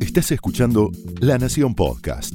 Estás 0.00 0.32
escuchando 0.32 0.90
La 1.20 1.38
Nación 1.38 1.74
Podcast. 1.74 2.34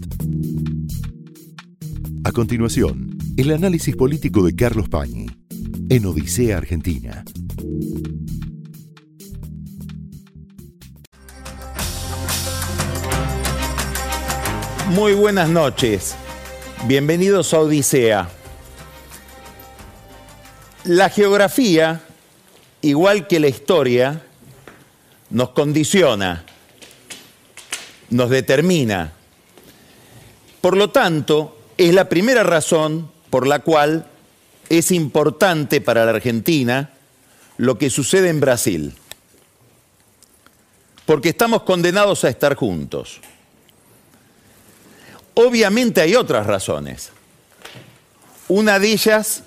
A 2.24 2.32
continuación, 2.32 3.18
el 3.38 3.52
análisis 3.52 3.96
político 3.96 4.46
de 4.46 4.56
Carlos 4.56 4.90
Pañi 4.90 5.28
en 5.90 6.06
Odisea 6.06 6.58
Argentina. 6.58 7.24
Muy 14.90 15.14
buenas 15.14 15.50
noches. 15.50 16.16
Bienvenidos 16.88 17.54
a 17.54 17.60
Odisea. 17.60 18.30
La 20.86 21.10
geografía, 21.10 22.02
igual 22.82 23.28
que 23.28 23.40
la 23.40 23.48
historia, 23.48 24.22
nos 25.30 25.50
condiciona, 25.50 26.46
nos 28.10 28.30
determina. 28.30 29.14
Por 30.62 30.78
lo 30.78 30.90
tanto, 30.90 31.58
es 31.78 31.94
la 31.94 32.10
primera 32.10 32.44
razón 32.44 33.12
por 33.30 33.48
la 33.48 33.60
cual 33.60 34.08
es 34.70 34.92
importante 34.92 35.82
para 35.82 36.06
la 36.06 36.12
Argentina 36.12 36.92
lo 37.58 37.78
que 37.78 37.90
sucede 37.90 38.30
en 38.30 38.40
Brasil. 38.40 38.96
Porque 41.06 41.30
estamos 41.30 41.64
condenados 41.64 42.24
a 42.24 42.30
estar 42.30 42.56
juntos. 42.56 43.20
Obviamente 45.36 46.02
hay 46.02 46.16
otras 46.16 46.48
razones. 46.48 47.12
Una 48.48 48.80
de 48.80 48.92
ellas 48.92 49.44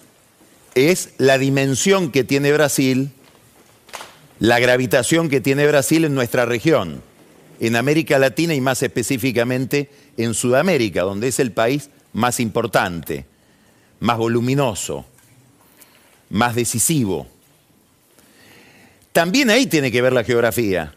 es 0.74 1.10
la 1.19 1.38
dimensión 1.38 2.10
que 2.13 2.24
tiene 2.24 2.52
Brasil, 2.52 3.10
la 4.38 4.59
gravitación 4.60 5.28
que 5.28 5.41
tiene 5.41 5.66
Brasil 5.66 6.05
en 6.05 6.15
nuestra 6.15 6.46
región, 6.46 7.02
en 7.60 7.77
América 7.77 8.19
Latina 8.19 8.55
y 8.55 8.60
más 8.60 8.83
específicamente 8.83 9.91
en 10.16 10.34
Sudamérica, 10.34 11.02
donde 11.02 11.29
es 11.29 11.40
el 11.40 11.52
país 11.52 11.90
más 12.13 12.40
importante, 12.40 13.26
más 14.01 14.18
voluminoso, 14.18 15.04
más 16.30 16.54
decisivo. 16.54 17.26
También 19.13 19.51
ahí 19.51 19.66
tiene 19.66 19.90
que 19.90 20.02
ver 20.02 20.13
la 20.13 20.24
geografía, 20.24 20.95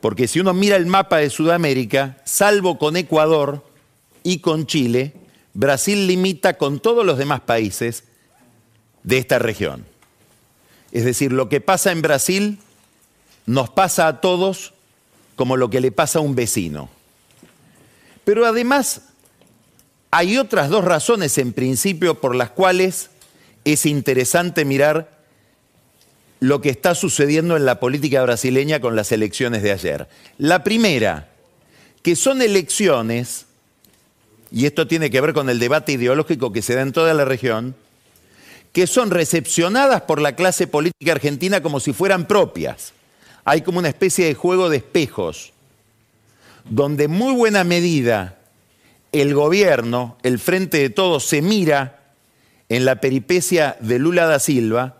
porque 0.00 0.28
si 0.28 0.38
uno 0.38 0.54
mira 0.54 0.76
el 0.76 0.86
mapa 0.86 1.18
de 1.18 1.30
Sudamérica, 1.30 2.18
salvo 2.24 2.78
con 2.78 2.96
Ecuador, 2.96 3.64
y 4.26 4.40
con 4.40 4.66
Chile, 4.66 5.12
Brasil 5.54 6.08
limita 6.08 6.58
con 6.58 6.80
todos 6.80 7.06
los 7.06 7.16
demás 7.16 7.42
países 7.42 8.02
de 9.04 9.18
esta 9.18 9.38
región. 9.38 9.86
Es 10.96 11.04
decir, 11.04 11.30
lo 11.30 11.50
que 11.50 11.60
pasa 11.60 11.92
en 11.92 12.00
Brasil 12.00 12.58
nos 13.44 13.68
pasa 13.68 14.08
a 14.08 14.22
todos 14.22 14.72
como 15.34 15.58
lo 15.58 15.68
que 15.68 15.82
le 15.82 15.92
pasa 15.92 16.20
a 16.20 16.22
un 16.22 16.34
vecino. 16.34 16.88
Pero 18.24 18.46
además 18.46 19.02
hay 20.10 20.38
otras 20.38 20.70
dos 20.70 20.86
razones 20.86 21.36
en 21.36 21.52
principio 21.52 22.18
por 22.18 22.34
las 22.34 22.48
cuales 22.48 23.10
es 23.66 23.84
interesante 23.84 24.64
mirar 24.64 25.20
lo 26.40 26.62
que 26.62 26.70
está 26.70 26.94
sucediendo 26.94 27.58
en 27.58 27.66
la 27.66 27.78
política 27.78 28.22
brasileña 28.22 28.80
con 28.80 28.96
las 28.96 29.12
elecciones 29.12 29.62
de 29.62 29.72
ayer. 29.72 30.08
La 30.38 30.64
primera, 30.64 31.28
que 32.02 32.16
son 32.16 32.40
elecciones 32.40 33.44
y 34.50 34.64
esto 34.64 34.86
tiene 34.86 35.10
que 35.10 35.20
ver 35.20 35.34
con 35.34 35.50
el 35.50 35.58
debate 35.58 35.92
ideológico 35.92 36.54
que 36.54 36.62
se 36.62 36.74
da 36.74 36.80
en 36.80 36.92
toda 36.92 37.12
la 37.12 37.26
región, 37.26 37.76
que 38.76 38.86
son 38.86 39.10
recepcionadas 39.10 40.02
por 40.02 40.20
la 40.20 40.36
clase 40.36 40.66
política 40.66 41.12
argentina 41.12 41.62
como 41.62 41.80
si 41.80 41.94
fueran 41.94 42.28
propias. 42.28 42.92
Hay 43.46 43.62
como 43.62 43.78
una 43.78 43.88
especie 43.88 44.26
de 44.26 44.34
juego 44.34 44.68
de 44.68 44.76
espejos, 44.76 45.54
donde 46.68 47.08
muy 47.08 47.32
buena 47.32 47.64
medida 47.64 48.36
el 49.12 49.32
gobierno, 49.32 50.18
el 50.22 50.38
frente 50.38 50.76
de 50.76 50.90
todos, 50.90 51.24
se 51.24 51.40
mira 51.40 52.02
en 52.68 52.84
la 52.84 53.00
peripecia 53.00 53.78
de 53.80 53.98
Lula 53.98 54.26
da 54.26 54.38
Silva, 54.38 54.98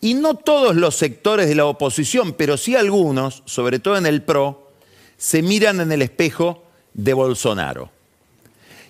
y 0.00 0.14
no 0.14 0.36
todos 0.36 0.76
los 0.76 0.94
sectores 0.94 1.48
de 1.48 1.56
la 1.56 1.66
oposición, 1.66 2.34
pero 2.34 2.56
sí 2.56 2.76
algunos, 2.76 3.42
sobre 3.46 3.80
todo 3.80 3.96
en 3.96 4.06
el 4.06 4.22
PRO, 4.22 4.70
se 5.18 5.42
miran 5.42 5.80
en 5.80 5.90
el 5.90 6.02
espejo 6.02 6.62
de 6.94 7.14
Bolsonaro. 7.14 7.90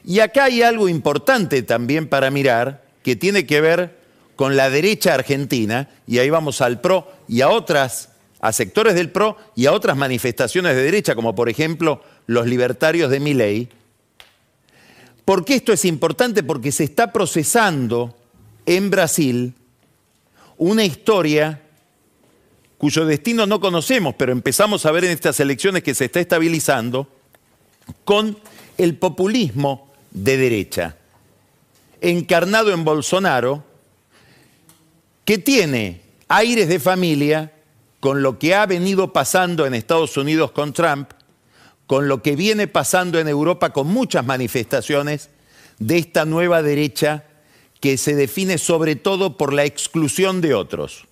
Y 0.05 0.21
acá 0.21 0.45
hay 0.45 0.61
algo 0.61 0.87
importante 0.87 1.63
también 1.63 2.09
para 2.11 2.31
mirar 2.31 2.90
que 3.03 3.17
tiene 3.17 3.47
que 3.47 3.61
ver 3.61 3.99
con 4.37 4.57
la 4.57 4.71
derecha 4.71 5.15
argentina, 5.15 5.89
y 6.07 6.19
ahí 6.19 6.31
vamos 6.31 6.61
al 6.61 6.81
PRO 6.81 7.11
y 7.29 7.43
a 7.43 7.51
otras, 7.51 8.11
a 8.41 8.53
sectores 8.53 8.95
del 8.95 9.11
PRO 9.11 9.37
y 9.55 9.67
a 9.67 9.73
otras 9.73 9.97
manifestaciones 9.97 10.75
de 10.75 10.83
derecha, 10.83 11.15
como 11.15 11.35
por 11.35 11.49
ejemplo 11.49 12.03
los 12.27 12.47
libertarios 12.47 13.11
de 13.11 13.21
Miley. 13.21 13.69
¿Por 15.25 15.45
qué 15.45 15.55
esto 15.55 15.73
es 15.73 15.85
importante? 15.85 16.43
Porque 16.43 16.73
se 16.73 16.85
está 16.85 17.13
procesando 17.13 18.17
en 18.67 18.91
Brasil 18.91 19.55
una 20.57 20.85
historia 20.85 21.61
cuyo 22.79 23.05
destino 23.05 23.47
no 23.47 23.61
conocemos, 23.61 24.15
pero 24.17 24.33
empezamos 24.33 24.87
a 24.87 24.91
ver 24.91 25.05
en 25.05 25.11
estas 25.11 25.39
elecciones 25.39 25.83
que 25.83 25.95
se 25.95 26.07
está 26.07 26.19
estabilizando 26.19 27.07
con 28.05 28.39
el 28.79 28.97
populismo 28.97 29.93
de 30.11 30.37
derecha, 30.39 30.97
encarnado 32.01 32.73
en 32.73 32.85
Bolsonaro, 32.85 33.65
que 35.25 35.39
tiene 35.39 36.01
aires 36.29 36.69
de 36.69 36.81
familia 36.81 37.53
con 38.01 38.23
lo 38.23 38.39
que 38.39 38.55
ha 38.55 38.67
venido 38.67 39.13
pasando 39.13 39.67
en 39.67 39.75
Estados 39.75 40.17
Unidos 40.17 40.53
con 40.53 40.73
Trump, 40.73 41.11
con 41.87 42.09
lo 42.09 42.23
que 42.23 42.37
viene 42.37 42.67
pasando 42.67 43.19
en 43.19 43.29
Europa 43.29 43.71
con 43.71 43.87
muchas 43.89 44.25
manifestaciones 44.25 45.29
de 45.79 45.99
esta 45.99 46.25
nueva 46.25 46.63
derecha 46.63 47.25
que 47.81 47.99
se 47.99 48.15
define 48.15 48.59
sobre 48.59 48.97
todo 48.97 49.37
por 49.37 49.53
la 49.53 49.65
exclusión 49.65 50.41
de 50.41 50.55
otros. 50.55 51.07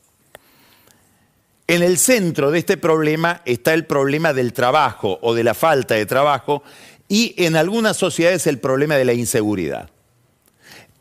En 1.66 1.82
el 1.82 1.98
centro 1.98 2.50
de 2.50 2.60
este 2.60 2.76
problema 2.76 3.42
está 3.44 3.74
el 3.74 3.84
problema 3.84 4.32
del 4.32 4.52
trabajo 4.52 5.18
o 5.20 5.34
de 5.34 5.44
la 5.44 5.54
falta 5.54 5.94
de 5.94 6.06
trabajo 6.06 6.62
y 7.08 7.34
en 7.36 7.56
algunas 7.56 7.96
sociedades 7.96 8.46
el 8.46 8.58
problema 8.58 8.96
de 8.96 9.04
la 9.04 9.12
inseguridad. 9.12 9.90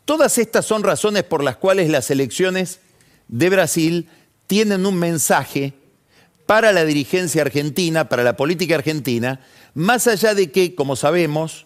Todas 0.08 0.38
estas 0.38 0.66
son 0.66 0.84
razones 0.84 1.24
por 1.24 1.44
las 1.44 1.58
cuales 1.58 1.90
las 1.90 2.10
elecciones 2.12 2.80
de 3.28 3.50
Brasil 3.50 4.08
tienen 4.48 4.86
un 4.86 4.96
mensaje 4.96 5.74
para 6.46 6.72
la 6.72 6.86
dirigencia 6.86 7.42
argentina, 7.42 8.08
para 8.08 8.24
la 8.24 8.38
política 8.38 8.76
argentina, 8.76 9.42
más 9.74 10.08
allá 10.08 10.34
de 10.34 10.50
que, 10.50 10.76
como 10.76 10.96
sabemos, 10.96 11.66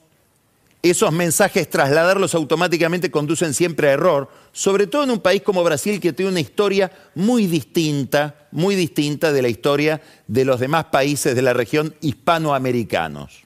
esos 0.81 1.11
mensajes 1.11 1.69
trasladarlos 1.69 2.33
automáticamente 2.33 3.11
conducen 3.11 3.53
siempre 3.53 3.89
a 3.89 3.91
error, 3.91 4.27
sobre 4.53 4.87
todo 4.87 5.03
en 5.03 5.11
un 5.11 5.19
país 5.19 5.43
como 5.43 5.63
Brasil 5.63 5.99
que 5.99 6.11
tiene 6.11 6.31
una 6.31 6.39
historia 6.39 6.91
muy 7.13 7.45
distinta, 7.45 8.47
muy 8.49 8.73
distinta 8.73 9.31
de 9.31 9.43
la 9.43 9.49
historia 9.49 10.01
de 10.25 10.45
los 10.45 10.59
demás 10.59 10.85
países 10.85 11.35
de 11.35 11.43
la 11.43 11.53
región 11.53 11.93
hispanoamericanos. 12.01 13.43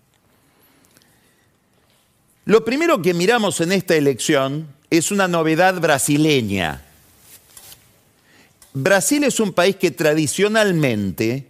Lo 2.45 2.63
primero 2.63 3.01
que 3.01 3.13
miramos 3.13 3.59
en 3.59 3.73
esta 3.73 3.95
elección 3.95 4.73
es 4.89 5.11
una 5.11 5.27
novedad 5.27 5.79
brasileña. 5.79 6.81
Brasil 8.73 9.23
es 9.23 9.39
un 9.39 9.53
país 9.53 9.77
que 9.77 9.91
tradicionalmente 9.91 11.47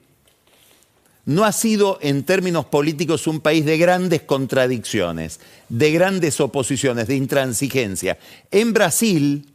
no 1.26 1.44
ha 1.44 1.52
sido 1.52 1.98
en 2.02 2.24
términos 2.24 2.66
políticos 2.66 3.26
un 3.26 3.40
país 3.40 3.66
de 3.66 3.78
grandes 3.78 4.22
contradicciones, 4.22 5.40
de 5.70 5.92
grandes 5.92 6.40
oposiciones, 6.40 7.08
de 7.08 7.16
intransigencia. 7.16 8.20
En 8.52 8.74
Brasil, 8.74 9.48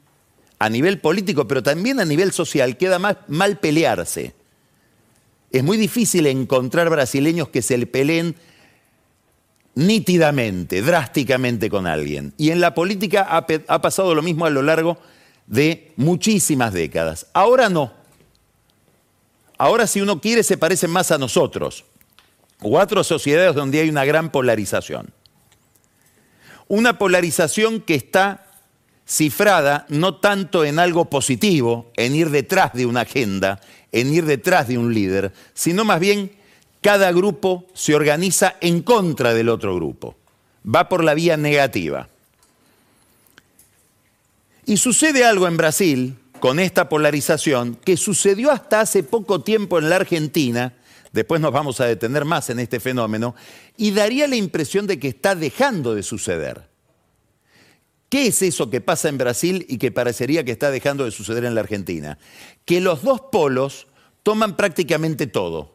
a 0.58 0.68
nivel 0.68 0.98
político, 0.98 1.46
pero 1.46 1.62
también 1.62 2.00
a 2.00 2.04
nivel 2.04 2.32
social, 2.32 2.76
queda 2.76 2.98
mal 2.98 3.58
pelearse. 3.58 4.34
Es 5.52 5.64
muy 5.64 5.76
difícil 5.76 6.26
encontrar 6.26 6.90
brasileños 6.90 7.48
que 7.48 7.62
se 7.62 7.78
le 7.78 7.86
peleen 7.86 8.34
nítidamente, 9.80 10.82
drásticamente 10.82 11.70
con 11.70 11.86
alguien. 11.86 12.34
Y 12.36 12.50
en 12.50 12.60
la 12.60 12.74
política 12.74 13.22
ha, 13.30 13.80
pasado 13.80 14.14
lo 14.14 14.20
mismo 14.20 14.44
a 14.44 14.50
lo 14.50 14.62
largo 14.62 14.98
de 15.46 15.92
muchísimas 15.96 16.74
décadas. 16.74 17.26
Ahora 17.32 17.70
no. 17.70 17.92
Ahora 19.56 19.86
si 19.86 20.02
uno 20.02 20.20
quiere 20.20 20.42
se 20.42 20.58
parecen 20.58 20.90
más 20.90 21.10
a 21.10 21.18
nosotros 21.18 21.84
o 22.60 22.78
a 22.78 22.82
otras 22.82 23.06
sociedades 23.06 23.54
donde 23.54 23.80
hay 23.80 23.88
una 23.88 24.04
gran 24.04 24.30
polarización. 24.30 25.14
Una 26.68 26.98
polarización 26.98 27.80
que 27.80 27.94
está 27.94 28.46
cifrada 29.06 29.86
no 29.88 30.16
tanto 30.16 30.64
en 30.64 30.78
algo 30.78 31.06
positivo, 31.06 31.90
en 31.96 32.14
ir 32.14 32.28
detrás 32.28 32.74
de 32.74 32.84
una 32.84 33.00
agenda, 33.00 33.60
en 33.92 34.12
ir 34.12 34.26
detrás 34.26 34.68
de 34.68 34.76
un 34.76 34.92
líder, 34.92 35.32
sino 35.54 35.86
más 35.86 36.00
bien 36.00 36.32
cada 36.80 37.12
grupo 37.12 37.66
se 37.74 37.94
organiza 37.94 38.56
en 38.60 38.82
contra 38.82 39.34
del 39.34 39.48
otro 39.48 39.74
grupo. 39.74 40.16
Va 40.64 40.88
por 40.88 41.04
la 41.04 41.14
vía 41.14 41.36
negativa. 41.36 42.08
Y 44.66 44.76
sucede 44.76 45.24
algo 45.24 45.46
en 45.46 45.56
Brasil 45.56 46.16
con 46.38 46.58
esta 46.58 46.88
polarización 46.88 47.76
que 47.76 47.96
sucedió 47.96 48.50
hasta 48.50 48.80
hace 48.80 49.02
poco 49.02 49.42
tiempo 49.42 49.78
en 49.78 49.90
la 49.90 49.96
Argentina 49.96 50.74
Después 51.12 51.40
nos 51.40 51.52
vamos 51.52 51.80
a 51.80 51.86
detener 51.86 52.24
más 52.24 52.50
en 52.50 52.60
este 52.60 52.78
fenómeno 52.78 53.34
y 53.76 53.90
daría 53.90 54.28
la 54.28 54.36
impresión 54.36 54.86
de 54.86 54.98
que 54.98 55.08
está 55.08 55.34
dejando 55.34 55.94
de 55.94 56.02
suceder. 56.02 56.68
¿Qué 58.08 58.26
es 58.26 58.42
eso 58.42 58.70
que 58.70 58.80
pasa 58.80 59.08
en 59.08 59.18
Brasil 59.18 59.66
y 59.68 59.78
que 59.78 59.92
parecería 59.92 60.44
que 60.44 60.52
está 60.52 60.70
dejando 60.70 61.04
de 61.04 61.10
suceder 61.10 61.44
en 61.44 61.54
la 61.54 61.60
Argentina? 61.62 62.18
Que 62.64 62.80
los 62.80 63.02
dos 63.02 63.22
polos 63.32 63.88
toman 64.22 64.56
prácticamente 64.56 65.26
todo. 65.26 65.74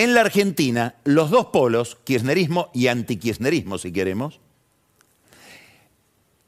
En 0.00 0.14
la 0.14 0.22
Argentina, 0.22 0.94
los 1.04 1.28
dos 1.28 1.48
polos, 1.52 1.98
kirchnerismo 2.04 2.70
y 2.72 2.86
antikirchnerismo, 2.86 3.76
si 3.76 3.92
queremos, 3.92 4.40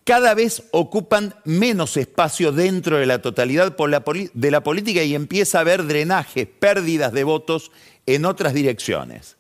cada 0.05 0.33
vez 0.33 0.63
ocupan 0.71 1.35
menos 1.45 1.99
espacio 1.99 2.51
dentro 2.53 2.97
de 2.97 3.05
la 3.05 3.21
totalidad 3.21 3.77
de 3.77 4.51
la 4.51 4.63
política 4.63 5.03
y 5.03 5.15
empieza 5.15 5.59
a 5.59 5.61
haber 5.61 5.85
drenajes, 5.85 6.47
pérdidas 6.47 7.13
de 7.13 7.25
votos 7.25 7.73
en 8.07 8.25
otras 8.25 8.55
direcciones, 8.55 9.37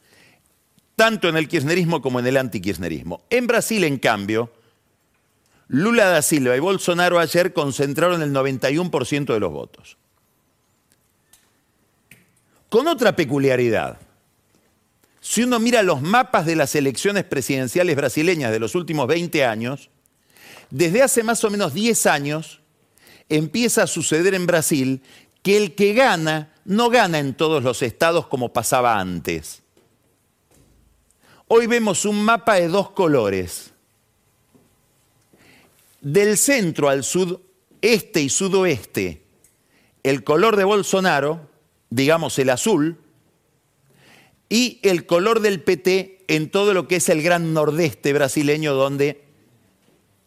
tanto 0.94 1.31
en 1.31 1.38
el 1.38 1.49
kirchnerismo 1.49 2.03
como 2.03 2.20
en 2.20 2.26
el 2.26 2.37
antikirchnerismo. 2.37 3.23
En 3.31 3.47
Brasil, 3.47 3.82
en 3.82 3.97
cambio, 3.97 4.53
Lula 5.69 6.05
da 6.05 6.20
Silva 6.20 6.55
y 6.55 6.61
Bolsonaro 6.61 7.19
ayer 7.19 7.55
concentraron 7.55 8.20
el 8.20 8.35
91% 8.35 9.32
de 9.32 9.41
los 9.41 9.53
votos. 9.53 9.97
Con 12.73 12.89
otra 12.89 13.15
peculiaridad. 13.15 13.99
Si 15.21 15.43
uno 15.43 15.61
mira 15.61 15.83
los 15.83 16.01
mapas 16.01 16.47
de 16.47 16.57
las 16.57 16.75
elecciones 16.75 17.23
presidenciales 17.23 17.95
brasileñas 17.95 18.51
de 18.51 18.59
los 18.59 18.75
últimos 18.75 19.07
20 19.09 19.45
años, 19.45 19.91
desde 20.71 21.03
hace 21.03 21.23
más 21.23 21.45
o 21.45 21.51
menos 21.51 21.75
10 21.75 22.07
años 22.07 22.63
empieza 23.29 23.83
a 23.83 23.87
suceder 23.87 24.33
en 24.33 24.47
Brasil 24.47 25.03
que 25.43 25.59
el 25.59 25.75
que 25.75 25.93
gana 25.93 26.55
no 26.65 26.89
gana 26.89 27.19
en 27.19 27.35
todos 27.35 27.63
los 27.63 27.83
estados 27.83 28.27
como 28.29 28.55
pasaba 28.55 28.99
antes. 28.99 29.63
Hoy 31.49 31.67
vemos 31.67 32.07
un 32.07 32.25
mapa 32.25 32.55
de 32.55 32.69
dos 32.69 32.93
colores. 32.93 33.75
Del 36.01 36.39
centro 36.39 36.89
al 36.89 37.05
sudeste 37.05 38.23
y 38.23 38.31
sudoeste, 38.31 39.25
el 40.03 40.25
color 40.25 40.57
de 40.57 40.65
Bolsonaro, 40.65 41.52
digamos 41.93 42.39
el 42.39 42.49
azul, 42.49 42.99
y 44.49 44.81
el 44.83 45.06
color 45.06 45.41
del 45.41 45.62
PT 45.62 46.25
en 46.29 46.50
todo 46.50 46.75
lo 46.75 46.89
que 46.89 46.97
es 46.97 47.09
el 47.09 47.23
gran 47.23 47.53
nordeste 47.53 48.12
brasileño 48.12 48.75
donde 48.75 49.25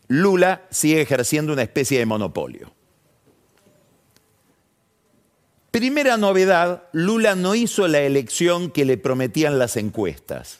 Lula 0.07 0.63
sigue 0.69 1.01
ejerciendo 1.01 1.53
una 1.53 1.63
especie 1.63 1.97
de 1.99 2.05
monopolio. 2.05 2.71
Primera 5.71 6.17
novedad, 6.17 6.83
Lula 6.91 7.35
no 7.35 7.55
hizo 7.55 7.87
la 7.87 7.99
elección 7.99 8.71
que 8.71 8.85
le 8.85 8.97
prometían 8.97 9.59
las 9.59 9.75
encuestas. 9.75 10.59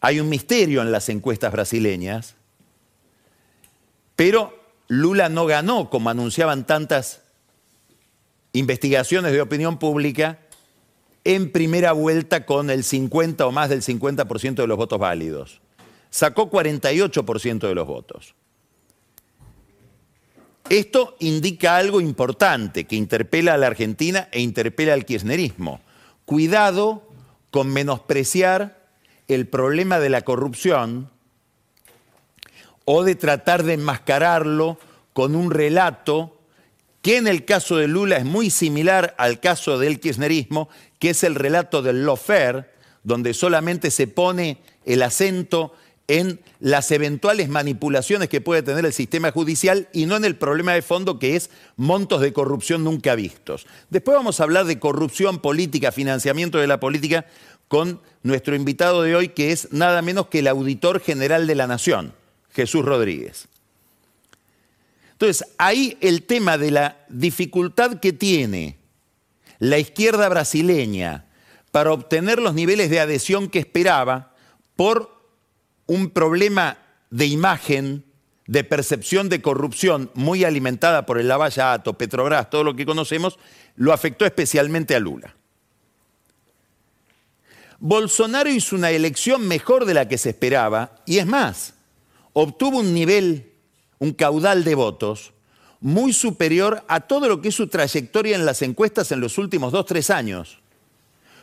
Hay 0.00 0.20
un 0.20 0.28
misterio 0.28 0.82
en 0.82 0.92
las 0.92 1.08
encuestas 1.08 1.52
brasileñas, 1.52 2.36
pero 4.14 4.56
Lula 4.86 5.28
no 5.28 5.46
ganó, 5.46 5.90
como 5.90 6.10
anunciaban 6.10 6.66
tantas 6.66 7.27
investigaciones 8.52 9.32
de 9.32 9.40
opinión 9.40 9.78
pública, 9.78 10.38
en 11.24 11.52
primera 11.52 11.92
vuelta 11.92 12.46
con 12.46 12.70
el 12.70 12.84
50 12.84 13.46
o 13.46 13.52
más 13.52 13.68
del 13.68 13.82
50% 13.82 14.54
de 14.54 14.66
los 14.66 14.76
votos 14.76 14.98
válidos 14.98 15.60
sacó 16.10 16.50
48% 16.50 17.68
de 17.68 17.74
los 17.74 17.86
votos. 17.86 18.34
Esto 20.68 21.16
indica 21.20 21.76
algo 21.76 22.00
importante 22.00 22.84
que 22.84 22.96
interpela 22.96 23.54
a 23.54 23.56
la 23.56 23.68
Argentina 23.68 24.28
e 24.32 24.40
interpela 24.40 24.92
al 24.92 25.06
kirchnerismo. 25.06 25.80
Cuidado 26.26 27.08
con 27.50 27.72
menospreciar 27.72 28.86
el 29.28 29.48
problema 29.48 29.98
de 29.98 30.10
la 30.10 30.22
corrupción 30.22 31.10
o 32.84 33.02
de 33.02 33.14
tratar 33.14 33.62
de 33.62 33.74
enmascararlo 33.74 34.78
con 35.14 35.34
un 35.34 35.50
relato 35.50 36.37
que 37.08 37.16
en 37.16 37.26
el 37.26 37.46
caso 37.46 37.78
de 37.78 37.88
Lula 37.88 38.18
es 38.18 38.26
muy 38.26 38.50
similar 38.50 39.14
al 39.16 39.40
caso 39.40 39.78
del 39.78 39.98
kirchnerismo, 39.98 40.68
que 40.98 41.08
es 41.08 41.24
el 41.24 41.36
relato 41.36 41.80
del 41.80 42.04
lawfare, 42.04 42.66
donde 43.02 43.32
solamente 43.32 43.90
se 43.90 44.08
pone 44.08 44.58
el 44.84 45.00
acento 45.00 45.72
en 46.06 46.38
las 46.60 46.90
eventuales 46.90 47.48
manipulaciones 47.48 48.28
que 48.28 48.42
puede 48.42 48.62
tener 48.62 48.84
el 48.84 48.92
sistema 48.92 49.30
judicial 49.30 49.88
y 49.94 50.04
no 50.04 50.16
en 50.16 50.26
el 50.26 50.36
problema 50.36 50.74
de 50.74 50.82
fondo 50.82 51.18
que 51.18 51.34
es 51.34 51.48
montos 51.78 52.20
de 52.20 52.34
corrupción 52.34 52.84
nunca 52.84 53.14
vistos. 53.14 53.66
Después 53.88 54.14
vamos 54.14 54.38
a 54.38 54.42
hablar 54.42 54.66
de 54.66 54.78
corrupción 54.78 55.38
política, 55.38 55.92
financiamiento 55.92 56.58
de 56.58 56.66
la 56.66 56.78
política 56.78 57.24
con 57.68 58.02
nuestro 58.22 58.54
invitado 58.54 59.00
de 59.00 59.16
hoy 59.16 59.28
que 59.30 59.52
es 59.52 59.72
nada 59.72 60.02
menos 60.02 60.26
que 60.26 60.40
el 60.40 60.46
auditor 60.46 61.00
general 61.00 61.46
de 61.46 61.54
la 61.54 61.66
Nación, 61.66 62.12
Jesús 62.50 62.84
Rodríguez. 62.84 63.48
Entonces, 65.18 65.48
ahí 65.58 65.98
el 66.00 66.22
tema 66.22 66.58
de 66.58 66.70
la 66.70 67.04
dificultad 67.08 67.98
que 67.98 68.12
tiene 68.12 68.78
la 69.58 69.78
izquierda 69.78 70.28
brasileña 70.28 71.24
para 71.72 71.92
obtener 71.92 72.38
los 72.38 72.54
niveles 72.54 72.88
de 72.88 73.00
adhesión 73.00 73.48
que 73.48 73.58
esperaba 73.58 74.36
por 74.76 75.10
un 75.86 76.10
problema 76.10 76.78
de 77.10 77.26
imagen, 77.26 78.04
de 78.46 78.62
percepción 78.62 79.28
de 79.28 79.42
corrupción 79.42 80.12
muy 80.14 80.44
alimentada 80.44 81.04
por 81.04 81.18
el 81.18 81.26
Lavallato, 81.26 81.98
Petrobras, 81.98 82.48
todo 82.48 82.62
lo 82.62 82.76
que 82.76 82.86
conocemos, 82.86 83.40
lo 83.74 83.92
afectó 83.92 84.24
especialmente 84.24 84.94
a 84.94 85.00
Lula. 85.00 85.34
Bolsonaro 87.80 88.50
hizo 88.50 88.76
una 88.76 88.92
elección 88.92 89.48
mejor 89.48 89.84
de 89.84 89.94
la 89.94 90.06
que 90.06 90.16
se 90.16 90.30
esperaba 90.30 90.94
y 91.06 91.18
es 91.18 91.26
más, 91.26 91.74
obtuvo 92.34 92.78
un 92.78 92.94
nivel, 92.94 93.47
un 93.98 94.12
caudal 94.12 94.64
de 94.64 94.74
votos 94.74 95.32
muy 95.80 96.12
superior 96.12 96.84
a 96.88 97.00
todo 97.00 97.28
lo 97.28 97.40
que 97.40 97.48
es 97.48 97.54
su 97.54 97.68
trayectoria 97.68 98.36
en 98.36 98.46
las 98.46 98.62
encuestas 98.62 99.12
en 99.12 99.20
los 99.20 99.38
últimos 99.38 99.72
dos, 99.72 99.86
tres 99.86 100.10
años. 100.10 100.58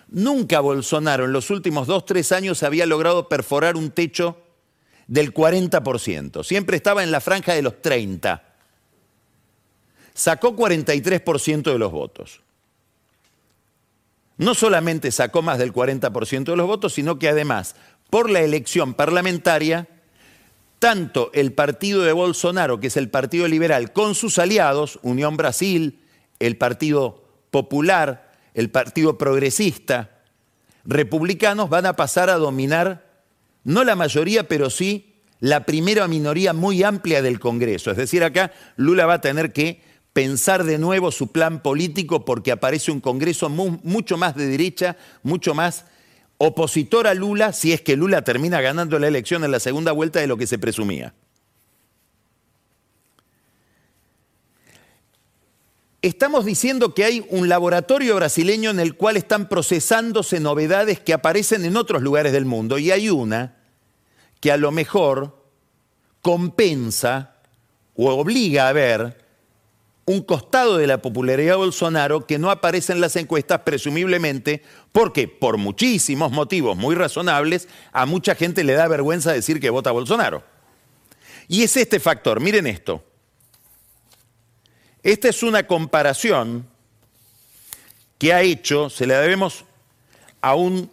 Nunca 0.10 0.60
Bolsonaro 0.60 1.26
en 1.26 1.32
los 1.32 1.50
últimos 1.50 1.88
dos, 1.88 2.06
tres 2.06 2.32
años 2.32 2.64
había 2.64 2.86
logrado 2.86 3.28
perforar 3.30 3.76
un 3.76 3.92
techo 3.92 4.38
del 5.08 5.34
40%. 5.34 6.44
Siempre 6.44 6.78
estaba 6.78 7.04
en 7.04 7.12
la 7.12 7.22
franja 7.22 7.54
de 7.54 7.62
los 7.62 7.82
30. 7.82 8.44
Sacó 10.14 10.56
43% 10.56 11.72
de 11.72 11.80
los 11.80 11.92
votos. 11.92 12.42
No 14.38 14.54
solamente 14.54 15.12
sacó 15.12 15.42
más 15.42 15.58
del 15.58 15.74
40% 15.74 16.44
de 16.44 16.56
los 16.56 16.68
votos, 16.68 16.94
sino 16.94 17.18
que 17.20 17.30
además, 17.30 17.76
por 18.10 18.30
la 18.30 18.42
elección 18.42 18.94
parlamentaria, 18.94 19.88
tanto 20.80 21.32
el 21.34 21.54
partido 21.54 22.04
de 22.04 22.12
Bolsonaro, 22.12 22.80
que 22.80 22.88
es 22.88 22.98
el 22.98 23.10
Partido 23.10 23.48
Liberal, 23.48 23.94
con 23.94 24.16
sus 24.16 24.40
aliados, 24.40 25.00
Unión 25.02 25.38
Brasil, 25.38 26.00
el 26.40 26.58
Partido 26.58 27.24
Popular, 27.52 28.32
el 28.54 28.70
Partido 28.70 29.18
Progresista, 29.18 30.22
republicanos 30.86 31.70
van 31.70 31.86
a 31.86 31.96
pasar 31.96 32.30
a 32.30 32.36
dominar, 32.36 33.24
no 33.64 33.84
la 33.84 33.96
mayoría, 33.96 34.48
pero 34.48 34.70
sí 34.70 35.16
la 35.40 35.66
primera 35.66 36.08
minoría 36.08 36.54
muy 36.54 36.84
amplia 36.84 37.22
del 37.22 37.40
Congreso. 37.40 37.92
Es 37.92 37.98
decir, 37.98 38.24
acá 38.24 38.52
Lula 38.78 39.06
va 39.06 39.16
a 39.16 39.22
tener 39.22 39.54
que 39.54 39.82
pensar 40.14 40.64
de 40.64 40.78
nuevo 40.78 41.12
su 41.12 41.32
plan 41.32 41.62
político 41.62 42.24
porque 42.24 42.52
aparece 42.52 42.92
un 42.92 43.02
Congreso 43.02 43.50
mucho 43.50 44.18
más 44.18 44.36
de 44.36 44.48
derecha, 44.48 44.96
mucho 45.24 45.54
más 45.54 45.86
opositor 46.38 47.08
a 47.08 47.14
Lula, 47.14 47.54
si 47.54 47.72
es 47.72 47.82
que 47.82 47.96
Lula 47.96 48.24
termina 48.24 48.62
ganando 48.62 49.00
la 49.00 49.08
elección 49.08 49.44
en 49.44 49.52
la 49.52 49.60
segunda 49.60 49.92
vuelta 49.92 50.20
de 50.20 50.28
lo 50.28 50.38
que 50.38 50.48
se 50.48 50.60
presumía. 50.60 51.14
Estamos 56.02 56.46
diciendo 56.46 56.94
que 56.94 57.04
hay 57.04 57.26
un 57.30 57.50
laboratorio 57.50 58.16
brasileño 58.16 58.70
en 58.70 58.80
el 58.80 58.96
cual 58.96 59.18
están 59.18 59.50
procesándose 59.50 60.40
novedades 60.40 61.00
que 61.00 61.14
aparecen 61.14 61.66
en 61.66 61.78
otros 61.78 62.04
lugares 62.04 62.32
del 62.32 62.46
mundo 62.46 62.78
y 62.78 62.92
hay 62.92 63.10
una 63.10 63.56
que 64.40 64.52
a 64.52 64.58
lo 64.58 64.72
mejor 64.72 65.44
compensa 66.22 67.38
o 67.96 68.14
obliga 68.14 68.70
a 68.70 68.74
ver 68.74 69.25
un 70.06 70.22
costado 70.22 70.78
de 70.78 70.86
la 70.86 71.02
popularidad 71.02 71.54
de 71.54 71.58
Bolsonaro 71.58 72.28
que 72.28 72.38
no 72.38 72.52
aparece 72.52 72.94
en 72.94 73.02
las 73.02 73.16
encuestas 73.16 73.62
presumiblemente 73.62 74.62
porque 74.92 75.28
por 75.28 75.58
muchísimos 75.58 76.32
motivos 76.32 76.78
muy 76.78 76.96
razonables 76.96 77.68
a 77.92 78.06
mucha 78.06 78.36
gente 78.36 78.64
le 78.64 78.74
da 78.74 78.88
vergüenza 78.88 79.34
decir 79.34 79.60
que 79.60 79.72
vota 79.72 79.90
a 79.90 79.94
Bolsonaro. 79.94 80.44
Y 81.48 81.64
es 81.64 81.76
este 81.76 82.00
factor, 82.00 82.40
miren 82.40 82.68
esto. 82.68 83.04
Esta 85.02 85.28
es 85.28 85.44
una 85.44 85.66
comparación 85.68 86.68
que 88.18 88.34
ha 88.34 88.42
hecho, 88.42 88.90
se 88.90 89.06
la 89.06 89.20
debemos 89.20 89.66
a 90.42 90.56
un 90.56 90.90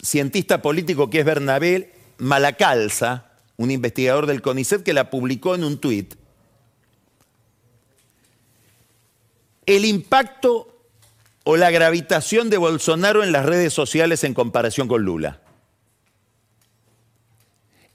cientista 0.00 0.60
político 0.60 1.08
que 1.08 1.20
es 1.20 1.24
Bernabé 1.24 1.94
Malacalza, 2.18 3.30
un 3.56 3.70
investigador 3.70 4.26
del 4.26 4.42
CONICET 4.42 4.82
que 4.82 4.92
la 4.92 5.10
publicó 5.10 5.54
en 5.54 5.64
un 5.64 5.78
tuit. 5.78 6.14
El 9.66 9.84
impacto 9.84 10.68
o 11.44 11.56
la 11.56 11.70
gravitación 11.70 12.50
de 12.50 12.58
Bolsonaro 12.58 13.22
en 13.22 13.32
las 13.32 13.46
redes 13.46 13.72
sociales 13.72 14.24
en 14.24 14.34
comparación 14.34 14.88
con 14.88 15.02
Lula. 15.02 15.40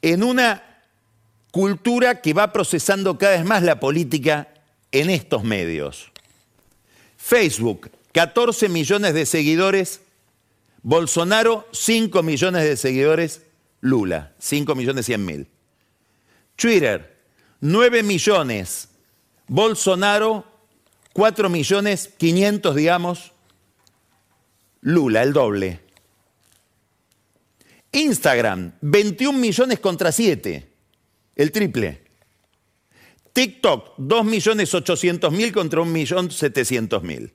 En 0.02 0.24
una 0.24 0.64
cultura 1.52 2.22
que 2.22 2.34
va 2.34 2.52
procesando 2.52 3.18
cada 3.18 3.38
vez 3.38 3.46
más 3.46 3.64
la 3.64 3.80
política 3.80 4.50
en 4.92 5.10
estos 5.10 5.44
medios. 5.44 6.12
Facebook, 7.18 7.90
14 8.14 8.70
millones 8.70 9.14
de 9.14 9.26
seguidores, 9.26 10.02
Bolsonaro, 10.84 11.68
5 11.72 12.24
millones 12.24 12.64
de 12.64 12.78
seguidores, 12.78 13.42
Lula, 13.82 14.34
5 14.40 14.76
millones 14.76 15.06
100 15.06 15.26
mil. 15.26 15.48
Twitter, 16.56 17.18
9 17.62 18.04
millones, 18.04 18.90
Bolsonaro, 19.48 20.46
4 21.18 21.50
millones 21.50 22.12
500, 22.16 22.76
digamos, 22.76 23.32
Lula, 24.82 25.24
el 25.24 25.34
doble. 25.34 25.80
Instagram, 27.92 28.74
21 28.82 29.40
millones 29.40 29.80
contra 29.80 30.12
7, 30.12 30.72
el 31.36 31.52
triple. 31.52 32.04
TikTok, 33.34 33.96
2 33.98 34.26
millones 34.26 34.72
800 34.72 35.34
mil 35.34 35.52
contra 35.52 35.82
1 35.82 35.92
millón 35.92 36.30
700 36.30 37.02
mil. 37.02 37.34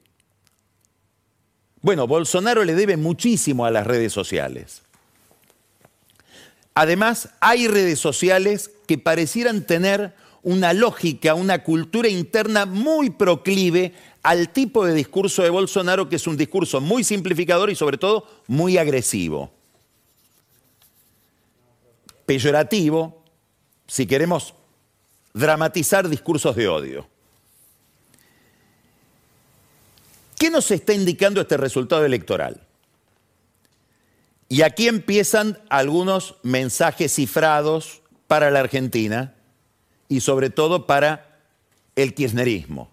Bueno, 1.81 2.07
Bolsonaro 2.07 2.63
le 2.63 2.77
debe 2.77 2.97
muchísimo 2.97 3.67
a 3.67 3.73
las 3.73 3.85
redes 3.85 4.13
sociales. 4.13 4.83
Además, 6.75 7.31
hay 7.41 7.67
redes 7.67 7.99
sociales 7.99 8.71
que 8.87 8.97
parecieran 8.97 9.67
tener 9.67 10.15
una 10.43 10.73
lógica, 10.73 11.35
una 11.35 11.63
cultura 11.63 12.09
interna 12.09 12.67
muy 12.67 13.11
proclive 13.11 13.95
al 14.23 14.51
tipo 14.51 14.85
de 14.85 14.95
discurso 14.95 15.43
de 15.43 15.51
Bolsonaro, 15.51 16.09
que 16.09 16.17
es 16.17 16.27
un 16.27 16.37
discurso 16.37 16.81
muy 16.81 17.05
simplificador 17.05 17.71
y 17.71 17.77
sobre 17.77 17.99
todo 17.99 18.27
muy 18.47 18.77
agresivo. 18.77 19.53
Peyorativo, 22.27 23.23
si 23.87 24.07
queremos 24.07 24.55
dramatizar 25.33 26.09
discursos 26.09 26.57
de 26.57 26.69
odio. 26.69 27.09
¿Qué 30.39 30.51
nos 30.51 30.71
está 30.71 30.93
indicando 30.93 31.41
este 31.41 31.57
resultado 31.57 32.05
electoral? 32.05 32.61
Y 34.49 34.63
aquí 34.63 34.89
empiezan 34.89 35.59
algunos 35.71 36.35
mensajes 36.43 37.15
cifrados 37.15 38.03
para 38.27 38.51
la 38.51 38.61
Argentina 38.61 39.35
y 40.13 40.21
sobre 40.21 40.51
todo 40.51 40.87
para 40.87 41.39
el 41.97 42.13
kirchnerismo. 42.13 42.91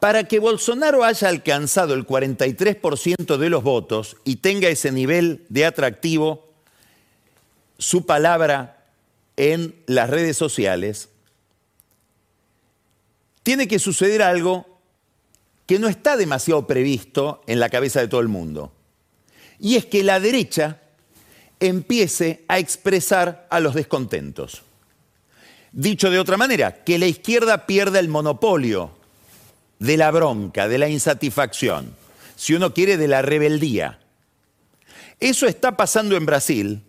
Para 0.00 0.24
que 0.24 0.40
Bolsonaro 0.40 1.04
haya 1.04 1.28
alcanzado 1.28 1.94
el 1.94 2.04
43% 2.04 3.36
de 3.36 3.48
los 3.48 3.62
votos 3.62 4.16
y 4.24 4.36
tenga 4.36 4.68
ese 4.68 4.90
nivel 4.90 5.46
de 5.48 5.66
atractivo, 5.66 6.52
su 7.78 8.04
palabra 8.06 8.86
en 9.36 9.76
las 9.86 10.10
redes 10.10 10.36
sociales, 10.36 11.08
tiene 13.44 13.68
que 13.68 13.78
suceder 13.78 14.20
algo 14.20 14.66
que 15.66 15.78
no 15.78 15.88
está 15.88 16.16
demasiado 16.16 16.66
previsto 16.66 17.44
en 17.46 17.60
la 17.60 17.68
cabeza 17.68 18.00
de 18.00 18.08
todo 18.08 18.20
el 18.20 18.28
mundo. 18.28 18.72
Y 19.60 19.76
es 19.76 19.86
que 19.86 20.02
la 20.02 20.18
derecha 20.18 20.82
empiece 21.60 22.44
a 22.48 22.58
expresar 22.58 23.46
a 23.48 23.60
los 23.60 23.74
descontentos. 23.74 24.62
Dicho 25.76 26.08
de 26.08 26.20
otra 26.20 26.36
manera, 26.36 26.84
que 26.84 27.00
la 27.00 27.06
izquierda 27.06 27.66
pierda 27.66 27.98
el 27.98 28.06
monopolio 28.06 28.92
de 29.80 29.96
la 29.96 30.12
bronca, 30.12 30.68
de 30.68 30.78
la 30.78 30.88
insatisfacción, 30.88 31.96
si 32.36 32.54
uno 32.54 32.72
quiere, 32.72 32.96
de 32.96 33.08
la 33.08 33.22
rebeldía. 33.22 33.98
Eso 35.18 35.48
está 35.48 35.76
pasando 35.76 36.16
en 36.16 36.26
Brasil. 36.26 36.84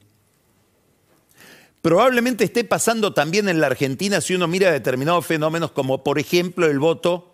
Probablemente 1.82 2.44
esté 2.44 2.63
pasando 2.63 3.12
también 3.12 3.50
en 3.50 3.60
la 3.60 3.68
Argentina 3.68 4.22
si 4.22 4.36
uno 4.36 4.48
mira 4.48 4.72
determinados 4.72 5.25
fenómenos 5.25 5.72
como 5.72 6.04
por 6.04 6.20
ejemplo 6.20 6.68
el 6.68 6.77
voto 6.77 7.32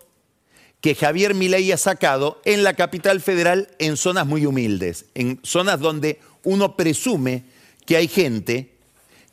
que 0.80 0.94
Javier 0.94 1.34
Milei 1.34 1.70
ha 1.70 1.76
sacado 1.76 2.40
en 2.46 2.62
la 2.64 2.72
capital 2.74 3.20
federal 3.20 3.68
en 3.78 3.98
zonas 3.98 4.26
muy 4.26 4.46
humildes, 4.46 5.04
en 5.14 5.38
zonas 5.42 5.80
donde 5.80 6.18
uno 6.44 6.76
presume 6.76 7.44
que 7.84 7.96
hay 7.96 8.08
gente 8.08 8.72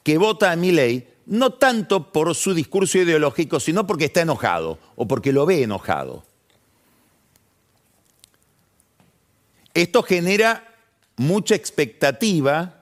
que 0.03 0.17
vota 0.17 0.51
a 0.51 0.57
Milei 0.57 1.08
no 1.29 1.51
tanto 1.51 2.11
por 2.11 2.33
su 2.33 2.55
discurso 2.55 2.97
ideológico, 2.97 3.59
sino 3.59 3.85
porque 3.85 4.05
está 4.05 4.21
enojado 4.21 4.79
o 4.95 5.07
porque 5.07 5.31
lo 5.31 5.45
ve 5.45 5.61
enojado. 5.61 6.23
Esto 9.75 10.01
genera 10.01 10.75
mucha 11.17 11.53
expectativa 11.53 12.81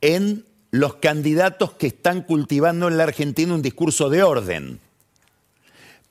en 0.00 0.44
los 0.72 0.96
candidatos 0.96 1.72
que 1.74 1.86
están 1.86 2.22
cultivando 2.22 2.88
en 2.88 2.98
la 2.98 3.04
Argentina 3.04 3.54
un 3.54 3.62
discurso 3.62 4.10
de 4.10 4.24
orden. 4.24 4.80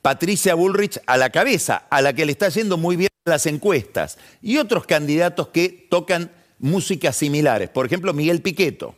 Patricia 0.01 0.55
Bullrich 0.55 1.01
a 1.05 1.17
la 1.17 1.29
cabeza, 1.29 1.87
a 1.89 2.01
la 2.01 2.13
que 2.13 2.25
le 2.25 2.31
está 2.31 2.47
yendo 2.47 2.77
muy 2.77 2.95
bien 2.95 3.09
las 3.25 3.47
encuestas, 3.47 4.17
y 4.41 4.57
otros 4.57 4.85
candidatos 4.85 5.49
que 5.49 5.87
tocan 5.89 6.31
músicas 6.57 7.17
similares, 7.17 7.69
por 7.69 7.85
ejemplo 7.85 8.13
Miguel 8.13 8.41
Piqueto 8.41 8.95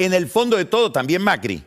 en 0.00 0.14
el 0.14 0.28
fondo 0.28 0.56
de 0.56 0.64
todo 0.64 0.90
también 0.90 1.20
Macri, 1.20 1.62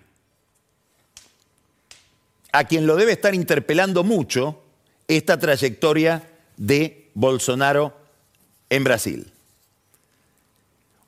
a 2.52 2.64
quien 2.64 2.88
lo 2.88 2.96
debe 2.96 3.12
estar 3.12 3.36
interpelando 3.36 4.04
mucho 4.04 4.60
esta 5.08 5.38
trayectoria 5.38 6.28
de 6.58 7.12
Bolsonaro 7.14 7.96
en 8.72 8.84
Brasil. 8.84 9.32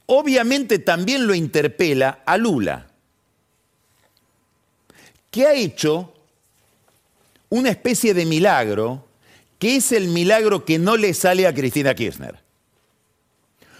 Obviamente 0.05 0.77
también 0.77 1.25
lo 1.25 1.33
interpela 1.33 2.19
a 2.27 2.37
Lula, 2.37 2.85
que 5.31 5.47
ha 5.47 5.55
hecho 5.55 6.13
una 7.49 7.71
especie 7.71 8.13
de 8.13 8.27
milagro, 8.27 9.07
que 9.57 9.77
es 9.77 9.91
el 9.91 10.09
milagro 10.09 10.63
que 10.63 10.77
no 10.77 10.95
le 10.95 11.15
sale 11.15 11.47
a 11.47 11.55
Cristina 11.55 11.95
Kirchner. 11.95 12.39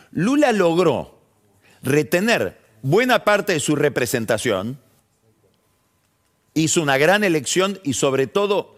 Lula 0.10 0.52
logró 0.52 1.20
retener 1.84 2.64
buena 2.86 3.24
parte 3.24 3.54
de 3.54 3.60
su 3.60 3.75
representación, 3.75 4.77
hizo 6.54 6.84
una 6.84 7.00
gran 7.00 7.24
elección 7.24 7.80
y 7.84 7.94
sobre 7.94 8.27
todo 8.27 8.75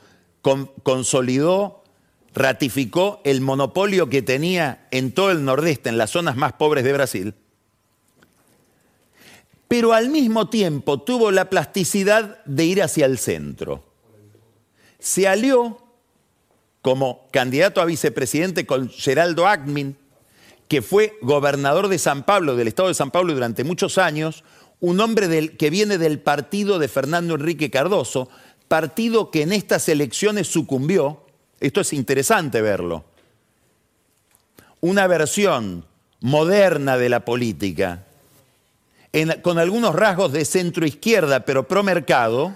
consolidó, 0.84 1.84
ratificó 2.34 3.20
el 3.26 3.42
monopolio 3.42 4.10
que 4.10 4.22
tenía 4.22 4.88
en 4.92 5.12
todo 5.12 5.32
el 5.32 5.44
nordeste, 5.44 5.90
en 5.90 5.98
las 5.98 6.12
zonas 6.12 6.38
más 6.38 6.54
pobres 6.54 6.86
de 6.86 6.94
Brasil, 6.94 7.34
pero 9.68 9.92
al 9.92 10.10
mismo 10.10 10.48
tiempo 10.48 11.02
tuvo 11.02 11.30
la 11.30 11.50
plasticidad 11.50 12.42
de 12.46 12.64
ir 12.64 12.82
hacia 12.82 13.06
el 13.06 13.18
centro. 13.18 13.84
Se 15.00 15.28
alió 15.28 15.84
como 16.82 17.28
candidato 17.32 17.82
a 17.82 17.86
vicepresidente 17.86 18.66
con 18.66 18.90
Geraldo 18.90 19.48
Agmin, 19.48 19.98
que 20.68 20.82
fue 20.82 21.18
gobernador 21.22 21.88
de 21.88 21.98
San 21.98 22.24
Pablo, 22.24 22.56
del 22.56 22.68
estado 22.68 22.90
de 22.90 22.94
San 22.94 23.12
Pablo 23.12 23.34
durante 23.34 23.64
muchos 23.64 23.98
años, 23.98 24.44
un 24.80 25.00
hombre 25.00 25.28
del, 25.28 25.58
que 25.58 25.70
viene 25.70 25.98
del 25.98 26.20
partido 26.20 26.78
de 26.80 26.88
Fernando 26.88 27.36
Enrique 27.36 27.72
Cardoso, 27.72 28.30
partido 28.68 29.32
que 29.32 29.44
en 29.44 29.54
estas 29.54 29.88
elecciones 29.90 30.48
sucumbió, 30.48 31.24
esto 31.60 31.82
es 31.82 31.94
interesante 31.94 32.62
verlo, 32.62 33.06
una 34.82 35.08
versión 35.08 35.86
moderna 36.20 36.98
de 36.98 37.10
la 37.10 37.26
política, 37.26 38.04
con 39.42 39.58
algunos 39.58 39.96
rasgos 39.96 40.32
de 40.32 40.46
centro 40.46 40.86
izquierda, 40.86 41.46
pero 41.46 41.68
pro 41.68 41.82
mercado, 41.82 42.56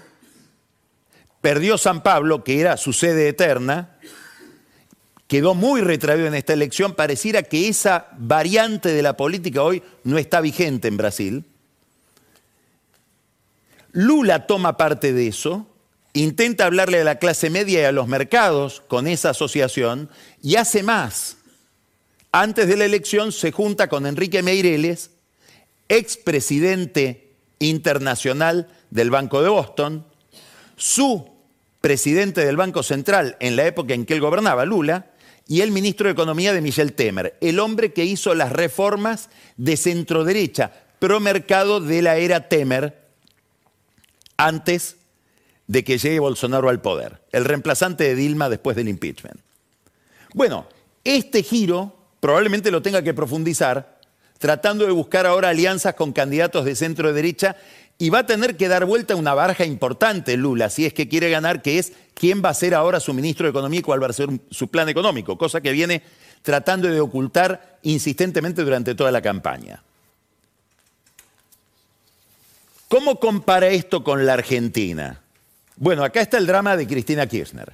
perdió 1.40 1.76
San 1.76 2.02
Pablo, 2.02 2.44
que 2.44 2.60
era 2.60 2.76
su 2.76 2.92
sede 2.92 3.28
eterna, 3.28 3.98
quedó 5.32 5.54
muy 5.54 5.80
retraído 5.80 6.26
en 6.26 6.34
esta 6.34 6.52
elección, 6.52 6.92
pareciera 6.92 7.42
que 7.42 7.66
esa 7.66 8.08
variante 8.18 8.90
de 8.90 9.00
la 9.00 9.16
política 9.16 9.62
hoy 9.62 9.82
no 10.04 10.18
está 10.18 10.42
vigente 10.42 10.88
en 10.88 10.98
Brasil. 10.98 11.46
Lula 13.92 14.46
toma 14.46 14.76
parte 14.76 15.14
de 15.14 15.28
eso, 15.28 15.66
intenta 16.12 16.66
hablarle 16.66 17.00
a 17.00 17.04
la 17.04 17.14
clase 17.14 17.48
media 17.48 17.80
y 17.80 17.84
a 17.84 17.92
los 17.92 18.08
mercados 18.08 18.82
con 18.88 19.06
esa 19.06 19.30
asociación 19.30 20.10
y 20.42 20.56
hace 20.56 20.82
más. 20.82 21.38
Antes 22.30 22.68
de 22.68 22.76
la 22.76 22.84
elección 22.84 23.32
se 23.32 23.52
junta 23.52 23.88
con 23.88 24.04
Enrique 24.04 24.42
Meireles, 24.42 25.12
expresidente 25.88 27.32
internacional 27.58 28.68
del 28.90 29.08
Banco 29.08 29.40
de 29.40 29.48
Boston, 29.48 30.04
su 30.76 31.26
presidente 31.80 32.44
del 32.44 32.58
Banco 32.58 32.82
Central 32.82 33.38
en 33.40 33.56
la 33.56 33.64
época 33.64 33.94
en 33.94 34.04
que 34.04 34.12
él 34.12 34.20
gobernaba, 34.20 34.66
Lula, 34.66 35.06
y 35.46 35.60
el 35.60 35.70
ministro 35.70 36.06
de 36.06 36.12
Economía 36.12 36.52
de 36.52 36.60
Michel 36.60 36.92
Temer, 36.92 37.36
el 37.40 37.58
hombre 37.58 37.92
que 37.92 38.04
hizo 38.04 38.34
las 38.34 38.52
reformas 38.52 39.28
de 39.56 39.76
centroderecha, 39.76 40.72
pro 40.98 41.20
mercado 41.20 41.80
de 41.80 42.02
la 42.02 42.16
era 42.16 42.48
Temer, 42.48 43.02
antes 44.36 44.96
de 45.66 45.84
que 45.84 45.98
llegue 45.98 46.18
Bolsonaro 46.18 46.68
al 46.68 46.80
poder, 46.80 47.22
el 47.32 47.44
reemplazante 47.44 48.04
de 48.04 48.14
Dilma 48.14 48.48
después 48.48 48.76
del 48.76 48.88
impeachment. 48.88 49.40
Bueno, 50.34 50.66
este 51.04 51.42
giro 51.42 51.96
probablemente 52.20 52.70
lo 52.70 52.82
tenga 52.82 53.02
que 53.02 53.14
profundizar 53.14 54.00
tratando 54.42 54.84
de 54.84 54.90
buscar 54.90 55.24
ahora 55.24 55.50
alianzas 55.50 55.94
con 55.94 56.12
candidatos 56.12 56.64
de 56.64 56.74
centro 56.74 57.12
derecha 57.12 57.54
y 58.02 58.10
va 58.10 58.18
a 58.18 58.26
tener 58.26 58.56
que 58.56 58.66
dar 58.66 58.84
vuelta 58.84 59.14
una 59.14 59.32
baraja 59.32 59.64
importante 59.64 60.36
Lula, 60.36 60.70
si 60.70 60.86
es 60.86 60.92
que 60.92 61.06
quiere 61.06 61.30
ganar, 61.30 61.62
que 61.62 61.78
es 61.78 61.92
quién 62.14 62.42
va 62.44 62.48
a 62.48 62.54
ser 62.54 62.74
ahora 62.74 62.98
su 62.98 63.14
ministro 63.14 63.48
y 63.48 63.80
cuál 63.80 64.02
va 64.02 64.08
a 64.08 64.12
ser 64.12 64.28
su 64.50 64.66
plan 64.66 64.88
económico, 64.88 65.38
cosa 65.38 65.60
que 65.60 65.70
viene 65.70 66.02
tratando 66.42 66.88
de 66.88 67.00
ocultar 67.00 67.78
insistentemente 67.82 68.64
durante 68.64 68.96
toda 68.96 69.12
la 69.12 69.22
campaña. 69.22 69.84
¿Cómo 72.88 73.20
compara 73.20 73.68
esto 73.68 74.02
con 74.02 74.26
la 74.26 74.32
Argentina? 74.32 75.20
Bueno, 75.76 76.02
acá 76.02 76.22
está 76.22 76.38
el 76.38 76.46
drama 76.48 76.76
de 76.76 76.88
Cristina 76.88 77.28
Kirchner. 77.28 77.72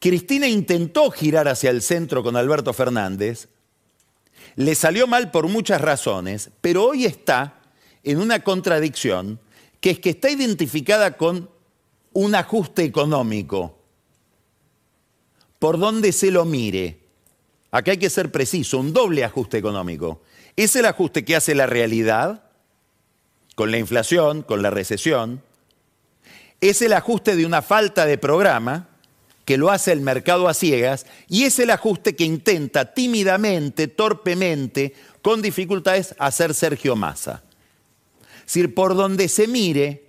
Cristina 0.00 0.48
intentó 0.48 1.10
girar 1.10 1.48
hacia 1.48 1.68
el 1.68 1.82
centro 1.82 2.22
con 2.22 2.34
Alberto 2.34 2.72
Fernández, 2.72 3.48
le 4.56 4.74
salió 4.74 5.06
mal 5.06 5.30
por 5.30 5.48
muchas 5.48 5.82
razones, 5.82 6.48
pero 6.62 6.84
hoy 6.84 7.04
está 7.04 7.57
en 8.02 8.18
una 8.18 8.40
contradicción 8.40 9.40
que 9.80 9.90
es 9.90 9.98
que 10.00 10.10
está 10.10 10.30
identificada 10.30 11.16
con 11.16 11.50
un 12.12 12.34
ajuste 12.34 12.84
económico. 12.84 13.78
Por 15.58 15.78
donde 15.78 16.12
se 16.12 16.30
lo 16.30 16.44
mire, 16.44 17.00
acá 17.70 17.92
hay 17.92 17.98
que 17.98 18.10
ser 18.10 18.32
preciso, 18.32 18.78
un 18.78 18.92
doble 18.92 19.24
ajuste 19.24 19.58
económico. 19.58 20.22
Es 20.56 20.74
el 20.76 20.86
ajuste 20.86 21.24
que 21.24 21.36
hace 21.36 21.54
la 21.54 21.66
realidad, 21.66 22.44
con 23.54 23.70
la 23.70 23.78
inflación, 23.78 24.42
con 24.42 24.62
la 24.62 24.70
recesión, 24.70 25.42
es 26.60 26.82
el 26.82 26.92
ajuste 26.92 27.36
de 27.36 27.46
una 27.46 27.62
falta 27.62 28.06
de 28.06 28.18
programa, 28.18 28.88
que 29.44 29.56
lo 29.56 29.70
hace 29.70 29.92
el 29.92 30.02
mercado 30.02 30.46
a 30.46 30.52
ciegas 30.52 31.06
y 31.26 31.44
es 31.44 31.58
el 31.58 31.70
ajuste 31.70 32.14
que 32.14 32.24
intenta 32.24 32.92
tímidamente, 32.92 33.88
torpemente, 33.88 34.92
con 35.22 35.40
dificultades 35.40 36.14
hacer 36.18 36.52
Sergio 36.52 36.96
Massa. 36.96 37.42
Decir, 38.48 38.72
por 38.72 38.94
donde 38.94 39.28
se 39.28 39.46
mire, 39.46 40.04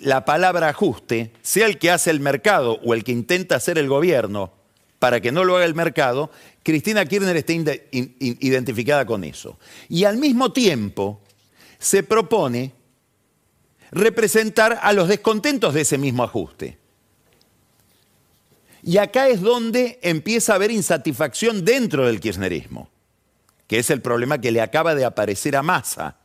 la 0.00 0.24
palabra 0.24 0.70
ajuste, 0.70 1.30
sea 1.40 1.66
el 1.66 1.78
que 1.78 1.92
hace 1.92 2.10
el 2.10 2.18
mercado 2.18 2.80
o 2.84 2.94
el 2.94 3.04
que 3.04 3.12
intenta 3.12 3.54
hacer 3.54 3.78
el 3.78 3.86
gobierno 3.86 4.52
para 4.98 5.20
que 5.20 5.30
no 5.30 5.44
lo 5.44 5.54
haga 5.54 5.66
el 5.66 5.76
mercado, 5.76 6.32
Cristina 6.64 7.04
Kirchner 7.04 7.36
está 7.36 7.52
identificada 7.92 9.06
con 9.06 9.22
eso. 9.22 9.56
Y 9.88 10.02
al 10.02 10.16
mismo 10.16 10.50
tiempo 10.50 11.20
se 11.78 12.02
propone 12.02 12.72
representar 13.92 14.80
a 14.82 14.92
los 14.92 15.06
descontentos 15.06 15.74
de 15.74 15.82
ese 15.82 15.98
mismo 15.98 16.24
ajuste. 16.24 16.76
Y 18.82 18.96
acá 18.96 19.28
es 19.28 19.40
donde 19.42 20.00
empieza 20.02 20.54
a 20.54 20.56
haber 20.56 20.72
insatisfacción 20.72 21.64
dentro 21.64 22.04
del 22.04 22.18
kirchnerismo, 22.18 22.90
que 23.68 23.78
es 23.78 23.90
el 23.90 24.02
problema 24.02 24.40
que 24.40 24.50
le 24.50 24.60
acaba 24.60 24.96
de 24.96 25.04
aparecer 25.04 25.54
a 25.54 25.62
Massa. 25.62 26.16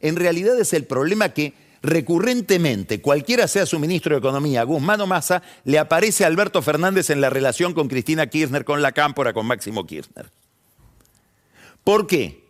En 0.00 0.16
realidad 0.16 0.58
es 0.58 0.72
el 0.72 0.84
problema 0.84 1.30
que 1.30 1.54
recurrentemente, 1.82 3.00
cualquiera 3.00 3.48
sea 3.48 3.66
su 3.66 3.78
ministro 3.78 4.14
de 4.14 4.20
Economía, 4.20 4.62
Guzmán 4.62 5.00
o 5.00 5.06
Massa, 5.06 5.42
le 5.64 5.78
aparece 5.78 6.24
a 6.24 6.28
Alberto 6.28 6.62
Fernández 6.62 7.10
en 7.10 7.20
la 7.20 7.30
relación 7.30 7.74
con 7.74 7.88
Cristina 7.88 8.28
Kirchner, 8.28 8.64
con 8.64 8.82
la 8.82 8.92
Cámpora, 8.92 9.32
con 9.32 9.46
Máximo 9.46 9.84
Kirchner. 9.84 10.30
¿Por 11.82 12.06
qué? 12.06 12.44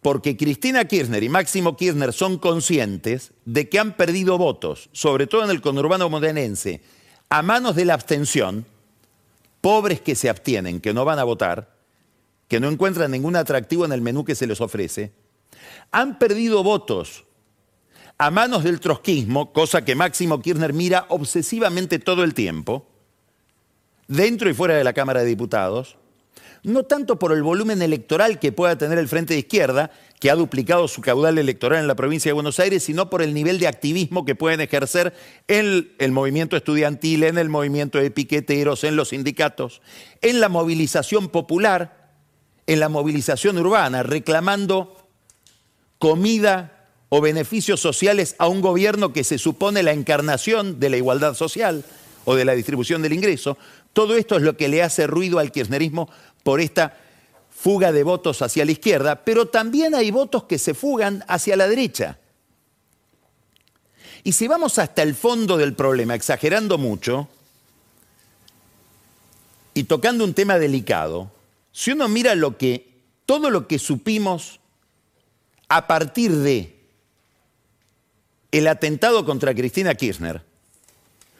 Porque 0.00 0.36
Cristina 0.36 0.86
Kirchner 0.86 1.22
y 1.22 1.28
Máximo 1.28 1.76
Kirchner 1.76 2.12
son 2.12 2.38
conscientes 2.38 3.32
de 3.44 3.68
que 3.68 3.78
han 3.78 3.96
perdido 3.96 4.38
votos, 4.38 4.88
sobre 4.92 5.26
todo 5.26 5.44
en 5.44 5.50
el 5.50 5.60
conurbano 5.60 6.08
modenense, 6.08 6.80
a 7.28 7.42
manos 7.42 7.76
de 7.76 7.84
la 7.84 7.94
abstención, 7.94 8.64
pobres 9.60 10.00
que 10.00 10.14
se 10.14 10.30
abstienen, 10.30 10.80
que 10.80 10.94
no 10.94 11.04
van 11.04 11.18
a 11.18 11.24
votar, 11.24 11.76
que 12.46 12.60
no 12.60 12.70
encuentran 12.70 13.10
ningún 13.10 13.36
atractivo 13.36 13.84
en 13.84 13.92
el 13.92 14.00
menú 14.00 14.24
que 14.24 14.34
se 14.34 14.46
les 14.46 14.62
ofrece, 14.62 15.12
han 15.90 16.18
perdido 16.18 16.62
votos 16.62 17.24
a 18.18 18.30
manos 18.30 18.64
del 18.64 18.80
trotskismo, 18.80 19.52
cosa 19.52 19.84
que 19.84 19.94
Máximo 19.94 20.42
Kirchner 20.42 20.72
mira 20.72 21.06
obsesivamente 21.08 21.98
todo 21.98 22.24
el 22.24 22.34
tiempo, 22.34 22.86
dentro 24.08 24.50
y 24.50 24.54
fuera 24.54 24.74
de 24.74 24.84
la 24.84 24.92
Cámara 24.92 25.20
de 25.20 25.26
Diputados, 25.26 25.96
no 26.64 26.82
tanto 26.82 27.18
por 27.18 27.32
el 27.32 27.42
volumen 27.42 27.82
electoral 27.82 28.40
que 28.40 28.50
pueda 28.50 28.76
tener 28.76 28.98
el 28.98 29.06
Frente 29.06 29.34
de 29.34 29.40
Izquierda, 29.40 29.92
que 30.18 30.30
ha 30.30 30.34
duplicado 30.34 30.88
su 30.88 31.00
caudal 31.00 31.38
electoral 31.38 31.80
en 31.80 31.86
la 31.86 31.94
provincia 31.94 32.28
de 32.28 32.34
Buenos 32.34 32.58
Aires, 32.58 32.82
sino 32.82 33.08
por 33.08 33.22
el 33.22 33.32
nivel 33.32 33.60
de 33.60 33.68
activismo 33.68 34.24
que 34.24 34.34
pueden 34.34 34.60
ejercer 34.60 35.14
en 35.46 35.92
el 35.98 36.12
movimiento 36.12 36.56
estudiantil, 36.56 37.22
en 37.22 37.38
el 37.38 37.48
movimiento 37.48 37.98
de 37.98 38.10
piqueteros, 38.10 38.82
en 38.82 38.96
los 38.96 39.10
sindicatos, 39.10 39.80
en 40.20 40.40
la 40.40 40.48
movilización 40.48 41.28
popular, 41.28 42.10
en 42.66 42.80
la 42.80 42.88
movilización 42.88 43.58
urbana, 43.58 44.02
reclamando 44.02 45.07
comida 45.98 46.86
o 47.08 47.20
beneficios 47.20 47.80
sociales 47.80 48.34
a 48.38 48.48
un 48.48 48.60
gobierno 48.60 49.12
que 49.12 49.24
se 49.24 49.38
supone 49.38 49.82
la 49.82 49.92
encarnación 49.92 50.78
de 50.78 50.90
la 50.90 50.96
igualdad 50.96 51.34
social 51.34 51.84
o 52.24 52.34
de 52.34 52.44
la 52.44 52.54
distribución 52.54 53.02
del 53.02 53.14
ingreso. 53.14 53.56
Todo 53.92 54.16
esto 54.16 54.36
es 54.36 54.42
lo 54.42 54.56
que 54.56 54.68
le 54.68 54.82
hace 54.82 55.06
ruido 55.06 55.38
al 55.38 55.50
kirchnerismo 55.50 56.10
por 56.42 56.60
esta 56.60 56.96
fuga 57.50 57.90
de 57.90 58.04
votos 58.04 58.42
hacia 58.42 58.64
la 58.64 58.72
izquierda, 58.72 59.24
pero 59.24 59.46
también 59.46 59.94
hay 59.94 60.10
votos 60.10 60.44
que 60.44 60.58
se 60.58 60.74
fugan 60.74 61.24
hacia 61.26 61.56
la 61.56 61.66
derecha. 61.66 62.18
Y 64.22 64.32
si 64.32 64.46
vamos 64.46 64.78
hasta 64.78 65.02
el 65.02 65.14
fondo 65.14 65.56
del 65.56 65.74
problema, 65.74 66.14
exagerando 66.14 66.76
mucho 66.76 67.28
y 69.74 69.84
tocando 69.84 70.24
un 70.24 70.34
tema 70.34 70.58
delicado, 70.58 71.30
si 71.72 71.92
uno 71.92 72.08
mira 72.08 72.34
lo 72.34 72.58
que 72.58 72.88
todo 73.24 73.50
lo 73.50 73.66
que 73.66 73.78
supimos 73.78 74.60
a 75.68 75.86
partir 75.86 76.34
de 76.34 76.78
el 78.50 78.66
atentado 78.66 79.24
contra 79.24 79.54
Cristina 79.54 79.94
Kirchner, 79.94 80.42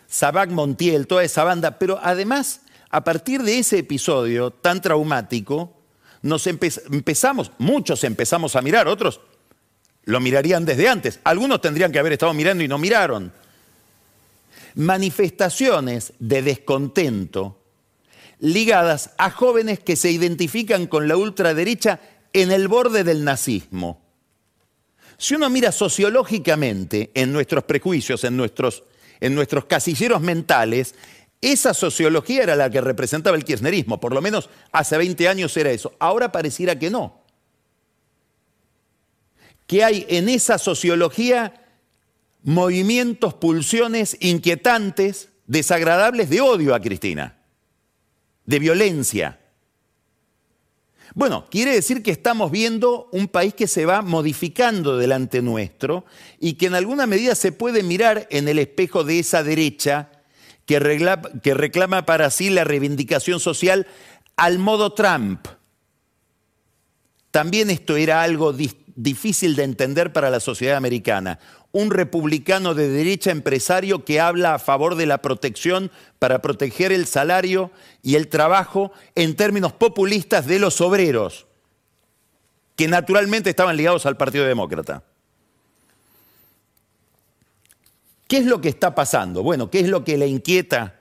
Sabac 0.06 0.50
Montiel, 0.50 1.06
toda 1.06 1.24
esa 1.24 1.44
banda, 1.44 1.78
pero 1.78 1.98
además 2.02 2.60
a 2.90 3.04
partir 3.04 3.42
de 3.42 3.58
ese 3.58 3.78
episodio 3.78 4.50
tan 4.50 4.80
traumático, 4.80 5.74
nos 6.22 6.46
empezamos, 6.46 7.52
muchos 7.58 8.04
empezamos 8.04 8.56
a 8.56 8.62
mirar, 8.62 8.88
otros 8.88 9.20
lo 10.04 10.20
mirarían 10.20 10.64
desde 10.64 10.88
antes, 10.88 11.20
algunos 11.24 11.60
tendrían 11.60 11.92
que 11.92 11.98
haber 11.98 12.14
estado 12.14 12.32
mirando 12.32 12.64
y 12.64 12.68
no 12.68 12.78
miraron. 12.78 13.30
Manifestaciones 14.74 16.14
de 16.18 16.40
descontento 16.40 17.58
ligadas 18.40 19.10
a 19.18 19.30
jóvenes 19.30 19.80
que 19.80 19.96
se 19.96 20.10
identifican 20.10 20.86
con 20.86 21.08
la 21.08 21.16
ultraderecha 21.16 22.00
en 22.32 22.52
el 22.52 22.68
borde 22.68 23.04
del 23.04 23.24
nazismo. 23.24 24.07
Si 25.18 25.34
uno 25.34 25.50
mira 25.50 25.72
sociológicamente 25.72 27.10
en 27.12 27.32
nuestros 27.32 27.64
prejuicios, 27.64 28.22
en 28.22 28.36
nuestros, 28.36 28.84
en 29.18 29.34
nuestros 29.34 29.64
casilleros 29.64 30.20
mentales, 30.20 30.94
esa 31.40 31.74
sociología 31.74 32.44
era 32.44 32.56
la 32.56 32.70
que 32.70 32.80
representaba 32.80 33.36
el 33.36 33.44
kirchnerismo, 33.44 33.98
por 33.98 34.14
lo 34.14 34.22
menos 34.22 34.48
hace 34.70 34.96
20 34.96 35.28
años 35.28 35.56
era 35.56 35.70
eso. 35.70 35.92
Ahora 35.98 36.30
pareciera 36.30 36.78
que 36.78 36.88
no. 36.88 37.20
Que 39.66 39.82
hay 39.82 40.06
en 40.08 40.28
esa 40.28 40.56
sociología 40.56 41.66
movimientos, 42.44 43.34
pulsiones 43.34 44.16
inquietantes, 44.20 45.30
desagradables 45.46 46.30
de 46.30 46.40
odio 46.40 46.76
a 46.76 46.80
Cristina, 46.80 47.38
de 48.46 48.58
violencia. 48.60 49.37
Bueno, 51.14 51.46
quiere 51.50 51.72
decir 51.72 52.02
que 52.02 52.10
estamos 52.10 52.50
viendo 52.50 53.08
un 53.12 53.28
país 53.28 53.54
que 53.54 53.66
se 53.66 53.86
va 53.86 54.02
modificando 54.02 54.98
delante 54.98 55.42
nuestro 55.42 56.04
y 56.38 56.54
que 56.54 56.66
en 56.66 56.74
alguna 56.74 57.06
medida 57.06 57.34
se 57.34 57.52
puede 57.52 57.82
mirar 57.82 58.26
en 58.30 58.48
el 58.48 58.58
espejo 58.58 59.04
de 59.04 59.18
esa 59.18 59.42
derecha 59.42 60.10
que 60.66 60.78
reclama, 60.78 62.04
para 62.04 62.30
sí 62.30 62.50
la 62.50 62.64
reivindicación 62.64 63.40
social 63.40 63.86
al 64.36 64.58
modo 64.58 64.92
Trump. 64.92 65.46
También 67.30 67.70
esto 67.70 67.96
era 67.96 68.22
algo 68.22 68.54
difícil 68.98 69.54
de 69.54 69.62
entender 69.62 70.12
para 70.12 70.28
la 70.28 70.40
sociedad 70.40 70.76
americana. 70.76 71.38
Un 71.70 71.90
republicano 71.90 72.74
de 72.74 72.88
derecha 72.88 73.30
empresario 73.30 74.04
que 74.04 74.20
habla 74.20 74.54
a 74.54 74.58
favor 74.58 74.96
de 74.96 75.06
la 75.06 75.22
protección 75.22 75.92
para 76.18 76.42
proteger 76.42 76.90
el 76.90 77.06
salario 77.06 77.70
y 78.02 78.16
el 78.16 78.26
trabajo 78.26 78.90
en 79.14 79.36
términos 79.36 79.72
populistas 79.72 80.46
de 80.46 80.58
los 80.58 80.80
obreros, 80.80 81.46
que 82.74 82.88
naturalmente 82.88 83.50
estaban 83.50 83.76
ligados 83.76 84.04
al 84.04 84.16
Partido 84.16 84.44
Demócrata. 84.44 85.04
¿Qué 88.26 88.38
es 88.38 88.46
lo 88.46 88.60
que 88.60 88.68
está 88.68 88.94
pasando? 88.94 89.42
Bueno, 89.42 89.70
¿qué 89.70 89.80
es 89.80 89.88
lo 89.88 90.04
que 90.04 90.18
le 90.18 90.26
inquieta 90.26 90.96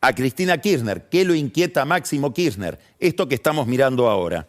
a 0.00 0.14
Cristina 0.14 0.58
Kirchner? 0.58 1.08
¿Qué 1.08 1.24
lo 1.24 1.34
inquieta 1.34 1.82
a 1.82 1.84
Máximo 1.84 2.32
Kirchner? 2.32 2.78
Esto 3.00 3.26
que 3.26 3.34
estamos 3.34 3.66
mirando 3.66 4.08
ahora. 4.08 4.46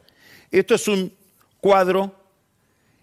Esto 0.51 0.75
es 0.75 0.87
un 0.87 1.11
cuadro 1.59 2.24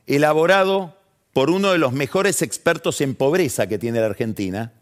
elaborado 0.06 0.96
por 1.32 1.50
uno 1.50 1.72
de 1.72 1.78
los 1.78 1.92
mejores 1.92 2.42
expertos 2.42 3.00
en 3.00 3.14
pobreza 3.14 3.66
que 3.66 3.78
tiene 3.78 4.00
la 4.00 4.06
Argentina, 4.06 4.72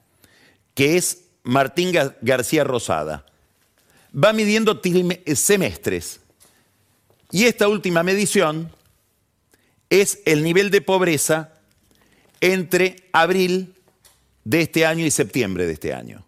que 0.74 0.96
es 0.96 1.24
Martín 1.42 1.92
García 2.20 2.64
Rosada. 2.64 3.26
Va 4.12 4.33
midiendo 4.33 4.80
semestres. 5.35 6.20
Y 7.30 7.44
esta 7.44 7.68
última 7.68 8.02
medición 8.02 8.72
es 9.88 10.20
el 10.24 10.42
nivel 10.42 10.70
de 10.70 10.80
pobreza 10.80 11.52
entre 12.40 13.09
abril 13.12 13.74
de 14.44 14.62
este 14.62 14.87
año 14.87 15.04
y 15.04 15.11
septiembre 15.11 15.66
de 15.66 15.72
este 15.74 15.92
año. 15.92 16.24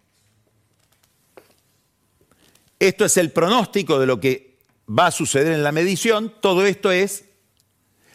Esto 2.79 3.05
es 3.05 3.17
el 3.17 3.31
pronóstico 3.31 3.99
de 3.99 4.05
lo 4.05 4.19
que 4.19 4.57
va 4.87 5.07
a 5.07 5.11
suceder 5.11 5.53
en 5.53 5.63
la 5.63 5.71
medición. 5.71 6.33
Todo 6.41 6.65
esto 6.65 6.91
es 6.91 7.25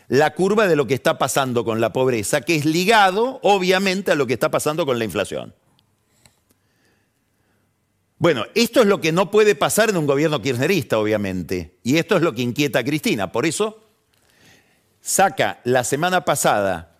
la 0.08 0.34
curva 0.34 0.66
de 0.66 0.76
lo 0.76 0.86
que 0.86 0.94
está 0.94 1.18
pasando 1.18 1.64
con 1.64 1.80
la 1.80 1.92
pobreza, 1.92 2.40
que 2.40 2.56
es 2.56 2.64
ligado, 2.64 3.38
obviamente, 3.42 4.10
a 4.10 4.14
lo 4.14 4.26
que 4.26 4.32
está 4.32 4.50
pasando 4.50 4.86
con 4.86 4.98
la 4.98 5.04
inflación. 5.04 5.54
Bueno, 8.16 8.46
esto 8.54 8.80
es 8.80 8.86
lo 8.86 9.00
que 9.00 9.12
no 9.12 9.30
puede 9.30 9.54
pasar 9.54 9.90
en 9.90 9.96
un 9.96 10.06
gobierno 10.06 10.42
kirchnerista, 10.42 10.98
obviamente, 10.98 11.78
y 11.84 11.98
esto 11.98 12.16
es 12.16 12.22
lo 12.22 12.34
que 12.34 12.42
inquieta 12.42 12.80
a 12.80 12.84
Cristina. 12.84 13.30
Por 13.30 13.46
eso 13.46 13.84
saca 15.00 15.60
la 15.64 15.84
semana 15.84 16.24
pasada 16.24 16.96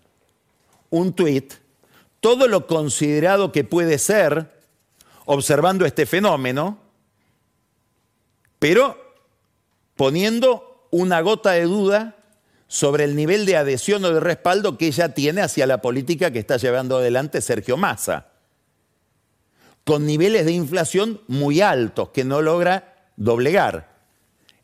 un 0.91 1.15
tuit, 1.15 1.55
todo 2.21 2.47
lo 2.47 2.67
considerado 2.67 3.53
que 3.53 3.65
puede 3.65 3.99
ser 3.99 4.61
observando 5.25 5.87
este 5.87 6.07
fenómeno, 6.07 6.79
pero 8.59 9.15
poniendo 9.97 10.87
una 10.91 11.21
gota 11.21 11.53
de 11.53 11.63
duda 11.63 12.18
sobre 12.69 13.05
el 13.05 13.17
nivel 13.17 13.47
de 13.47 13.57
adhesión 13.57 14.05
o 14.05 14.13
de 14.13 14.21
respaldo 14.21 14.77
que 14.77 14.87
ella 14.87 15.15
tiene 15.15 15.41
hacia 15.41 15.67
la 15.67 15.81
política 15.81 16.31
que 16.31 16.39
está 16.39 16.59
llevando 16.59 16.99
adelante 16.99 17.41
Sergio 17.41 17.77
Massa, 17.79 18.29
con 19.85 20.07
niveles 20.07 20.45
de 20.45 20.53
inflación 20.53 21.23
muy 21.27 21.63
altos 21.63 22.11
que 22.11 22.25
no 22.25 22.43
logra 22.43 23.11
doblegar. 23.17 23.97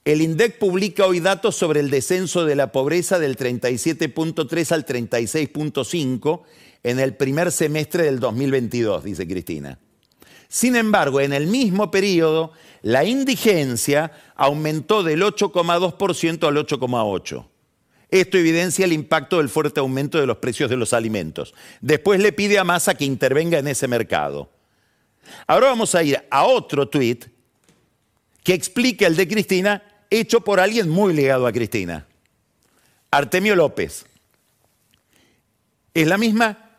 El 0.04 0.20
INDEC 0.20 0.58
publica 0.58 1.06
hoy 1.06 1.20
datos 1.20 1.56
sobre 1.56 1.80
el 1.80 1.88
descenso 1.88 2.44
de 2.44 2.54
la 2.54 2.72
pobreza 2.72 3.18
del 3.18 3.38
37.3 3.38 4.72
al 4.72 4.84
36.5 4.84 6.42
en 6.82 7.00
el 7.00 7.16
primer 7.16 7.50
semestre 7.50 8.04
del 8.04 8.20
2022, 8.20 9.02
dice 9.02 9.26
Cristina. 9.26 9.78
Sin 10.46 10.76
embargo, 10.76 11.22
en 11.22 11.32
el 11.32 11.46
mismo 11.46 11.90
periodo, 11.90 12.52
la 12.82 13.04
indigencia 13.04 14.12
aumentó 14.36 15.02
del 15.02 15.22
8,2% 15.22 16.46
al 16.46 16.56
8,8%. 16.58 17.53
Esto 18.10 18.38
evidencia 18.38 18.84
el 18.84 18.92
impacto 18.92 19.38
del 19.38 19.48
fuerte 19.48 19.80
aumento 19.80 20.18
de 20.18 20.26
los 20.26 20.38
precios 20.38 20.70
de 20.70 20.76
los 20.76 20.92
alimentos. 20.92 21.54
Después 21.80 22.20
le 22.20 22.32
pide 22.32 22.58
a 22.58 22.64
Massa 22.64 22.94
que 22.94 23.04
intervenga 23.04 23.58
en 23.58 23.68
ese 23.68 23.88
mercado. 23.88 24.50
Ahora 25.46 25.68
vamos 25.68 25.94
a 25.94 26.02
ir 26.02 26.22
a 26.30 26.44
otro 26.44 26.88
tuit 26.88 27.26
que 28.42 28.52
explica 28.52 29.06
el 29.06 29.16
de 29.16 29.26
Cristina, 29.26 29.82
hecho 30.10 30.42
por 30.42 30.60
alguien 30.60 30.88
muy 30.88 31.14
ligado 31.14 31.46
a 31.46 31.52
Cristina. 31.52 32.06
Artemio 33.10 33.56
López. 33.56 34.04
Es 35.94 36.06
la 36.06 36.18
misma 36.18 36.70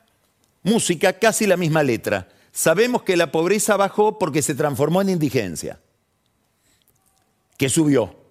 música, 0.64 1.14
casi 1.14 1.48
la 1.48 1.58
misma 1.58 1.82
letra. 1.82 2.30
Sabemos 2.52 3.04
que 3.04 3.18
la 3.18 3.32
pobreza 3.32 3.78
bajó 3.78 4.20
porque 4.20 4.42
se 4.42 4.56
transformó 4.56 5.02
en 5.02 5.10
indigencia, 5.10 5.80
que 7.58 7.68
subió 7.68 8.25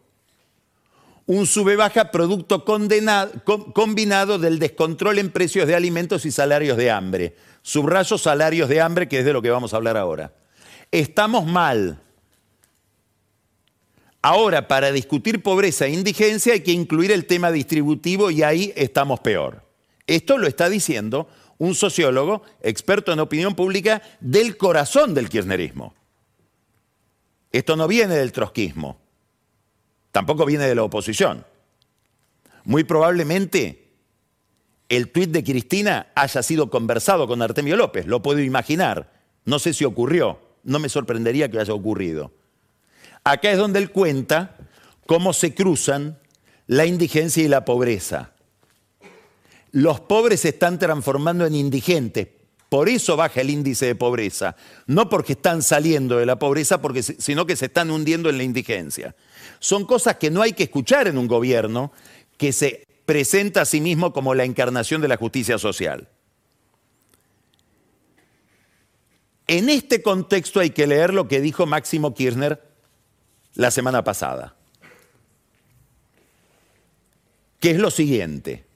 un 1.27 1.47
sube-baja 1.47 2.11
producto 2.11 2.65
combinado 2.65 4.39
del 4.39 4.59
descontrol 4.59 5.19
en 5.19 5.31
precios 5.31 5.67
de 5.67 5.75
alimentos 5.75 6.27
y 6.27 6.31
salarios 6.31 6.77
de 6.77 6.91
hambre. 6.91 7.35
Subrayo 7.63 8.19
salarios 8.19 8.69
de 8.69 8.81
hambre, 8.81 9.09
que 9.09 9.21
es 9.21 9.25
de 9.25 9.33
lo 9.33 9.41
que 9.41 9.51
vamos 9.51 9.73
a 9.73 9.77
hablar 9.77 9.97
ahora. 9.97 10.35
Estamos 10.91 11.47
mal. 11.47 11.99
Ahora, 14.21 14.69
para 14.69 14.93
discutir 14.93 15.43
pobreza 15.43 15.87
e 15.87 15.91
indigencia 15.91 16.53
hay 16.53 16.61
que 16.61 16.73
incluir 16.73 17.11
el 17.11 17.27
tema 17.27 17.51
distributivo 17.51 18.31
y 18.31 18.43
ahí 18.43 18.73
estamos 18.77 19.21
peor. 19.21 19.63
Esto 20.07 20.37
lo 20.39 20.47
está 20.47 20.69
diciendo 20.69 21.29
un 21.59 21.75
sociólogo 21.75 22.43
experto 22.61 23.13
en 23.13 23.21
opinión 23.21 23.55
pública 23.55 24.03
del 24.21 24.57
corazón 24.57 25.15
del 25.15 25.29
kirchnerismo. 25.29 25.95
Esto 27.53 27.77
no 27.77 27.87
viene 27.87 28.17
del 28.17 28.33
trotskismo. 28.33 29.04
Tampoco 30.15 30.47
viene 30.47 30.69
de 30.69 30.77
la 30.77 30.85
oposición. 30.85 31.45
Muy 32.63 32.85
probablemente 32.85 33.89
el 34.89 35.11
tuit 35.11 35.31
de 35.31 35.43
Cristina 35.43 36.07
haya 36.15 36.41
sido 36.45 36.71
conversado 36.71 37.27
con 37.27 37.43
Artemio 37.43 37.75
López, 37.75 38.07
lo 38.07 38.23
puedo 38.23 38.39
imaginar. 38.39 39.11
No 39.45 39.59
sé 39.59 39.75
si 39.75 39.85
ocurrió, 39.85 40.39
no 40.63 40.79
me 40.79 40.89
sorprendería 40.89 41.51
que 41.51 41.59
haya 41.59 41.75
ocurrido. 41.75 42.31
Acá 43.25 43.51
es 43.51 43.59
donde 43.59 43.81
él 43.81 43.91
cuenta 43.91 44.57
cómo 45.05 45.33
se 45.33 45.53
cruzan 45.53 46.17
la 46.69 46.87
indigencia 46.87 47.43
y 47.43 47.49
la 47.49 47.65
pobreza. 47.65 48.35
Los 49.73 49.99
pobres 49.99 50.43
se 50.43 50.51
están 50.51 50.79
transformando 50.79 51.45
en 51.45 51.57
indigentes, 51.57 52.29
por 52.75 52.89
eso 52.89 53.17
baja 53.17 53.41
el 53.41 53.51
índice 53.51 53.87
de 53.87 53.95
pobreza, 53.95 54.57
no 54.89 55.09
porque 55.09 55.35
están 55.35 55.63
saliendo 55.63 56.19
de 56.19 56.27
la 56.27 56.41
pobreza, 56.41 56.81
sino 57.21 57.47
que 57.47 57.55
se 57.55 57.67
están 57.67 57.89
hundiendo 57.89 58.29
en 58.29 58.37
la 58.37 58.43
indigencia 58.43 59.15
son 59.65 59.87
cosas 59.87 60.17
que 60.17 60.31
no 60.31 60.43
hay 60.43 60.53
que 60.53 60.65
escuchar 60.65 61.09
en 61.09 61.17
un 61.17 61.27
gobierno 61.27 61.91
que 62.37 62.53
se 62.53 62.87
presenta 63.07 63.63
a 63.63 63.65
sí 63.65 63.81
mismo 63.81 64.13
como 64.13 64.35
la 64.35 64.45
encarnación 64.45 65.01
de 65.01 65.09
la 65.09 65.17
justicia 65.17 65.57
social. 65.57 66.09
En 69.47 69.71
este 69.71 70.03
contexto 70.03 70.61
hay 70.61 70.71
que 70.71 70.87
leer 70.87 71.15
lo 71.15 71.29
que 71.29 71.41
dijo 71.41 71.65
Máximo 71.65 72.13
Kirchner 72.13 72.63
la 73.55 73.71
semana 73.71 74.05
pasada, 74.05 74.55
que 77.61 77.71
es 77.71 77.79
lo 77.79 77.91
siguiente. 77.91 78.67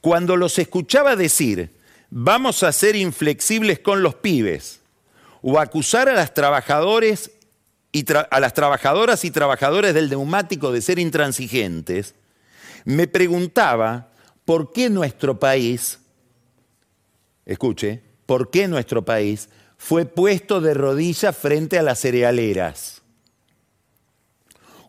Cuando 0.00 0.34
los 0.36 0.58
escuchaba 0.58 1.14
decir, 1.14 1.70
vamos 2.10 2.62
a 2.62 2.72
ser 2.72 2.96
inflexibles 2.96 3.78
con 3.78 4.02
los 4.02 4.16
pibes, 4.16 4.80
o 5.42 5.58
acusar 5.58 6.08
a 6.08 6.14
los 6.14 6.34
trabajadores 6.34 7.30
y 7.92 8.04
a 8.12 8.40
las 8.40 8.54
trabajadoras 8.54 9.24
y 9.24 9.30
trabajadores 9.30 9.94
del 9.94 10.10
neumático 10.10 10.70
de 10.72 10.82
ser 10.82 10.98
intransigentes, 10.98 12.14
me 12.84 13.06
preguntaba 13.06 14.10
por 14.44 14.72
qué 14.72 14.90
nuestro 14.90 15.38
país, 15.38 15.98
escuche, 17.46 18.02
por 18.26 18.50
qué 18.50 18.68
nuestro 18.68 19.04
país 19.04 19.48
fue 19.76 20.04
puesto 20.04 20.60
de 20.60 20.74
rodillas 20.74 21.36
frente 21.36 21.78
a 21.78 21.82
las 21.82 22.00
cerealeras. 22.00 23.02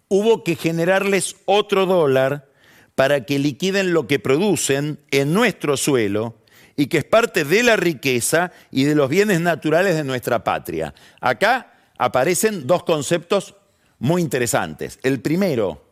Hubo 0.10 0.44
que 0.44 0.56
generarles 0.56 1.38
otro 1.46 1.86
dólar 1.86 2.50
para 2.96 3.26
que 3.26 3.40
liquiden 3.40 3.94
lo 3.94 4.06
que 4.08 4.20
producen 4.20 5.00
en 5.12 5.34
nuestro 5.34 5.78
suelo 5.78 6.41
y 6.82 6.88
que 6.88 6.98
es 6.98 7.04
parte 7.04 7.46
de 7.46 7.62
la 7.62 7.76
riqueza 7.76 8.52
y 8.72 8.86
de 8.86 8.96
los 8.96 9.08
bienes 9.08 9.40
naturales 9.40 9.96
de 9.96 10.04
nuestra 10.04 10.44
patria. 10.44 10.96
Acá 11.20 11.74
aparecen 11.96 12.66
dos 12.66 12.82
conceptos 12.82 13.54
muy 14.00 14.24
interesantes. 14.24 14.98
El 15.04 15.22
primero, 15.22 15.86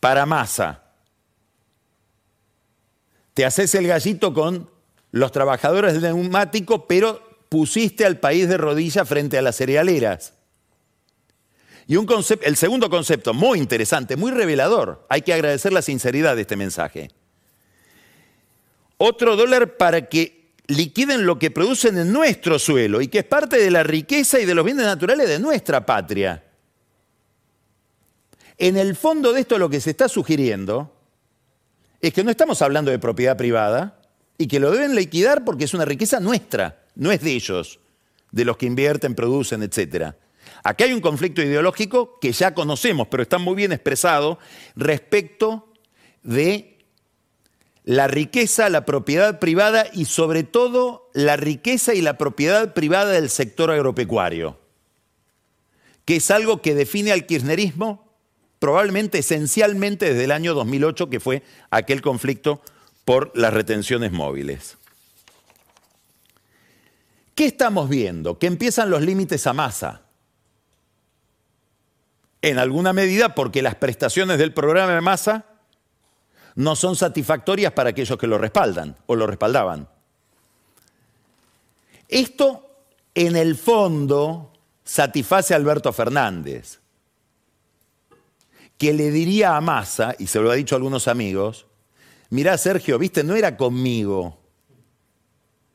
para 0.00 0.26
masa. 0.26 0.82
Te 3.34 3.44
haces 3.44 3.72
el 3.76 3.86
gallito 3.86 4.34
con 4.34 4.68
los 5.12 5.30
trabajadores 5.30 5.92
del 5.92 6.02
neumático, 6.02 6.88
pero 6.88 7.22
pusiste 7.48 8.04
al 8.04 8.18
país 8.18 8.48
de 8.48 8.56
rodillas 8.56 9.08
frente 9.08 9.38
a 9.38 9.42
las 9.42 9.54
cerealeras. 9.54 10.34
Y 11.86 11.94
un 11.94 12.08
el 12.42 12.56
segundo 12.56 12.90
concepto, 12.90 13.32
muy 13.32 13.60
interesante, 13.60 14.16
muy 14.16 14.32
revelador, 14.32 15.06
hay 15.08 15.22
que 15.22 15.32
agradecer 15.32 15.72
la 15.72 15.82
sinceridad 15.82 16.34
de 16.34 16.42
este 16.42 16.56
mensaje. 16.56 17.12
Otro 18.98 19.36
dólar 19.36 19.76
para 19.76 20.08
que 20.08 20.54
liquiden 20.68 21.26
lo 21.26 21.38
que 21.38 21.50
producen 21.50 21.98
en 21.98 22.12
nuestro 22.12 22.58
suelo 22.58 23.00
y 23.00 23.08
que 23.08 23.20
es 23.20 23.24
parte 23.24 23.58
de 23.58 23.70
la 23.70 23.82
riqueza 23.82 24.40
y 24.40 24.46
de 24.46 24.54
los 24.54 24.64
bienes 24.64 24.86
naturales 24.86 25.28
de 25.28 25.38
nuestra 25.38 25.84
patria. 25.84 26.42
En 28.58 28.76
el 28.76 28.96
fondo 28.96 29.32
de 29.32 29.40
esto 29.40 29.58
lo 29.58 29.68
que 29.68 29.80
se 29.80 29.90
está 29.90 30.08
sugiriendo 30.08 30.92
es 32.00 32.12
que 32.12 32.24
no 32.24 32.30
estamos 32.30 32.62
hablando 32.62 32.90
de 32.90 32.98
propiedad 32.98 33.36
privada 33.36 34.00
y 34.38 34.48
que 34.48 34.60
lo 34.60 34.70
deben 34.70 34.94
liquidar 34.94 35.44
porque 35.44 35.64
es 35.64 35.74
una 35.74 35.84
riqueza 35.84 36.20
nuestra, 36.20 36.84
no 36.94 37.12
es 37.12 37.20
de 37.20 37.32
ellos, 37.32 37.80
de 38.30 38.44
los 38.44 38.56
que 38.56 38.66
invierten, 38.66 39.14
producen, 39.14 39.62
etc. 39.62 40.14
Aquí 40.62 40.84
hay 40.84 40.92
un 40.92 41.00
conflicto 41.00 41.42
ideológico 41.42 42.18
que 42.18 42.32
ya 42.32 42.54
conocemos, 42.54 43.08
pero 43.08 43.22
está 43.22 43.38
muy 43.38 43.54
bien 43.54 43.72
expresado 43.72 44.38
respecto 44.74 45.72
de 46.22 46.75
la 47.86 48.08
riqueza, 48.08 48.68
la 48.68 48.84
propiedad 48.84 49.38
privada 49.38 49.86
y 49.92 50.06
sobre 50.06 50.42
todo 50.42 51.08
la 51.14 51.36
riqueza 51.36 51.94
y 51.94 52.02
la 52.02 52.18
propiedad 52.18 52.74
privada 52.74 53.12
del 53.12 53.30
sector 53.30 53.70
agropecuario, 53.70 54.58
que 56.04 56.16
es 56.16 56.30
algo 56.32 56.60
que 56.60 56.74
define 56.74 57.12
al 57.12 57.26
kirchnerismo 57.26 58.04
probablemente 58.58 59.18
esencialmente 59.18 60.06
desde 60.06 60.24
el 60.24 60.32
año 60.32 60.52
2008, 60.54 61.08
que 61.08 61.20
fue 61.20 61.44
aquel 61.70 62.02
conflicto 62.02 62.60
por 63.04 63.30
las 63.38 63.54
retenciones 63.54 64.10
móviles. 64.10 64.78
¿Qué 67.36 67.46
estamos 67.46 67.88
viendo? 67.88 68.38
Que 68.38 68.48
empiezan 68.48 68.90
los 68.90 69.02
límites 69.02 69.46
a 69.46 69.52
masa. 69.52 70.02
En 72.42 72.58
alguna 72.58 72.92
medida 72.92 73.34
porque 73.34 73.62
las 73.62 73.76
prestaciones 73.76 74.38
del 74.38 74.52
programa 74.52 74.94
de 74.94 75.00
masa 75.02 75.46
no 76.56 76.74
son 76.74 76.96
satisfactorias 76.96 77.72
para 77.72 77.90
aquellos 77.90 78.18
que 78.18 78.26
lo 78.26 78.38
respaldan 78.38 78.96
o 79.06 79.14
lo 79.14 79.26
respaldaban. 79.26 79.88
Esto, 82.08 82.68
en 83.14 83.36
el 83.36 83.56
fondo, 83.56 84.52
satisface 84.82 85.52
a 85.52 85.56
Alberto 85.58 85.92
Fernández, 85.92 86.80
que 88.78 88.92
le 88.92 89.10
diría 89.10 89.56
a 89.56 89.60
Massa, 89.60 90.14
y 90.18 90.26
se 90.26 90.40
lo 90.40 90.50
ha 90.50 90.54
dicho 90.54 90.74
a 90.74 90.78
algunos 90.78 91.08
amigos, 91.08 91.66
mirá 92.30 92.56
Sergio, 92.58 92.98
viste, 92.98 93.22
no 93.22 93.34
era 93.34 93.56
conmigo, 93.56 94.38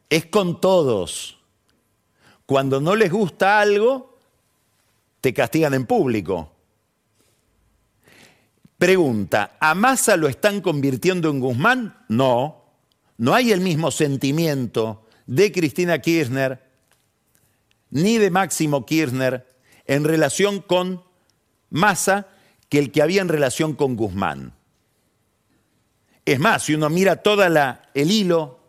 es 0.10 0.26
con 0.26 0.60
todos. 0.60 1.38
Cuando 2.46 2.82
no 2.82 2.96
les 2.96 3.12
gusta 3.12 3.60
algo, 3.60 4.18
te 5.22 5.34
castigan 5.34 5.74
en 5.74 5.86
público. 5.86 6.51
Pregunta, 8.82 9.58
¿a 9.60 9.76
Massa 9.76 10.18
lo 10.18 10.28
están 10.28 10.60
convirtiendo 10.60 11.30
en 11.30 11.40
Guzmán? 11.40 12.04
No, 12.10 12.66
no 13.20 13.36
hay 13.36 13.52
el 13.52 13.62
mismo 13.62 13.92
sentimiento 13.92 15.06
de 15.28 15.52
Cristina 15.52 16.00
Kirchner 16.00 16.68
ni 17.92 18.18
de 18.18 18.32
Máximo 18.32 18.84
Kirchner 18.88 19.46
en 19.86 20.04
relación 20.04 20.62
con 20.62 21.04
Massa 21.70 22.30
que 22.70 22.80
el 22.80 22.92
que 22.92 23.04
había 23.04 23.22
en 23.22 23.28
relación 23.28 23.76
con 23.76 23.96
Guzmán. 23.96 24.56
Es 26.26 26.40
más, 26.40 26.64
si 26.64 26.74
uno 26.74 26.90
mira 26.90 27.18
todo 27.18 27.44
el 27.46 28.12
hilo 28.12 28.61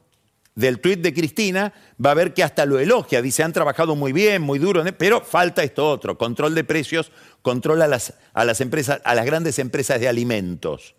del 0.55 0.81
tuit 0.81 1.01
de 1.01 1.15
Cristina, 1.15 1.73
va 2.05 2.11
a 2.11 2.15
ver 2.15 2.35
que 2.35 2.43
hasta 2.43 2.67
lo 2.67 2.79
elogia, 2.79 3.23
dice, 3.23 3.43
han 3.43 3.53
trabajado 3.53 3.97
muy 3.97 4.13
bien, 4.13 4.43
muy 4.43 4.59
duro, 4.59 4.85
pero 4.99 5.23
falta 5.23 5.63
esto 5.63 5.89
otro, 5.89 6.19
control 6.19 6.55
de 6.55 6.65
precios, 6.65 7.11
control 7.41 7.83
a 7.83 7.87
las, 7.87 8.15
a 8.35 8.45
las, 8.45 8.61
empresas, 8.61 9.01
a 9.05 9.15
las 9.15 9.25
grandes 9.25 9.59
empresas 9.59 10.01
de 10.01 10.09
alimentos. 10.09 10.95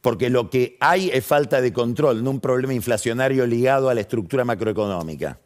Porque 0.00 0.30
lo 0.30 0.50
que 0.50 0.76
hay 0.80 1.10
es 1.12 1.26
falta 1.26 1.60
de 1.60 1.72
control, 1.72 2.22
no 2.22 2.30
un 2.30 2.40
problema 2.40 2.72
inflacionario 2.72 3.46
ligado 3.46 3.90
a 3.90 3.94
la 3.94 4.00
estructura 4.00 4.44
macroeconómica. 4.44 5.38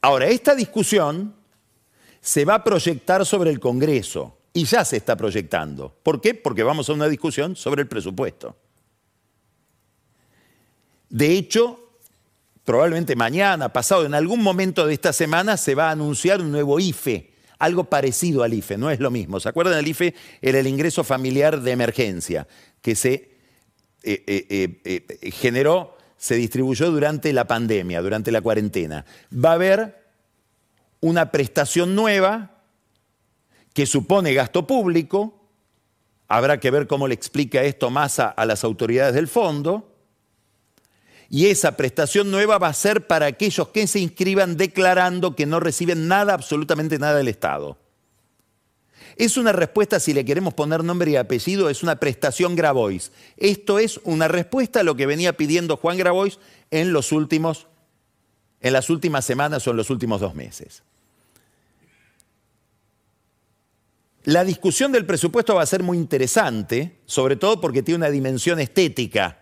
Ahora, 0.00 0.26
esta 0.26 0.54
discusión 0.54 1.36
se 2.20 2.44
va 2.44 2.54
a 2.54 2.64
proyectar 2.64 3.24
sobre 3.24 3.50
el 3.50 3.60
Congreso 3.60 4.36
y 4.52 4.64
ya 4.64 4.84
se 4.84 4.96
está 4.96 5.16
proyectando. 5.16 5.94
¿Por 6.02 6.20
qué? 6.20 6.34
Porque 6.34 6.64
vamos 6.64 6.88
a 6.88 6.92
una 6.92 7.08
discusión 7.08 7.54
sobre 7.54 7.82
el 7.82 7.88
presupuesto. 7.88 8.56
De 11.12 11.32
hecho, 11.32 11.78
probablemente 12.64 13.16
mañana, 13.16 13.70
pasado, 13.70 14.06
en 14.06 14.14
algún 14.14 14.42
momento 14.42 14.86
de 14.86 14.94
esta 14.94 15.12
semana 15.12 15.58
se 15.58 15.74
va 15.74 15.88
a 15.88 15.90
anunciar 15.90 16.40
un 16.40 16.50
nuevo 16.50 16.80
IFE, 16.80 17.34
algo 17.58 17.84
parecido 17.84 18.42
al 18.42 18.54
IFE, 18.54 18.78
no 18.78 18.90
es 18.90 18.98
lo 18.98 19.10
mismo. 19.10 19.38
¿Se 19.38 19.50
acuerdan? 19.50 19.78
El 19.78 19.88
IFE 19.88 20.14
era 20.40 20.58
el 20.58 20.66
ingreso 20.66 21.04
familiar 21.04 21.60
de 21.60 21.70
emergencia, 21.70 22.48
que 22.80 22.94
se 22.94 23.30
eh, 24.02 24.24
eh, 24.26 24.80
eh, 24.84 25.30
generó, 25.32 25.98
se 26.16 26.36
distribuyó 26.36 26.90
durante 26.90 27.30
la 27.34 27.46
pandemia, 27.46 28.00
durante 28.00 28.32
la 28.32 28.40
cuarentena. 28.40 29.04
Va 29.32 29.50
a 29.50 29.54
haber 29.54 30.06
una 31.00 31.30
prestación 31.30 31.94
nueva 31.94 32.62
que 33.74 33.84
supone 33.84 34.32
gasto 34.32 34.66
público, 34.66 35.46
habrá 36.26 36.58
que 36.58 36.70
ver 36.70 36.86
cómo 36.86 37.06
le 37.06 37.12
explica 37.12 37.62
esto 37.64 37.90
más 37.90 38.18
a 38.18 38.46
las 38.46 38.64
autoridades 38.64 39.14
del 39.14 39.28
fondo, 39.28 39.91
y 41.34 41.46
esa 41.46 41.78
prestación 41.78 42.30
nueva 42.30 42.58
va 42.58 42.68
a 42.68 42.74
ser 42.74 43.06
para 43.06 43.24
aquellos 43.24 43.68
que 43.68 43.86
se 43.86 43.98
inscriban 43.98 44.58
declarando 44.58 45.34
que 45.34 45.46
no 45.46 45.60
reciben 45.60 46.06
nada, 46.06 46.34
absolutamente 46.34 46.98
nada 46.98 47.16
del 47.16 47.28
Estado. 47.28 47.78
Es 49.16 49.38
una 49.38 49.52
respuesta, 49.52 49.98
si 49.98 50.12
le 50.12 50.26
queremos 50.26 50.52
poner 50.52 50.84
nombre 50.84 51.10
y 51.10 51.16
apellido, 51.16 51.70
es 51.70 51.82
una 51.82 51.96
prestación 51.96 52.54
Grabois. 52.54 53.12
Esto 53.38 53.78
es 53.78 53.98
una 54.04 54.28
respuesta 54.28 54.80
a 54.80 54.82
lo 54.82 54.94
que 54.94 55.06
venía 55.06 55.34
pidiendo 55.34 55.78
Juan 55.78 55.96
Grabois 55.96 56.38
en, 56.70 56.92
los 56.92 57.12
últimos, 57.12 57.66
en 58.60 58.74
las 58.74 58.90
últimas 58.90 59.24
semanas 59.24 59.66
o 59.66 59.70
en 59.70 59.78
los 59.78 59.88
últimos 59.88 60.20
dos 60.20 60.34
meses. 60.34 60.82
La 64.24 64.44
discusión 64.44 64.92
del 64.92 65.06
presupuesto 65.06 65.54
va 65.54 65.62
a 65.62 65.66
ser 65.66 65.82
muy 65.82 65.96
interesante, 65.96 66.98
sobre 67.06 67.36
todo 67.36 67.58
porque 67.58 67.82
tiene 67.82 67.96
una 67.96 68.10
dimensión 68.10 68.60
estética 68.60 69.41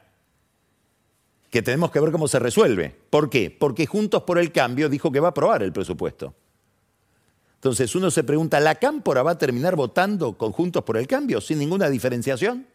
que 1.50 1.62
tenemos 1.62 1.90
que 1.90 2.00
ver 2.00 2.12
cómo 2.12 2.28
se 2.28 2.38
resuelve. 2.38 2.96
¿Por 3.10 3.28
qué? 3.28 3.50
Porque 3.50 3.86
Juntos 3.86 4.22
por 4.22 4.38
el 4.38 4.52
Cambio 4.52 4.88
dijo 4.88 5.10
que 5.10 5.20
va 5.20 5.28
a 5.28 5.30
aprobar 5.30 5.62
el 5.62 5.72
presupuesto. 5.72 6.32
Entonces 7.56 7.94
uno 7.94 8.10
se 8.10 8.24
pregunta, 8.24 8.58
¿la 8.60 8.76
Cámpora 8.76 9.22
va 9.22 9.32
a 9.32 9.38
terminar 9.38 9.76
votando 9.76 10.38
con 10.38 10.52
Juntos 10.52 10.84
por 10.84 10.96
el 10.96 11.06
Cambio 11.06 11.40
sin 11.40 11.58
ninguna 11.58 11.90
diferenciación? 11.90 12.66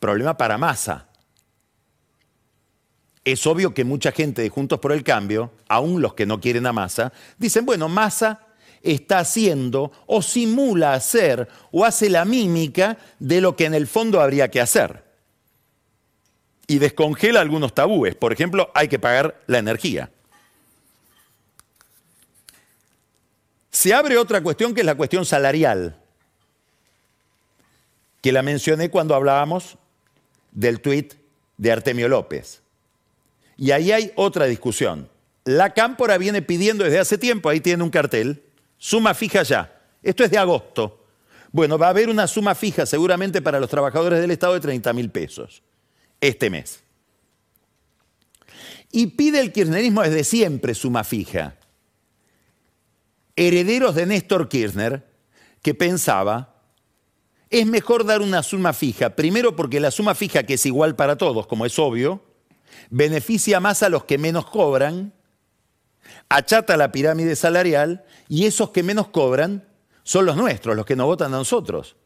Problema 0.00 0.36
para 0.36 0.58
masa. 0.58 1.08
Es 3.24 3.46
obvio 3.46 3.72
que 3.72 3.84
mucha 3.84 4.12
gente 4.12 4.42
de 4.42 4.50
Juntos 4.50 4.80
por 4.80 4.92
el 4.92 5.02
Cambio, 5.02 5.52
aún 5.68 6.02
los 6.02 6.14
que 6.14 6.26
no 6.26 6.40
quieren 6.40 6.66
a 6.66 6.72
masa, 6.72 7.12
dicen, 7.38 7.64
bueno, 7.64 7.88
masa 7.88 8.40
está 8.82 9.20
haciendo 9.20 9.90
o 10.06 10.22
simula 10.22 10.92
hacer 10.92 11.48
o 11.72 11.84
hace 11.84 12.10
la 12.10 12.24
mímica 12.24 12.98
de 13.18 13.40
lo 13.40 13.56
que 13.56 13.64
en 13.64 13.74
el 13.74 13.86
fondo 13.86 14.20
habría 14.20 14.50
que 14.50 14.60
hacer 14.60 15.05
y 16.66 16.78
descongela 16.78 17.40
algunos 17.40 17.74
tabúes. 17.74 18.14
Por 18.14 18.32
ejemplo, 18.32 18.70
hay 18.74 18.88
que 18.88 18.98
pagar 18.98 19.40
la 19.46 19.58
energía. 19.58 20.10
Se 23.70 23.94
abre 23.94 24.16
otra 24.16 24.42
cuestión 24.42 24.74
que 24.74 24.80
es 24.80 24.86
la 24.86 24.94
cuestión 24.94 25.24
salarial, 25.24 25.96
que 28.22 28.32
la 28.32 28.42
mencioné 28.42 28.90
cuando 28.90 29.14
hablábamos 29.14 29.76
del 30.50 30.80
tuit 30.80 31.14
de 31.58 31.72
Artemio 31.72 32.08
López. 32.08 32.62
Y 33.56 33.70
ahí 33.70 33.92
hay 33.92 34.12
otra 34.16 34.46
discusión. 34.46 35.08
La 35.44 35.74
Cámpora 35.74 36.18
viene 36.18 36.42
pidiendo 36.42 36.84
desde 36.84 36.98
hace 36.98 37.18
tiempo, 37.18 37.48
ahí 37.48 37.60
tiene 37.60 37.82
un 37.84 37.90
cartel, 37.90 38.42
suma 38.78 39.14
fija 39.14 39.42
ya. 39.42 39.78
Esto 40.02 40.24
es 40.24 40.30
de 40.30 40.38
agosto. 40.38 41.04
Bueno, 41.52 41.78
va 41.78 41.86
a 41.86 41.90
haber 41.90 42.08
una 42.08 42.26
suma 42.26 42.54
fija 42.54 42.86
seguramente 42.86 43.40
para 43.40 43.60
los 43.60 43.70
trabajadores 43.70 44.20
del 44.20 44.30
Estado 44.30 44.54
de 44.54 44.60
30 44.60 44.92
mil 44.92 45.10
pesos 45.10 45.62
este 46.20 46.50
mes. 46.50 46.80
Y 48.92 49.08
pide 49.08 49.40
el 49.40 49.52
kirchnerismo 49.52 50.02
desde 50.02 50.24
siempre 50.24 50.74
suma 50.74 51.04
fija. 51.04 51.56
Herederos 53.34 53.94
de 53.94 54.06
Néstor 54.06 54.48
Kirchner, 54.48 55.06
que 55.62 55.74
pensaba, 55.74 56.62
es 57.50 57.66
mejor 57.66 58.06
dar 58.06 58.22
una 58.22 58.42
suma 58.42 58.72
fija, 58.72 59.10
primero 59.10 59.54
porque 59.54 59.80
la 59.80 59.90
suma 59.90 60.14
fija, 60.14 60.44
que 60.44 60.54
es 60.54 60.66
igual 60.66 60.96
para 60.96 61.16
todos, 61.16 61.46
como 61.46 61.66
es 61.66 61.78
obvio, 61.78 62.22
beneficia 62.90 63.60
más 63.60 63.82
a 63.82 63.88
los 63.88 64.04
que 64.04 64.18
menos 64.18 64.46
cobran, 64.46 65.12
achata 66.28 66.76
la 66.76 66.92
pirámide 66.92 67.36
salarial 67.36 68.04
y 68.28 68.46
esos 68.46 68.70
que 68.70 68.82
menos 68.82 69.08
cobran 69.08 69.68
son 70.02 70.24
los 70.24 70.36
nuestros, 70.36 70.76
los 70.76 70.86
que 70.86 70.96
nos 70.96 71.06
votan 71.06 71.34
a 71.34 71.38
nosotros. 71.38 71.96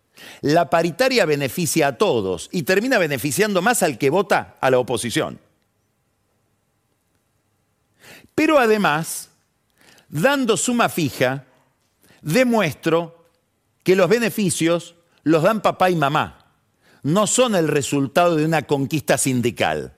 La 0.40 0.70
paritaria 0.70 1.26
beneficia 1.26 1.88
a 1.88 1.98
todos 1.98 2.48
y 2.52 2.62
termina 2.62 2.98
beneficiando 2.98 3.62
más 3.62 3.83
al 3.83 3.98
que 3.98 4.11
vota 4.11 4.56
a 4.61 4.70
la 4.70 4.78
oposición. 4.78 5.38
Pero 8.35 8.59
además, 8.59 9.30
dando 10.09 10.56
suma 10.56 10.88
fija, 10.88 11.44
demuestro 12.22 13.26
que 13.83 13.96
los 13.96 14.09
beneficios 14.09 14.94
los 15.22 15.42
dan 15.42 15.61
papá 15.61 15.90
y 15.90 15.96
mamá, 15.96 16.54
no 17.02 17.26
son 17.26 17.54
el 17.54 17.68
resultado 17.68 18.37
de 18.37 18.44
una 18.44 18.62
conquista 18.62 19.18
sindical, 19.18 19.94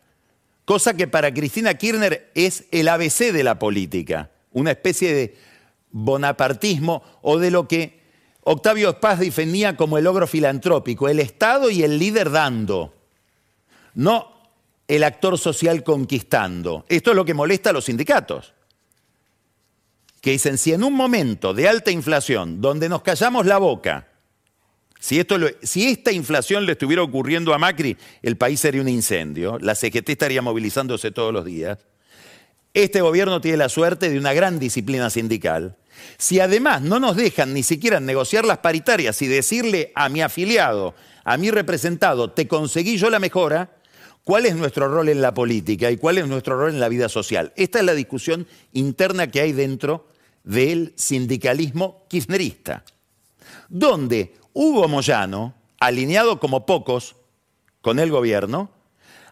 cosa 0.65 0.95
que 0.95 1.09
para 1.09 1.33
Cristina 1.33 1.75
Kirchner 1.75 2.31
es 2.35 2.65
el 2.71 2.89
ABC 2.89 3.33
de 3.33 3.45
la 3.45 3.59
política, 3.59 4.31
una 4.53 4.73
especie 4.73 5.15
de 5.15 5.37
bonapartismo 5.91 7.03
o 7.23 7.39
de 7.39 7.51
lo 7.51 7.69
que 7.69 8.02
Octavio 8.45 8.99
Paz 8.99 9.21
defendía 9.21 9.77
como 9.77 9.99
el 9.99 10.05
logro 10.05 10.27
filantrópico, 10.27 11.09
el 11.09 11.21
Estado 11.21 11.71
y 11.71 11.83
el 11.83 11.99
líder 11.99 12.31
dando, 12.31 12.93
no 13.95 14.33
el 14.89 15.05
actor 15.05 15.39
social 15.39 15.85
conquistando. 15.85 16.85
Esto 16.89 17.11
es 17.11 17.17
lo 17.17 17.25
que 17.25 17.35
molesta 17.35 17.71
a 17.71 17.73
los 17.73 17.85
sindicatos, 17.85 18.53
que 20.21 20.33
dicen, 20.33 20.59
si 20.59 20.73
en 20.73 20.83
un 20.83 20.95
momento 20.95 21.55
de 21.55 21.69
alta 21.69 21.91
inflación, 21.91 22.61
donde 22.61 22.89
nos 22.89 23.03
callamos 23.03 23.47
la 23.47 23.59
boca, 23.59 24.09
si, 24.99 25.25
si 25.63 25.89
esta 25.89 26.13
inflación 26.13 26.67
le 26.67 26.73
estuviera 26.73 27.03
ocurriendo 27.03 27.55
a 27.55 27.59
Macri, 27.59 27.97
el 28.23 28.37
país 28.37 28.61
sería 28.61 28.83
un 28.83 28.89
incendio, 28.89 29.59
la 29.61 29.75
CGT 29.75 30.11
estaría 30.11 30.43
movilizándose 30.43 31.11
todos 31.11 31.33
los 31.33 31.45
días, 31.45 31.79
este 32.75 33.01
gobierno 33.01 33.41
tiene 33.41 33.59
la 33.59 33.69
suerte 33.69 34.09
de 34.09 34.19
una 34.19 34.33
gran 34.33 34.59
disciplina 34.59 35.11
sindical, 35.11 35.77
si 36.19 36.41
además 36.41 36.83
no 36.83 36.99
nos 37.01 37.17
dejan 37.17 37.53
ni 37.53 37.63
siquiera 37.63 38.01
negociar 38.01 38.45
las 38.45 38.59
paritarias 38.59 39.21
y 39.23 39.27
decirle 39.27 39.93
a 39.95 40.09
mi 40.09 40.23
afiliado, 40.23 40.95
a 41.25 41.37
mi 41.37 41.51
representado, 41.51 42.31
te 42.31 42.49
conseguí 42.49 42.97
yo 42.97 43.11
la 43.11 43.19
mejora, 43.19 43.77
¿cuál 44.25 44.47
es 44.47 44.57
nuestro 44.57 44.89
rol 44.89 45.09
en 45.09 45.21
la 45.21 45.35
política 45.35 45.91
y 45.91 45.97
cuál 45.97 46.19
es 46.19 46.27
nuestro 46.27 46.59
rol 46.59 46.71
en 46.71 46.81
la 46.81 46.89
vida 46.89 47.09
social? 47.09 47.53
Esta 47.57 47.79
es 47.79 47.85
la 47.85 47.95
discusión 47.95 48.47
interna 48.73 49.31
que 49.31 49.41
hay 49.41 49.53
dentro 49.53 50.09
del 50.45 50.93
sindicalismo 50.97 52.07
kirchnerista, 52.09 52.85
donde 53.69 54.35
Hugo 54.55 54.89
Moyano, 54.89 55.55
alineado 55.79 56.41
como 56.41 56.67
pocos 56.67 57.17
con 57.81 57.99
el 57.99 58.11
gobierno, 58.11 58.71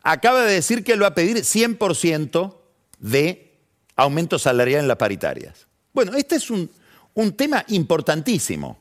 acaba 0.03 0.43
de 0.43 0.53
decir 0.53 0.85
que 0.85 0.93
él 0.93 1.03
va 1.03 1.09
a 1.09 1.15
pedir 1.15 1.39
100% 1.39 2.60
de 3.01 3.59
aumento 3.97 4.39
salarial 4.39 4.83
en 4.83 4.89
las 4.89 4.97
paritarias. 4.97 5.67
Bueno, 5.93 6.15
este 6.15 6.37
es 6.37 6.51
un, 6.51 6.71
un 7.15 7.33
tema 7.33 7.65
importantísimo 7.69 8.79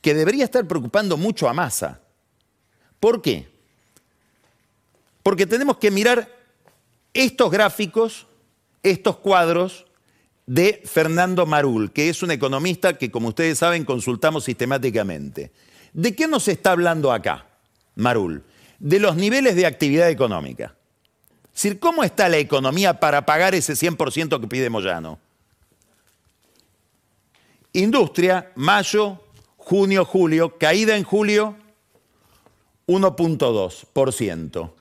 que 0.00 0.14
debería 0.14 0.44
estar 0.44 0.66
preocupando 0.66 1.16
mucho 1.16 1.48
a 1.48 1.52
Massa. 1.52 2.00
¿Por 3.00 3.20
qué? 3.20 3.48
Porque 5.22 5.46
tenemos 5.46 5.78
que 5.78 5.90
mirar 5.90 6.28
estos 7.12 7.50
gráficos, 7.50 8.26
estos 8.82 9.16
cuadros 9.16 9.86
de 10.46 10.82
Fernando 10.84 11.46
Marul, 11.46 11.92
que 11.92 12.08
es 12.08 12.22
un 12.22 12.30
economista 12.30 12.98
que, 12.98 13.10
como 13.10 13.28
ustedes 13.28 13.58
saben, 13.58 13.84
consultamos 13.84 14.44
sistemáticamente. 14.44 15.52
¿De 15.92 16.14
qué 16.14 16.28
nos 16.28 16.48
está 16.48 16.72
hablando 16.72 17.12
acá, 17.12 17.46
Marul? 17.94 18.42
De 18.78 18.98
los 18.98 19.16
niveles 19.16 19.56
de 19.56 19.64
actividad 19.64 20.10
económica. 20.10 20.74
Decir, 21.54 21.78
¿cómo 21.78 22.02
está 22.02 22.28
la 22.28 22.38
economía 22.38 22.98
para 22.98 23.24
pagar 23.24 23.54
ese 23.54 23.74
100% 23.74 24.40
que 24.40 24.48
pide 24.48 24.68
Moyano? 24.70 25.20
Industria, 27.72 28.50
mayo, 28.56 29.20
junio, 29.56 30.04
julio, 30.04 30.58
caída 30.58 30.96
en 30.96 31.04
julio, 31.04 31.56
1.2%. 32.86 34.72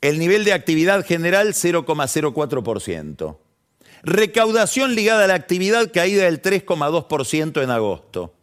El 0.00 0.18
nivel 0.18 0.44
de 0.44 0.52
actividad 0.52 1.04
general, 1.04 1.54
0,04%. 1.54 3.36
Recaudación 4.02 4.94
ligada 4.94 5.24
a 5.24 5.26
la 5.26 5.34
actividad, 5.34 5.90
caída 5.92 6.24
del 6.24 6.40
3,2% 6.40 7.62
en 7.62 7.70
agosto. 7.70 8.34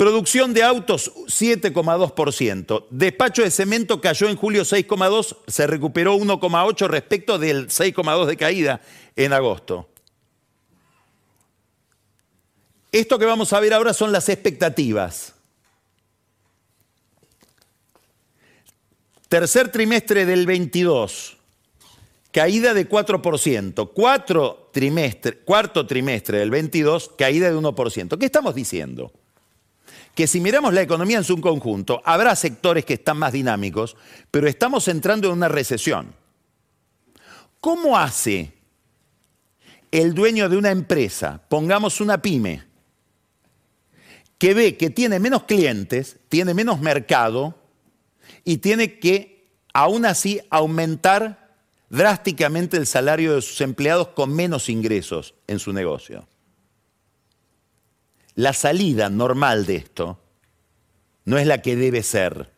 Producción 0.00 0.54
de 0.54 0.62
autos, 0.62 1.12
7,2%. 1.26 2.86
Despacho 2.88 3.42
de 3.42 3.50
cemento 3.50 4.00
cayó 4.00 4.30
en 4.30 4.36
julio 4.36 4.62
6,2%, 4.62 5.36
se 5.46 5.66
recuperó 5.66 6.16
1,8% 6.16 6.88
respecto 6.88 7.38
del 7.38 7.68
6,2% 7.68 8.24
de 8.24 8.36
caída 8.38 8.80
en 9.14 9.34
agosto. 9.34 9.90
Esto 12.90 13.18
que 13.18 13.26
vamos 13.26 13.52
a 13.52 13.60
ver 13.60 13.74
ahora 13.74 13.92
son 13.92 14.10
las 14.10 14.30
expectativas. 14.30 15.34
Tercer 19.28 19.70
trimestre 19.70 20.24
del 20.24 20.46
22, 20.46 21.36
caída 22.32 22.72
de 22.72 22.88
4%. 22.88 23.90
Cuatro 23.92 24.70
trimestre, 24.72 25.36
cuarto 25.40 25.86
trimestre 25.86 26.38
del 26.38 26.48
22, 26.48 27.10
caída 27.18 27.50
de 27.50 27.54
1%. 27.54 28.16
¿Qué 28.16 28.24
estamos 28.24 28.54
diciendo? 28.54 29.12
Que 30.20 30.26
si 30.26 30.38
miramos 30.38 30.74
la 30.74 30.82
economía 30.82 31.16
en 31.16 31.24
su 31.24 31.40
conjunto, 31.40 32.02
habrá 32.04 32.36
sectores 32.36 32.84
que 32.84 32.92
están 32.92 33.16
más 33.16 33.32
dinámicos, 33.32 33.96
pero 34.30 34.48
estamos 34.48 34.86
entrando 34.88 35.28
en 35.28 35.32
una 35.32 35.48
recesión. 35.48 36.14
¿Cómo 37.58 37.96
hace 37.96 38.52
el 39.90 40.12
dueño 40.12 40.50
de 40.50 40.58
una 40.58 40.72
empresa, 40.72 41.40
pongamos 41.48 42.02
una 42.02 42.20
pyme, 42.20 42.64
que 44.36 44.52
ve 44.52 44.76
que 44.76 44.90
tiene 44.90 45.18
menos 45.20 45.44
clientes, 45.44 46.18
tiene 46.28 46.52
menos 46.52 46.80
mercado 46.80 47.54
y 48.44 48.58
tiene 48.58 48.98
que 48.98 49.54
aún 49.72 50.04
así 50.04 50.42
aumentar 50.50 51.56
drásticamente 51.88 52.76
el 52.76 52.86
salario 52.86 53.36
de 53.36 53.40
sus 53.40 53.62
empleados 53.62 54.08
con 54.08 54.34
menos 54.34 54.68
ingresos 54.68 55.32
en 55.46 55.58
su 55.58 55.72
negocio. 55.72 56.28
La 58.40 58.54
salida 58.54 59.10
normal 59.10 59.66
de 59.66 59.76
esto 59.76 60.18
no 61.26 61.36
es 61.36 61.46
la 61.46 61.60
que 61.60 61.76
debe 61.76 62.02
ser, 62.02 62.48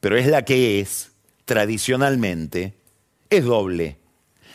pero 0.00 0.16
es 0.16 0.26
la 0.26 0.46
que 0.46 0.80
es 0.80 1.12
tradicionalmente, 1.44 2.72
es 3.28 3.44
doble. 3.44 3.98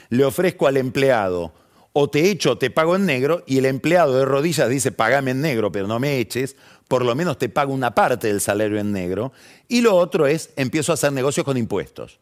Le 0.10 0.26
ofrezco 0.26 0.66
al 0.66 0.78
empleado 0.78 1.54
o 1.94 2.10
te 2.10 2.32
echo 2.32 2.54
o 2.54 2.58
te 2.58 2.72
pago 2.72 2.96
en 2.96 3.06
negro, 3.06 3.44
y 3.46 3.60
el 3.60 3.68
empleado 3.68 4.18
de 4.18 4.26
rodillas 4.26 4.68
dice, 4.68 4.92
pagame 4.92 5.30
en 5.30 5.42
negro, 5.42 5.72
pero 5.72 5.86
no 5.86 6.00
me 6.00 6.18
eches, 6.18 6.56
por 6.88 7.06
lo 7.06 7.14
menos 7.14 7.38
te 7.38 7.50
pago 7.50 7.72
una 7.72 7.94
parte 7.94 8.26
del 8.26 8.42
salario 8.42 8.80
en 8.80 8.92
negro, 8.92 9.34
y 9.68 9.82
lo 9.82 9.96
otro 9.96 10.26
es, 10.26 10.50
empiezo 10.56 10.92
a 10.92 10.96
hacer 10.96 11.14
negocios 11.14 11.46
con 11.46 11.58
impuestos. 11.58 12.20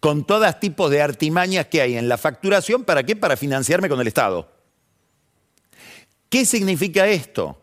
Con 0.00 0.24
todos 0.24 0.58
tipos 0.60 0.90
de 0.90 1.02
artimañas 1.02 1.66
que 1.66 1.82
hay 1.82 1.98
en 1.98 2.08
la 2.08 2.16
facturación, 2.16 2.84
¿para 2.84 3.04
qué? 3.04 3.14
Para 3.16 3.36
financiarme 3.36 3.90
con 3.90 4.00
el 4.00 4.06
Estado. 4.06 4.55
¿Qué 6.28 6.44
significa 6.44 7.06
esto? 7.06 7.62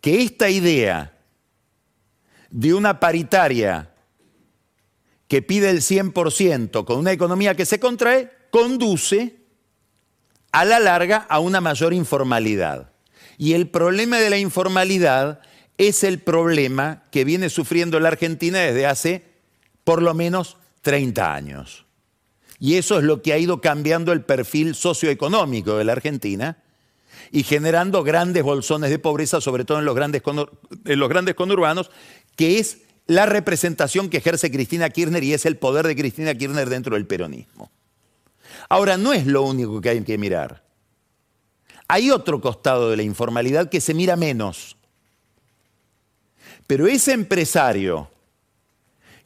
Que 0.00 0.22
esta 0.22 0.48
idea 0.48 1.16
de 2.50 2.74
una 2.74 2.98
paritaria 2.98 3.90
que 5.28 5.42
pide 5.42 5.70
el 5.70 5.80
100% 5.80 6.84
con 6.84 6.98
una 6.98 7.12
economía 7.12 7.54
que 7.54 7.64
se 7.64 7.78
contrae, 7.78 8.32
conduce 8.50 9.36
a 10.50 10.64
la 10.64 10.80
larga 10.80 11.18
a 11.18 11.38
una 11.38 11.60
mayor 11.60 11.94
informalidad. 11.94 12.90
Y 13.38 13.52
el 13.52 13.68
problema 13.68 14.18
de 14.18 14.30
la 14.30 14.38
informalidad 14.38 15.40
es 15.78 16.02
el 16.02 16.18
problema 16.18 17.04
que 17.12 17.24
viene 17.24 17.48
sufriendo 17.48 18.00
la 18.00 18.08
Argentina 18.08 18.58
desde 18.58 18.86
hace 18.86 19.24
por 19.84 20.02
lo 20.02 20.14
menos 20.14 20.56
30 20.82 21.32
años. 21.32 21.86
Y 22.58 22.74
eso 22.74 22.98
es 22.98 23.04
lo 23.04 23.22
que 23.22 23.32
ha 23.32 23.38
ido 23.38 23.60
cambiando 23.60 24.12
el 24.12 24.22
perfil 24.22 24.74
socioeconómico 24.74 25.76
de 25.76 25.84
la 25.84 25.92
Argentina 25.92 26.58
y 27.32 27.42
generando 27.44 28.02
grandes 28.02 28.42
bolsones 28.42 28.90
de 28.90 28.98
pobreza, 28.98 29.40
sobre 29.40 29.64
todo 29.64 29.78
en 29.78 29.84
los 29.84 29.94
grandes, 29.94 30.22
en 30.84 30.98
los 30.98 31.08
grandes 31.08 31.34
conurbanos, 31.34 31.90
que 32.36 32.58
es 32.58 32.78
la 33.06 33.26
representación 33.26 34.08
que 34.08 34.18
ejerce 34.18 34.50
Cristina 34.50 34.90
Kirchner 34.90 35.22
y 35.22 35.34
es 35.34 35.46
el 35.46 35.56
poder 35.56 35.86
de 35.86 35.96
Cristina 35.96 36.34
Kirchner 36.34 36.68
dentro 36.68 36.94
del 36.94 37.06
peronismo. 37.06 37.70
Ahora, 38.68 38.96
no 38.96 39.12
es 39.12 39.26
lo 39.26 39.42
único 39.42 39.80
que 39.80 39.90
hay 39.90 40.02
que 40.02 40.18
mirar. 40.18 40.62
Hay 41.88 42.10
otro 42.10 42.40
costado 42.40 42.90
de 42.90 42.96
la 42.96 43.02
informalidad 43.02 43.68
que 43.68 43.80
se 43.80 43.94
mira 43.94 44.16
menos. 44.16 44.76
Pero 46.66 46.86
ese 46.86 47.12
empresario 47.12 48.08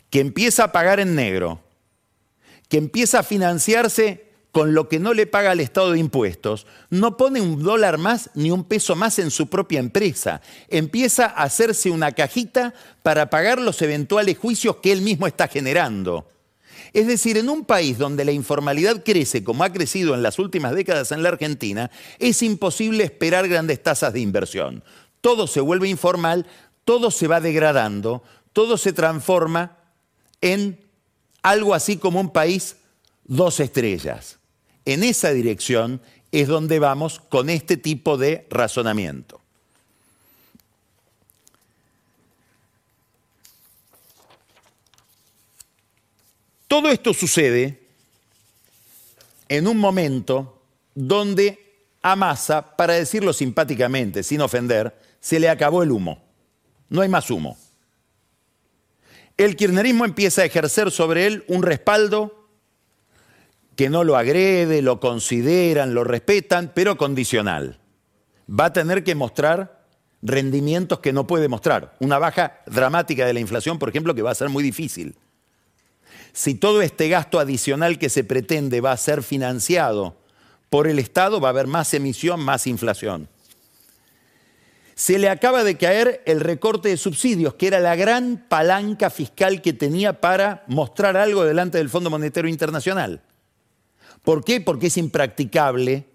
que 0.08 0.20
empieza 0.20 0.64
a 0.64 0.72
pagar 0.72 1.00
en 1.00 1.14
negro, 1.14 1.60
que 2.68 2.78
empieza 2.78 3.18
a 3.18 3.22
financiarse 3.22 4.32
con 4.54 4.72
lo 4.72 4.88
que 4.88 5.00
no 5.00 5.14
le 5.14 5.26
paga 5.26 5.50
al 5.50 5.58
Estado 5.58 5.90
de 5.90 5.98
impuestos, 5.98 6.68
no 6.88 7.16
pone 7.16 7.40
un 7.40 7.60
dólar 7.60 7.98
más 7.98 8.30
ni 8.34 8.52
un 8.52 8.62
peso 8.62 8.94
más 8.94 9.18
en 9.18 9.32
su 9.32 9.48
propia 9.48 9.80
empresa. 9.80 10.40
Empieza 10.68 11.26
a 11.26 11.42
hacerse 11.42 11.90
una 11.90 12.12
cajita 12.12 12.72
para 13.02 13.30
pagar 13.30 13.60
los 13.60 13.82
eventuales 13.82 14.38
juicios 14.38 14.76
que 14.76 14.92
él 14.92 15.02
mismo 15.02 15.26
está 15.26 15.48
generando. 15.48 16.28
Es 16.92 17.08
decir, 17.08 17.36
en 17.36 17.48
un 17.48 17.64
país 17.64 17.98
donde 17.98 18.24
la 18.24 18.30
informalidad 18.30 19.02
crece 19.02 19.42
como 19.42 19.64
ha 19.64 19.72
crecido 19.72 20.14
en 20.14 20.22
las 20.22 20.38
últimas 20.38 20.72
décadas 20.72 21.10
en 21.10 21.24
la 21.24 21.30
Argentina, 21.30 21.90
es 22.20 22.40
imposible 22.40 23.02
esperar 23.02 23.48
grandes 23.48 23.82
tasas 23.82 24.12
de 24.12 24.20
inversión. 24.20 24.84
Todo 25.20 25.48
se 25.48 25.60
vuelve 25.60 25.88
informal, 25.88 26.46
todo 26.84 27.10
se 27.10 27.26
va 27.26 27.40
degradando, 27.40 28.22
todo 28.52 28.78
se 28.78 28.92
transforma 28.92 29.78
en 30.40 30.78
algo 31.42 31.74
así 31.74 31.96
como 31.96 32.20
un 32.20 32.30
país 32.30 32.76
dos 33.24 33.58
estrellas. 33.58 34.38
En 34.84 35.02
esa 35.02 35.30
dirección 35.30 36.00
es 36.32 36.48
donde 36.48 36.78
vamos 36.78 37.20
con 37.28 37.48
este 37.48 37.76
tipo 37.76 38.16
de 38.16 38.46
razonamiento. 38.50 39.40
Todo 46.66 46.88
esto 46.90 47.14
sucede 47.14 47.86
en 49.48 49.68
un 49.68 49.78
momento 49.78 50.60
donde 50.94 51.64
a 52.02 52.16
Massa, 52.16 52.76
para 52.76 52.94
decirlo 52.94 53.32
simpáticamente, 53.32 54.22
sin 54.22 54.40
ofender, 54.40 54.94
se 55.20 55.40
le 55.40 55.48
acabó 55.48 55.82
el 55.82 55.90
humo. 55.90 56.22
No 56.88 57.00
hay 57.00 57.08
más 57.08 57.30
humo. 57.30 57.56
El 59.36 59.56
kirchnerismo 59.56 60.04
empieza 60.04 60.42
a 60.42 60.44
ejercer 60.44 60.90
sobre 60.90 61.26
él 61.26 61.44
un 61.48 61.62
respaldo 61.62 62.43
que 63.76 63.90
no 63.90 64.04
lo 64.04 64.16
agrede, 64.16 64.82
lo 64.82 65.00
consideran, 65.00 65.94
lo 65.94 66.04
respetan, 66.04 66.72
pero 66.74 66.96
condicional. 66.96 67.78
Va 68.48 68.66
a 68.66 68.72
tener 68.72 69.04
que 69.04 69.14
mostrar 69.14 69.84
rendimientos 70.22 71.00
que 71.00 71.12
no 71.12 71.26
puede 71.26 71.48
mostrar. 71.48 71.94
Una 72.00 72.18
baja 72.18 72.60
dramática 72.66 73.26
de 73.26 73.34
la 73.34 73.40
inflación, 73.40 73.78
por 73.78 73.88
ejemplo, 73.88 74.14
que 74.14 74.22
va 74.22 74.30
a 74.30 74.34
ser 74.34 74.48
muy 74.48 74.62
difícil 74.62 75.16
si 76.34 76.56
todo 76.56 76.82
este 76.82 77.08
gasto 77.08 77.38
adicional 77.38 77.96
que 77.96 78.10
se 78.10 78.24
pretende 78.24 78.80
va 78.80 78.90
a 78.90 78.96
ser 78.96 79.22
financiado 79.22 80.16
por 80.68 80.88
el 80.88 80.98
Estado, 80.98 81.40
va 81.40 81.48
a 81.48 81.50
haber 81.50 81.68
más 81.68 81.94
emisión, 81.94 82.40
más 82.40 82.66
inflación. 82.66 83.28
se 84.96 85.18
le 85.18 85.28
acaba 85.28 85.64
de 85.64 85.76
caer 85.76 86.22
el 86.26 86.40
recorte 86.40 86.88
de 86.88 86.96
subsidios, 86.96 87.54
que 87.54 87.68
era 87.68 87.80
la 87.80 87.96
gran 87.96 88.44
palanca 88.48 89.10
fiscal 89.10 89.62
que 89.62 89.72
tenía 89.72 90.20
para 90.20 90.64
mostrar 90.66 91.16
algo 91.16 91.44
delante 91.44 91.78
del 91.78 91.88
Fondo 91.88 92.10
Monetario 92.10 92.50
Internacional. 92.50 93.20
¿Por 94.24 94.42
qué? 94.42 94.60
Porque 94.60 94.86
es 94.86 94.96
impracticable 94.96 96.06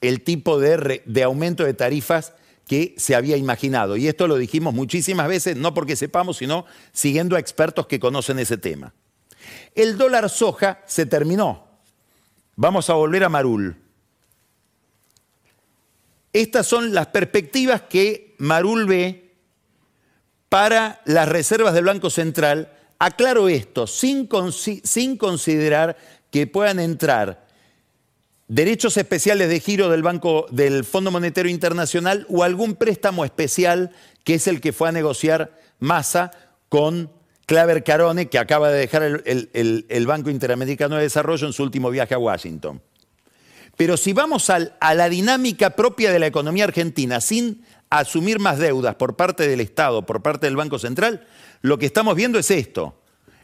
el 0.00 0.22
tipo 0.22 0.58
de, 0.58 1.22
aumento 1.24 1.64
de 1.64 1.74
tarifas 1.74 2.32
que 2.66 2.94
se 2.96 3.14
había 3.14 3.36
imaginado. 3.36 3.96
Y 3.96 4.08
esto 4.08 4.28
lo 4.28 4.36
dijimos 4.36 4.72
muchísimas 4.72 5.28
veces, 5.28 5.56
no 5.56 5.74
porque 5.74 5.96
sepamos, 5.96 6.38
sino 6.38 6.64
siguiendo 6.92 7.36
a 7.36 7.40
expertos 7.40 7.86
que 7.88 8.00
conocen 8.00 8.38
ese 8.38 8.56
tema. 8.56 8.94
El 9.74 9.98
dólar 9.98 10.30
soja 10.30 10.80
se 10.86 11.06
terminó. 11.06 11.66
Vamos 12.54 12.88
a 12.88 12.94
volver 12.94 13.24
a 13.24 13.28
Marul. 13.28 13.76
Estas 16.32 16.66
son 16.66 16.94
las 16.94 17.08
perspectivas 17.08 17.82
que 17.82 18.36
Marul 18.38 18.86
ve 18.86 19.34
para 20.48 21.00
las 21.04 21.28
reservas 21.28 21.74
del 21.74 21.84
Banco 21.84 22.10
Central. 22.10 22.72
Aclaro 22.98 23.48
esto, 23.48 23.86
sin 23.86 24.26
considerar 24.26 25.96
que 26.30 26.46
puedan 26.46 26.78
entrar 26.78 27.45
derechos 28.48 28.96
especiales 28.96 29.48
de 29.48 29.60
giro 29.60 29.88
del 29.88 30.02
Banco 30.02 30.46
del 30.50 30.84
Fondo 30.84 31.10
Monetario 31.10 31.50
Internacional 31.50 32.26
o 32.28 32.42
algún 32.42 32.74
préstamo 32.74 33.24
especial 33.24 33.90
que 34.24 34.34
es 34.34 34.46
el 34.46 34.60
que 34.60 34.72
fue 34.72 34.88
a 34.88 34.92
negociar 34.92 35.58
Massa 35.78 36.30
con 36.68 37.10
Claver 37.46 37.84
Carone, 37.84 38.28
que 38.28 38.38
acaba 38.38 38.70
de 38.70 38.78
dejar 38.78 39.02
el, 39.02 39.86
el 39.88 40.06
Banco 40.06 40.30
Interamericano 40.30 40.96
de 40.96 41.02
Desarrollo 41.02 41.46
en 41.46 41.52
su 41.52 41.62
último 41.62 41.90
viaje 41.90 42.14
a 42.14 42.18
Washington. 42.18 42.80
Pero 43.76 43.96
si 43.96 44.12
vamos 44.12 44.50
a 44.50 44.94
la 44.94 45.08
dinámica 45.08 45.70
propia 45.70 46.10
de 46.10 46.18
la 46.18 46.26
economía 46.26 46.64
argentina 46.64 47.20
sin 47.20 47.62
asumir 47.90 48.40
más 48.40 48.58
deudas 48.58 48.94
por 48.94 49.16
parte 49.16 49.46
del 49.46 49.60
Estado, 49.60 50.04
por 50.06 50.22
parte 50.22 50.46
del 50.46 50.56
Banco 50.56 50.78
Central, 50.78 51.26
lo 51.60 51.78
que 51.78 51.86
estamos 51.86 52.16
viendo 52.16 52.38
es 52.38 52.50
esto. 52.50 52.96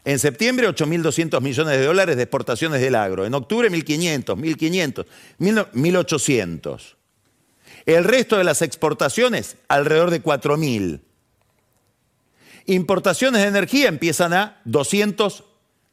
En 0.05 0.19
septiembre, 0.19 0.67
8.200 0.67 1.41
millones 1.41 1.79
de 1.79 1.85
dólares 1.85 2.17
de 2.17 2.23
exportaciones 2.23 2.81
del 2.81 2.95
agro. 2.95 3.25
En 3.25 3.33
octubre, 3.33 3.69
1.500, 3.69 4.35
1.500, 4.35 5.05
1.800. 5.39 6.95
El 7.85 8.03
resto 8.03 8.37
de 8.37 8.43
las 8.43 8.61
exportaciones, 8.61 9.57
alrededor 9.67 10.11
de 10.11 10.21
4.000. 10.21 11.01
Importaciones 12.65 13.41
de 13.41 13.47
energía 13.47 13.87
empiezan 13.87 14.33
a 14.33 14.61
200 14.65 15.43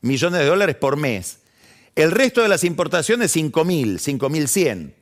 millones 0.00 0.40
de 0.40 0.46
dólares 0.46 0.76
por 0.76 0.96
mes. 0.96 1.38
El 1.94 2.10
resto 2.12 2.42
de 2.42 2.48
las 2.48 2.64
importaciones 2.64 3.34
5.000, 3.34 4.18
5.100. 4.18 4.94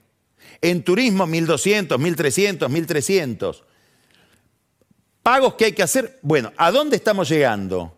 En 0.60 0.82
turismo 0.82 1.26
1.200, 1.26 1.88
1.300, 1.88 2.58
1.300. 2.68 3.62
Pagos 5.22 5.54
que 5.54 5.66
hay 5.66 5.72
que 5.72 5.82
hacer. 5.82 6.18
Bueno, 6.22 6.52
¿a 6.56 6.70
dónde 6.70 6.96
estamos 6.96 7.28
llegando? 7.28 7.97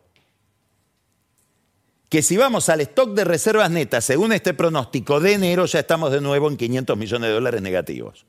Que 2.11 2.23
si 2.23 2.37
vamos 2.37 2.69
al 2.69 2.83
stock 2.83 3.15
de 3.15 3.25
reservas 3.25 3.71
netas, 3.71 4.05
según 4.05 4.33
este 4.33 4.53
pronóstico 4.53 5.21
de 5.21 5.33
enero, 5.33 5.65
ya 5.65 5.79
estamos 5.79 6.13
de 6.13 6.21
nuevo 6.21 6.51
en 6.51 6.59
500 6.59 6.99
millones 6.99 7.29
de 7.29 7.35
dólares 7.35 7.63
negativos. 7.63 8.27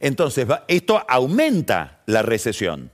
Entonces, 0.00 0.46
esto 0.66 1.02
aumenta 1.08 2.02
la 2.04 2.22
recesión. 2.22 2.90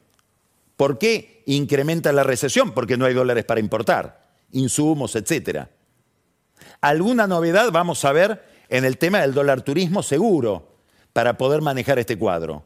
¿Por 0.76 0.98
qué 0.98 1.42
incrementa 1.46 2.12
la 2.12 2.22
recesión? 2.22 2.72
Porque 2.72 2.96
no 2.96 3.06
hay 3.06 3.14
dólares 3.14 3.44
para 3.44 3.58
importar 3.58 4.24
insumos, 4.54 5.16
etc. 5.16 5.66
Alguna 6.80 7.26
novedad 7.26 7.70
vamos 7.72 8.04
a 8.04 8.12
ver 8.12 8.44
en 8.68 8.84
el 8.84 8.98
tema 8.98 9.20
del 9.20 9.34
dólar 9.34 9.62
turismo 9.62 10.02
seguro 10.02 10.76
para 11.12 11.36
poder 11.36 11.60
manejar 11.60 11.98
este 11.98 12.18
cuadro. 12.18 12.64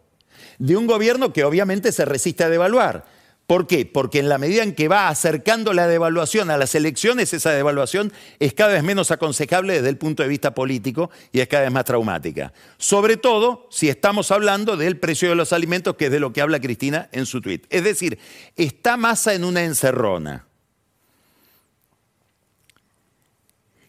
De 0.59 0.77
un 0.77 0.87
gobierno 0.87 1.33
que 1.33 1.45
obviamente 1.45 1.93
se 1.93 2.05
resiste 2.05 2.45
a 2.45 2.49
devaluar. 2.49 3.05
¿Por 3.49 3.67
qué? 3.67 3.87
Porque 3.87 4.19
en 4.19 4.29
la 4.29 4.37
medida 4.37 4.63
en 4.63 4.75
que 4.75 4.89
va 4.89 5.09
acercando 5.09 5.73
la 5.73 5.89
devaluación 5.89 6.51
a 6.51 6.59
las 6.59 6.75
elecciones, 6.75 7.33
esa 7.33 7.51
devaluación 7.51 8.13
es 8.39 8.53
cada 8.53 8.75
vez 8.75 8.85
menos 8.85 9.11
aconsejable 9.11 9.73
desde 9.73 9.89
el 9.89 9.97
punto 9.97 10.23
de 10.23 10.29
vista 10.29 10.55
político 10.55 11.11
y 11.33 11.41
es 11.41 11.49
cada 11.49 11.63
vez 11.63 11.73
más 11.73 11.87
traumática. 11.87 12.53
Sobre 12.77 13.17
todo 13.17 13.67
si 13.71 13.89
estamos 13.89 14.31
hablando 14.33 14.77
del 14.77 14.99
precio 14.99 15.31
de 15.31 15.35
los 15.35 15.55
alimentos, 15.55 15.97
que 15.97 16.05
es 16.05 16.11
de 16.11 16.21
lo 16.21 16.31
que 16.35 16.43
habla 16.43 16.61
Cristina 16.61 17.09
en 17.11 17.25
su 17.25 17.41
tuit. 17.41 17.65
Es 17.71 17.85
decir, 17.85 18.19
está 18.55 18.99
masa 18.99 19.33
en 19.33 19.45
una 19.45 19.65
encerrona. 19.65 20.45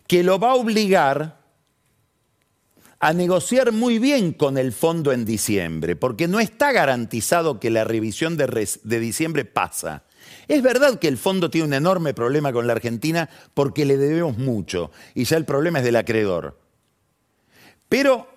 que 0.09 0.23
lo 0.23 0.39
va 0.39 0.49
a 0.49 0.55
obligar 0.55 1.38
a 2.99 3.13
negociar 3.13 3.71
muy 3.71 3.97
bien 3.97 4.33
con 4.33 4.57
el 4.57 4.73
fondo 4.73 5.13
en 5.13 5.23
diciembre, 5.23 5.95
porque 5.95 6.27
no 6.27 6.39
está 6.39 6.73
garantizado 6.73 7.59
que 7.59 7.69
la 7.69 7.85
revisión 7.85 8.35
de, 8.35 8.99
diciembre 8.99 9.45
pasa. 9.45 10.03
Es 10.49 10.61
verdad 10.61 10.99
que 10.99 11.07
el 11.07 11.17
fondo 11.17 11.49
tiene 11.49 11.67
un 11.67 11.73
enorme 11.73 12.13
problema 12.13 12.51
con 12.51 12.67
la 12.67 12.73
Argentina 12.73 13.29
porque 13.53 13.85
le 13.85 13.95
debemos 13.95 14.37
mucho 14.37 14.91
y 15.15 15.23
ya 15.23 15.37
el 15.37 15.45
problema 15.45 15.79
es 15.79 15.85
del 15.85 15.95
acreedor. 15.95 16.59
Pero 17.87 18.27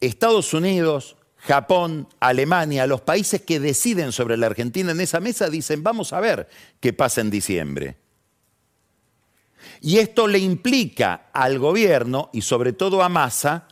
Estados 0.00 0.52
Unidos, 0.52 1.16
Japón, 1.36 2.06
Alemania, 2.20 2.86
los 2.86 3.00
países 3.00 3.40
que 3.40 3.58
deciden 3.58 4.12
sobre 4.12 4.36
la 4.36 4.46
Argentina 4.46 4.92
en 4.92 5.00
esa 5.00 5.20
mesa 5.20 5.48
dicen, 5.48 5.82
vamos 5.82 6.12
a 6.12 6.20
ver 6.20 6.46
qué 6.78 6.92
pasa 6.92 7.22
en 7.22 7.30
diciembre. 7.30 7.96
Y 9.80 9.98
esto 9.98 10.28
le 10.28 10.38
implica 10.38 11.30
al 11.32 11.58
gobierno 11.58 12.28
y 12.34 12.42
sobre 12.42 12.74
todo 12.74 13.02
a 13.02 13.08
Massa 13.08 13.66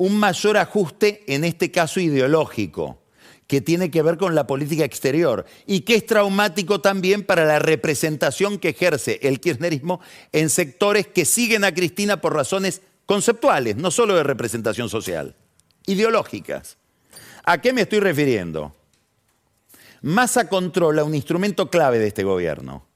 un 0.00 0.16
mayor 0.18 0.56
ajuste, 0.56 1.24
en 1.26 1.44
este 1.44 1.70
caso 1.70 2.00
ideológico, 2.00 3.02
que 3.46 3.60
tiene 3.60 3.90
que 3.90 4.00
ver 4.00 4.16
con 4.16 4.34
la 4.34 4.46
política 4.46 4.82
exterior 4.82 5.44
y 5.66 5.82
que 5.82 5.96
es 5.96 6.06
traumático 6.06 6.80
también 6.80 7.22
para 7.22 7.44
la 7.44 7.58
representación 7.58 8.58
que 8.58 8.70
ejerce 8.70 9.20
el 9.22 9.40
kirchnerismo 9.40 10.00
en 10.32 10.48
sectores 10.48 11.06
que 11.06 11.26
siguen 11.26 11.64
a 11.64 11.74
Cristina 11.74 12.18
por 12.18 12.34
razones 12.34 12.80
conceptuales, 13.04 13.76
no 13.76 13.90
solo 13.90 14.16
de 14.16 14.22
representación 14.22 14.88
social, 14.88 15.36
ideológicas. 15.84 16.78
¿A 17.44 17.60
qué 17.60 17.74
me 17.74 17.82
estoy 17.82 18.00
refiriendo? 18.00 18.74
Massa 20.00 20.48
controla 20.48 21.04
un 21.04 21.14
instrumento 21.14 21.68
clave 21.68 21.98
de 21.98 22.06
este 22.06 22.24
gobierno, 22.24 22.86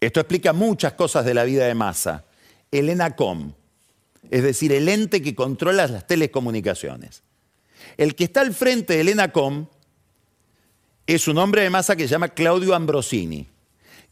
esto 0.00 0.20
explica 0.20 0.52
muchas 0.52 0.92
cosas 0.92 1.24
de 1.24 1.34
la 1.34 1.42
vida 1.42 1.66
de 1.66 1.74
Massa. 1.74 2.24
El 2.70 2.88
ENACOM, 2.88 3.52
es 4.28 4.42
decir, 4.42 4.72
el 4.72 4.88
ente 4.88 5.22
que 5.22 5.34
controla 5.34 5.86
las 5.86 6.06
telecomunicaciones. 6.06 7.22
El 7.96 8.14
que 8.14 8.24
está 8.24 8.42
al 8.42 8.54
frente 8.54 8.96
del 8.96 9.08
ENACOM 9.08 9.66
es 11.06 11.26
un 11.28 11.38
hombre 11.38 11.62
de 11.62 11.70
Massa 11.70 11.96
que 11.96 12.04
se 12.04 12.10
llama 12.10 12.28
Claudio 12.28 12.74
Ambrosini, 12.74 13.46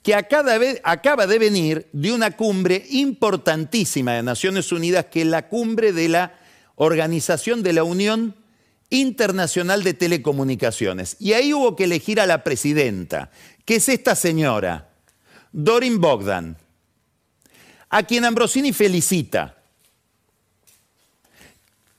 que 0.03 0.15
acaba 0.15 1.27
de 1.27 1.39
venir 1.39 1.89
de 1.93 2.13
una 2.13 2.33
cumbre 2.33 2.85
importantísima 2.91 4.15
de 4.15 4.23
Naciones 4.23 4.73
Unidas, 4.73 5.07
que 5.07 5.23
es 5.23 5.27
la 5.27 5.49
cumbre 5.49 5.93
de 5.93 6.09
la 6.09 6.39
Organización 6.77 7.63
de 7.63 7.73
la 7.73 7.85
Unión 7.85 8.37
Internacional 8.91 9.85
de 9.85 9.95
Telecomunicaciones. 9.95 11.17
Y 11.19 11.35
ahí 11.35 11.53
hubo 11.53 11.77
que 11.77 11.85
elegir 11.85 12.21
a 12.21 12.27
la 12.27 12.43
presidenta, 12.43 13.31
que 13.65 13.77
es 13.77 13.89
esta 13.89 14.15
señora, 14.15 14.89
Dorin 15.53 16.01
Bogdan, 16.01 16.57
a 17.91 18.03
quien 18.03 18.25
Ambrosini 18.25 18.73
felicita. 18.73 19.58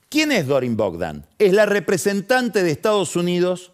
¿Quién 0.09 0.31
es 0.31 0.47
Dorin 0.47 0.75
Bogdan? 0.75 1.25
Es 1.37 1.53
la 1.53 1.65
representante 1.65 2.63
de 2.63 2.71
Estados 2.71 3.15
Unidos 3.15 3.71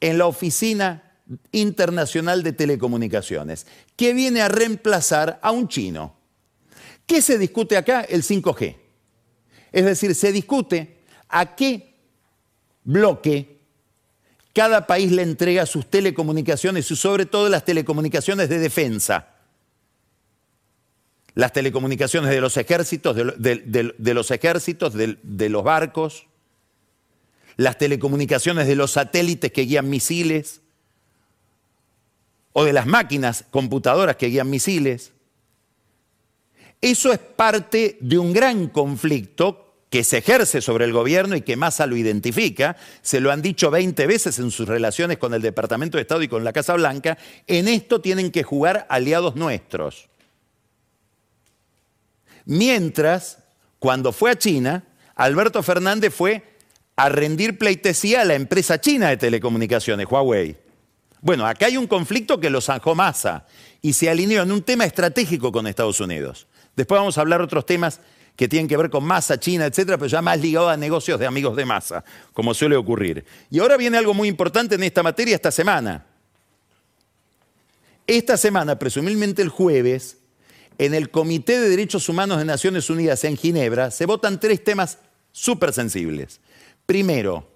en 0.00 0.18
la 0.18 0.26
Oficina 0.26 1.12
Internacional 1.52 2.42
de 2.42 2.52
Telecomunicaciones, 2.52 3.66
que 3.96 4.14
viene 4.14 4.40
a 4.40 4.48
reemplazar 4.48 5.38
a 5.42 5.50
un 5.50 5.68
chino. 5.68 6.16
¿Qué 7.06 7.20
se 7.20 7.38
discute 7.38 7.76
acá? 7.76 8.00
El 8.00 8.22
5G. 8.22 8.76
Es 9.72 9.84
decir, 9.84 10.14
se 10.14 10.32
discute 10.32 11.02
a 11.28 11.54
qué 11.54 11.94
bloque 12.82 13.54
cada 14.54 14.86
país 14.86 15.10
le 15.10 15.22
entrega 15.22 15.66
sus 15.66 15.90
telecomunicaciones 15.90 16.88
y 16.88 16.96
sobre 16.96 17.26
todo 17.26 17.48
las 17.48 17.64
telecomunicaciones 17.64 18.48
de 18.48 18.60
defensa. 18.60 19.33
Las 21.34 21.52
telecomunicaciones 21.52 22.30
de 22.30 22.40
los 22.40 22.56
ejércitos, 22.56 23.16
de, 23.16 24.14
los 24.14 24.30
ejércitos, 24.30 24.94
de 24.94 25.48
los 25.48 25.64
barcos, 25.64 26.26
las 27.56 27.78
telecomunicaciones 27.78 28.66
de 28.66 28.76
los 28.76 28.92
satélites 28.92 29.52
que 29.52 29.62
guían 29.62 29.88
misiles, 29.88 30.60
o 32.54 32.64
de 32.64 32.72
las 32.72 32.86
máquinas 32.86 33.44
computadoras 33.50 34.16
que 34.16 34.28
guían 34.28 34.48
misiles. 34.48 35.12
Eso 36.80 37.12
es 37.12 37.18
parte 37.18 37.98
de 38.00 38.18
un 38.18 38.32
gran 38.32 38.68
conflicto 38.68 39.60
que 39.90 40.04
se 40.04 40.18
ejerce 40.18 40.60
sobre 40.60 40.84
el 40.84 40.92
gobierno 40.92 41.36
y 41.36 41.42
que 41.42 41.56
Massa 41.56 41.86
lo 41.86 41.96
identifica, 41.96 42.76
se 43.02 43.20
lo 43.20 43.30
han 43.30 43.42
dicho 43.42 43.70
20 43.70 44.06
veces 44.06 44.38
en 44.38 44.50
sus 44.50 44.68
relaciones 44.68 45.18
con 45.18 45.34
el 45.34 45.42
Departamento 45.42 45.98
de 45.98 46.02
Estado 46.02 46.22
y 46.22 46.28
con 46.28 46.44
la 46.44 46.52
Casa 46.52 46.74
Blanca, 46.74 47.18
en 47.46 47.68
esto 47.68 48.00
tienen 48.00 48.30
que 48.30 48.42
jugar 48.42 48.86
aliados 48.88 49.36
nuestros. 49.36 50.08
Mientras, 52.44 53.38
cuando 53.78 54.12
fue 54.12 54.30
a 54.30 54.38
China, 54.38 54.84
Alberto 55.14 55.62
Fernández 55.62 56.12
fue 56.14 56.42
a 56.96 57.08
rendir 57.08 57.58
pleitesía 57.58 58.22
a 58.22 58.24
la 58.24 58.34
empresa 58.34 58.80
china 58.80 59.08
de 59.08 59.16
telecomunicaciones, 59.16 60.06
Huawei. 60.08 60.56
Bueno, 61.20 61.46
acá 61.46 61.66
hay 61.66 61.76
un 61.76 61.86
conflicto 61.86 62.38
que 62.38 62.50
lo 62.50 62.60
zanjó 62.60 62.94
Massa 62.94 63.46
y 63.80 63.94
se 63.94 64.10
alineó 64.10 64.42
en 64.42 64.52
un 64.52 64.62
tema 64.62 64.84
estratégico 64.84 65.50
con 65.50 65.66
Estados 65.66 66.00
Unidos. 66.00 66.46
Después 66.76 66.98
vamos 66.98 67.16
a 67.16 67.22
hablar 67.22 67.40
otros 67.40 67.64
temas 67.64 68.00
que 68.36 68.48
tienen 68.48 68.68
que 68.68 68.76
ver 68.76 68.90
con 68.90 69.04
Massa, 69.04 69.38
China, 69.38 69.64
etcétera, 69.66 69.96
pero 69.96 70.08
ya 70.08 70.20
más 70.20 70.40
ligado 70.40 70.68
a 70.68 70.76
negocios 70.76 71.18
de 71.18 71.26
amigos 71.26 71.56
de 71.56 71.64
Massa, 71.64 72.04
como 72.32 72.52
suele 72.52 72.76
ocurrir. 72.76 73.24
Y 73.50 73.60
ahora 73.60 73.76
viene 73.76 73.96
algo 73.96 74.12
muy 74.12 74.28
importante 74.28 74.74
en 74.74 74.82
esta 74.82 75.02
materia 75.02 75.36
esta 75.36 75.50
semana. 75.50 76.04
Esta 78.06 78.36
semana, 78.36 78.78
presumiblemente 78.78 79.40
el 79.40 79.48
jueves, 79.48 80.18
en 80.78 80.94
el 80.94 81.10
Comité 81.10 81.60
de 81.60 81.68
Derechos 81.68 82.08
Humanos 82.08 82.38
de 82.38 82.44
Naciones 82.44 82.90
Unidas 82.90 83.24
en 83.24 83.36
Ginebra, 83.36 83.90
se 83.90 84.06
votan 84.06 84.40
tres 84.40 84.62
temas 84.62 84.98
súper 85.32 85.72
sensibles. 85.72 86.40
Primero, 86.86 87.48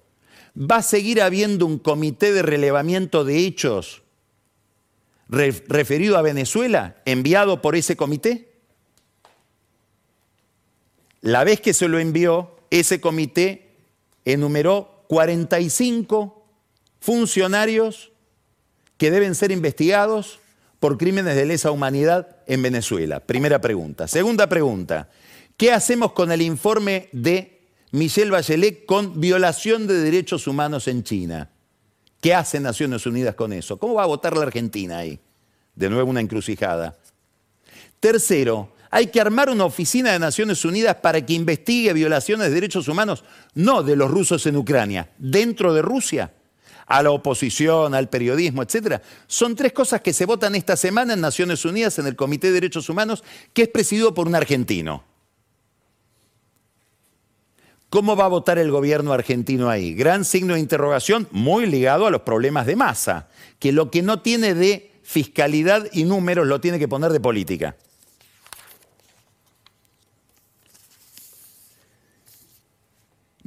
¿va 0.58 0.76
a 0.76 0.82
seguir 0.82 1.22
habiendo 1.22 1.66
un 1.66 1.78
comité 1.78 2.32
de 2.32 2.42
relevamiento 2.42 3.24
de 3.24 3.38
hechos 3.38 4.02
referido 5.28 6.16
a 6.16 6.22
Venezuela 6.22 6.96
enviado 7.04 7.60
por 7.60 7.76
ese 7.76 7.96
comité? 7.96 8.48
La 11.20 11.44
vez 11.44 11.60
que 11.60 11.74
se 11.74 11.88
lo 11.88 11.98
envió, 11.98 12.56
ese 12.70 13.00
comité 13.00 13.70
enumeró 14.24 15.04
45 15.08 16.44
funcionarios 17.00 18.12
que 18.96 19.10
deben 19.10 19.34
ser 19.34 19.50
investigados 19.50 20.40
por 20.80 20.98
crímenes 20.98 21.34
de 21.34 21.46
lesa 21.46 21.70
humanidad 21.70 22.37
en 22.48 22.62
Venezuela. 22.62 23.20
Primera 23.20 23.60
pregunta. 23.60 24.08
Segunda 24.08 24.48
pregunta, 24.48 25.08
¿qué 25.56 25.70
hacemos 25.72 26.10
con 26.10 26.32
el 26.32 26.42
informe 26.42 27.08
de 27.12 27.58
Michelle 27.90 28.30
Bachelet 28.30 28.84
con 28.84 29.18
violación 29.18 29.86
de 29.86 29.94
derechos 29.94 30.46
humanos 30.46 30.88
en 30.88 31.02
China. 31.02 31.50
¿Qué 32.20 32.34
hace 32.34 32.60
Naciones 32.60 33.06
Unidas 33.06 33.34
con 33.34 33.52
eso? 33.52 33.78
¿Cómo 33.78 33.94
va 33.94 34.02
a 34.02 34.06
votar 34.06 34.36
la 34.36 34.42
Argentina 34.42 34.98
ahí? 34.98 35.18
De 35.74 35.88
nuevo 35.88 36.10
una 36.10 36.20
encrucijada. 36.20 36.98
Tercero, 38.00 38.74
hay 38.90 39.06
que 39.06 39.20
armar 39.20 39.48
una 39.48 39.64
oficina 39.64 40.12
de 40.12 40.18
Naciones 40.18 40.64
Unidas 40.64 40.96
para 40.96 41.24
que 41.24 41.32
investigue 41.32 41.92
violaciones 41.92 42.48
de 42.48 42.54
derechos 42.54 42.88
humanos, 42.88 43.24
no 43.54 43.82
de 43.82 43.96
los 43.96 44.10
rusos 44.10 44.44
en 44.46 44.56
Ucrania, 44.56 45.10
dentro 45.18 45.72
de 45.72 45.80
Rusia, 45.80 46.32
a 46.88 47.02
la 47.02 47.10
oposición, 47.10 47.94
al 47.94 48.08
periodismo, 48.08 48.62
etc. 48.62 49.00
Son 49.26 49.54
tres 49.54 49.72
cosas 49.72 50.00
que 50.00 50.12
se 50.12 50.26
votan 50.26 50.54
esta 50.54 50.76
semana 50.76 51.12
en 51.12 51.20
Naciones 51.20 51.64
Unidas 51.64 51.98
en 51.98 52.06
el 52.06 52.16
Comité 52.16 52.48
de 52.48 52.54
Derechos 52.54 52.88
Humanos, 52.88 53.22
que 53.52 53.62
es 53.62 53.68
presidido 53.68 54.14
por 54.14 54.26
un 54.26 54.34
argentino. 54.34 55.04
¿Cómo 57.90 58.16
va 58.16 58.26
a 58.26 58.28
votar 58.28 58.58
el 58.58 58.70
gobierno 58.70 59.12
argentino 59.12 59.70
ahí? 59.70 59.94
Gran 59.94 60.24
signo 60.24 60.54
de 60.54 60.60
interrogación, 60.60 61.26
muy 61.30 61.66
ligado 61.66 62.06
a 62.06 62.10
los 62.10 62.22
problemas 62.22 62.66
de 62.66 62.76
masa, 62.76 63.28
que 63.58 63.72
lo 63.72 63.90
que 63.90 64.02
no 64.02 64.20
tiene 64.20 64.54
de 64.54 64.92
fiscalidad 65.02 65.88
y 65.92 66.04
números 66.04 66.46
lo 66.46 66.60
tiene 66.60 66.78
que 66.78 66.88
poner 66.88 67.12
de 67.12 67.20
política. 67.20 67.76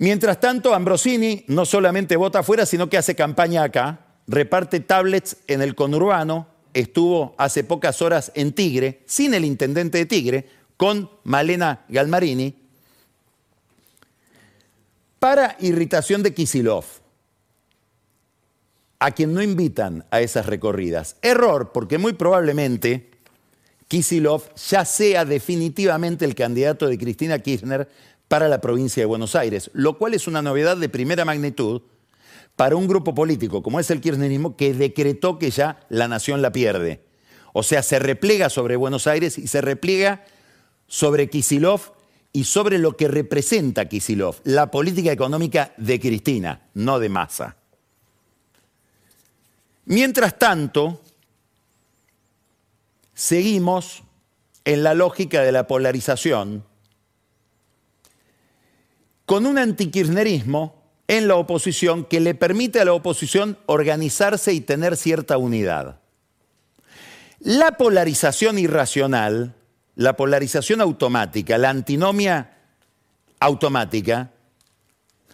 Mientras 0.02 0.40
tanto, 0.40 0.74
Ambrosini 0.74 1.46
no 1.46 1.64
solamente 1.64 2.16
vota 2.16 2.40
afuera, 2.40 2.66
sino 2.66 2.90
que 2.90 2.98
hace 2.98 3.14
campaña 3.14 3.62
acá, 3.62 4.00
reparte 4.26 4.80
tablets 4.80 5.38
en 5.46 5.62
el 5.62 5.76
conurbano, 5.76 6.48
estuvo 6.74 7.36
hace 7.38 7.64
pocas 7.64 8.02
horas 8.02 8.32
en 8.34 8.52
Tigre, 8.54 9.04
sin 9.06 9.36
el 9.36 9.46
intendente 9.46 10.00
de 10.00 10.08
Tigre, 10.08 10.50
con 10.76 11.12
Malena 11.24 11.86
Galmarini, 11.88 12.56
para 15.20 15.56
irritación 15.60 16.24
de 16.24 16.34
Kisilov, 16.34 16.86
a 18.98 19.12
quien 19.12 19.36
no 19.36 19.44
invitan 19.44 20.04
a 20.10 20.22
esas 20.22 20.48
recorridas. 20.48 21.16
Error, 21.22 21.72
porque 21.72 22.00
muy 22.00 22.14
probablemente 22.14 23.12
Kisilov 23.88 24.56
ya 24.56 24.84
sea 24.84 25.26
definitivamente 25.26 26.26
el 26.26 26.34
candidato 26.34 26.88
de 26.88 26.98
Cristina 26.98 27.38
Kirchner 27.38 27.88
para 28.32 28.48
la 28.48 28.62
provincia 28.62 29.02
de 29.02 29.08
Buenos 29.08 29.36
Aires, 29.36 29.70
lo 29.74 29.98
cual 29.98 30.14
es 30.14 30.26
una 30.26 30.42
novedad 30.42 30.78
de 30.78 30.88
primera 30.88 31.26
magnitud 31.26 31.82
para 32.56 32.78
un 32.78 32.88
grupo 32.88 33.14
político 33.14 33.62
como 33.62 33.78
es 33.78 33.92
el 33.92 34.00
kirchnerismo 34.00 34.56
que 34.56 34.74
decretó 34.74 35.38
que 35.38 35.52
ya 35.52 35.82
la 35.90 36.08
nación 36.08 36.42
la 36.42 36.54
pierde. 36.54 37.04
O 37.52 37.62
sea, 37.62 37.84
se 37.84 38.00
replega 38.00 38.50
sobre 38.50 38.78
Buenos 38.78 39.06
Aires 39.06 39.38
y 39.38 39.48
se 39.48 39.60
repliega 39.60 40.24
sobre 40.88 41.30
Kisilov 41.30 41.82
y 42.32 42.46
sobre 42.46 42.78
lo 42.78 42.96
que 42.96 43.10
representa 43.10 43.90
Kisilov, 43.90 44.38
la 44.46 44.72
política 44.72 45.12
económica 45.12 45.74
de 45.76 46.00
Cristina, 46.00 46.70
no 46.74 47.00
de 47.00 47.10
Massa. 47.10 47.58
Mientras 49.84 50.40
tanto, 50.40 51.02
seguimos 53.14 54.04
en 54.64 54.84
la 54.84 54.94
lógica 54.94 55.42
de 55.42 55.52
la 55.52 55.68
polarización 55.68 56.71
con 59.32 59.46
un 59.46 59.58
antikirchnerismo 59.58 60.84
en 61.08 61.30
la 61.30 61.36
oposición 61.36 62.04
que 62.04 62.20
le 62.20 62.36
permite 62.36 62.82
a 62.82 62.86
la 62.86 62.92
oposición 62.92 63.58
organizarse 63.66 64.52
y 64.52 64.60
tener 64.60 64.98
cierta 64.98 65.38
unidad. 65.38 66.02
La 67.40 67.78
polarización 67.78 68.60
irracional 68.60 69.56
la 69.96 70.18
polarización 70.18 70.82
automática, 70.82 71.58
la 71.58 71.70
antinomia 71.70 72.58
automática, 73.40 74.32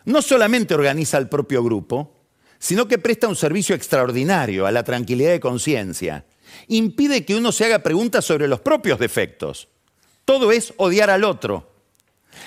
no 0.05 0.21
solamente 0.21 0.75
organiza 0.75 1.17
al 1.17 1.27
propio 1.27 1.63
grupo, 1.63 2.13
sino 2.59 2.87
que 2.87 2.99
presta 2.99 3.27
un 3.27 3.35
servicio 3.35 3.73
extraordinario 3.75 4.67
a 4.67 4.71
la 4.71 4.83
tranquilidad 4.83 5.31
de 5.31 5.39
conciencia. 5.39 6.23
Impide 6.67 7.25
que 7.25 7.35
uno 7.35 7.51
se 7.51 7.65
haga 7.65 7.79
preguntas 7.79 8.25
sobre 8.25 8.47
los 8.47 8.59
propios 8.59 8.99
defectos. 8.99 9.69
Todo 10.23 10.51
es 10.51 10.75
odiar 10.77 11.09
al 11.09 11.23
otro. 11.23 11.76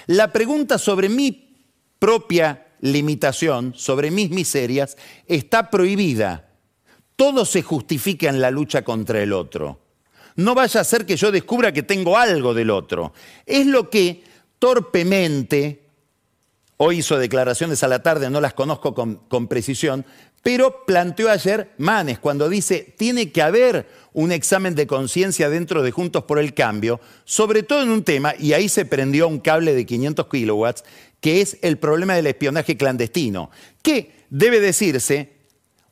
La 0.07 0.33
pregunta 0.33 0.79
sobre 0.79 1.09
mi 1.09 1.57
propia 1.99 2.67
limitación, 2.81 3.75
sobre 3.77 4.11
mis 4.11 4.31
miserias, 4.31 4.97
está 5.27 5.71
prohibida. 5.71 6.49
Todo 7.17 7.45
se 7.45 7.63
justifica 7.63 8.29
en 8.29 8.41
la 8.41 8.51
lucha 8.51 8.83
contra 8.83 9.23
el 9.23 9.33
otro 9.33 9.81
no 10.37 10.55
vaya 10.55 10.81
a 10.81 10.85
ser 10.85 11.07
que 11.07 11.17
yo 11.17 11.31
descubra 11.31 11.73
que 11.73 11.83
tengo 11.83 12.17
algo 12.17 12.55
del 12.55 12.71
otro. 12.71 13.13
Es 13.47 13.67
lo 13.67 13.91
que 13.91 14.25
torpemente, 14.59 15.85
hoy 16.77 16.99
hizo 16.99 17.19
declaraciones 17.19 17.83
a 17.83 17.89
la 17.89 18.03
tarde, 18.03 18.31
no 18.31 18.41
las 18.41 18.55
conozco 18.55 18.95
con, 18.95 19.49
precisión, 19.49 20.05
pero 20.43 20.85
planteó 20.87 21.31
ayer 21.31 21.73
Manes 21.79 22.19
cuando 22.19 22.49
dice, 22.49 22.95
tiene 22.97 23.31
que 23.31 23.43
haber 23.43 23.89
un 24.13 24.33
examen 24.33 24.75
de 24.75 24.87
conciencia 24.87 25.49
dentro 25.51 25.83
de 25.83 25.91
Juntos 25.91 26.25
por 26.25 26.39
el 26.39 26.55
Cambio, 26.55 27.01
sobre 27.25 27.63
todo 27.63 27.83
en 27.83 27.91
un 27.91 28.03
tema, 28.03 28.35
y 28.39 28.53
ahí 28.53 28.69
se 28.69 28.85
prendió 28.85 29.29
un 29.29 29.39
cable 29.39 29.75
de 29.75 29.87
500 29.87 30.27
kilowatts, 30.29 30.85
que 31.21 31.41
es 31.41 31.59
el 31.63 31.79
problema 31.79 32.15
del 32.15 32.27
espionaje 32.27 32.77
clandestino, 32.77 33.51
que 33.83 34.13
debe 34.31 34.61
decirse, 34.61 35.33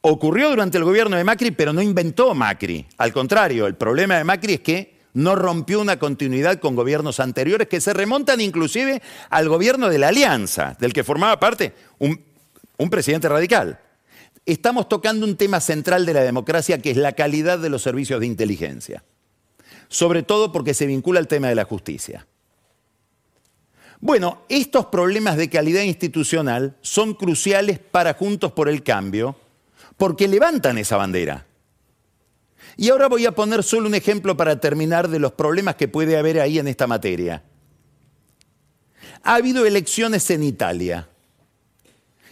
ocurrió 0.00 0.50
durante 0.50 0.78
el 0.78 0.84
gobierno 0.84 1.16
de 1.16 1.24
Macri, 1.24 1.50
pero 1.50 1.72
no 1.72 1.82
inventó 1.82 2.34
Macri. 2.34 2.86
Al 2.96 3.12
contrario, 3.12 3.66
el 3.66 3.74
problema 3.74 4.16
de 4.16 4.24
Macri 4.24 4.54
es 4.54 4.60
que 4.60 4.98
no 5.14 5.34
rompió 5.34 5.80
una 5.80 5.98
continuidad 5.98 6.60
con 6.60 6.76
gobiernos 6.76 7.20
anteriores 7.20 7.68
que 7.68 7.80
se 7.80 7.92
remontan 7.92 8.40
inclusive 8.40 9.02
al 9.30 9.48
gobierno 9.48 9.88
de 9.88 9.98
la 9.98 10.08
Alianza, 10.08 10.76
del 10.78 10.92
que 10.92 11.04
formaba 11.04 11.40
parte 11.40 11.74
un, 11.98 12.20
presidente 12.90 13.28
radical. 13.28 13.80
Estamos 14.48 14.88
tocando 14.88 15.26
un 15.26 15.36
tema 15.36 15.60
central 15.60 16.06
de 16.06 16.14
la 16.14 16.22
democracia 16.22 16.78
que 16.78 16.90
es 16.90 16.96
la 16.96 17.12
calidad 17.12 17.58
de 17.58 17.68
los 17.68 17.82
servicios 17.82 18.18
de 18.18 18.26
inteligencia, 18.26 19.04
sobre 19.88 20.22
todo 20.22 20.52
porque 20.52 20.72
se 20.72 20.86
vincula 20.86 21.20
al 21.20 21.28
tema 21.28 21.50
de 21.50 21.54
la 21.54 21.66
justicia. 21.66 22.26
Bueno, 24.00 24.44
estos 24.48 24.86
problemas 24.86 25.36
de 25.36 25.50
calidad 25.50 25.82
institucional 25.82 26.78
son 26.80 27.12
cruciales 27.12 27.78
para 27.78 28.14
Juntos 28.14 28.52
por 28.52 28.70
el 28.70 28.82
Cambio, 28.82 29.36
porque 29.98 30.26
levantan 30.26 30.78
esa 30.78 30.96
bandera. 30.96 31.44
Y 32.78 32.88
ahora 32.88 33.08
voy 33.08 33.26
a 33.26 33.32
poner 33.32 33.62
solo 33.62 33.86
un 33.86 33.94
ejemplo 33.94 34.34
para 34.34 34.58
terminar 34.58 35.08
de 35.08 35.18
los 35.18 35.32
problemas 35.32 35.74
que 35.74 35.88
puede 35.88 36.16
haber 36.16 36.40
ahí 36.40 36.58
en 36.58 36.68
esta 36.68 36.86
materia. 36.86 37.42
Ha 39.24 39.34
habido 39.34 39.66
elecciones 39.66 40.30
en 40.30 40.42
Italia 40.42 41.06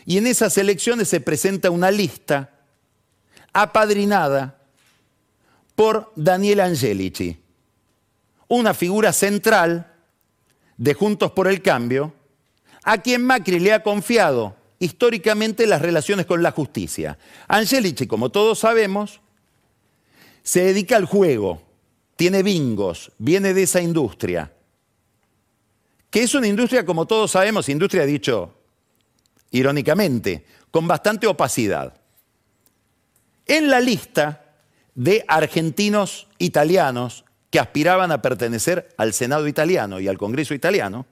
y 0.06 0.18
en 0.18 0.28
esas 0.28 0.56
elecciones 0.56 1.08
se 1.08 1.20
presenta 1.20 1.70
una 1.70 1.90
lista 1.90 2.50
apadrinada 3.52 4.56
por 5.74 6.12
Daniel 6.14 6.60
Angelici, 6.60 7.36
una 8.46 8.72
figura 8.72 9.12
central 9.12 9.92
de 10.76 10.94
Juntos 10.94 11.32
por 11.32 11.48
el 11.48 11.60
Cambio, 11.60 12.14
a 12.84 12.98
quien 12.98 13.26
Macri 13.26 13.58
le 13.58 13.72
ha 13.72 13.82
confiado 13.82 14.54
históricamente 14.78 15.66
las 15.66 15.82
relaciones 15.82 16.24
con 16.24 16.40
la 16.40 16.52
justicia. 16.52 17.18
Angelici, 17.48 18.06
como 18.06 18.30
todos 18.30 18.60
sabemos, 18.60 19.20
se 20.44 20.66
dedica 20.66 20.96
al 20.96 21.06
juego, 21.06 21.62
tiene 22.14 22.44
bingos, 22.44 23.10
viene 23.18 23.54
de 23.54 23.64
esa 23.64 23.80
industria, 23.80 24.52
que 26.10 26.22
es 26.22 26.34
una 26.34 26.46
industria, 26.46 26.86
como 26.86 27.06
todos 27.06 27.32
sabemos, 27.32 27.68
industria 27.68 28.06
dicho 28.06 28.55
irónicamente, 29.50 30.44
con 30.70 30.86
bastante 30.86 31.26
opacidad. 31.26 31.94
En 33.46 33.70
la 33.70 33.80
lista 33.80 34.54
de 34.94 35.24
argentinos 35.28 36.26
italianos 36.38 37.24
que 37.50 37.60
aspiraban 37.60 38.10
a 38.12 38.22
pertenecer 38.22 38.88
al 38.96 39.12
Senado 39.12 39.46
italiano 39.46 40.00
y 40.00 40.08
al 40.08 40.18
Congreso 40.18 40.54
italiano, 40.54 41.06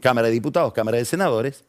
Cámara 0.00 0.28
de 0.28 0.34
Diputados, 0.34 0.72
Cámara 0.72 0.98
de 0.98 1.04
Senadores, 1.04 1.64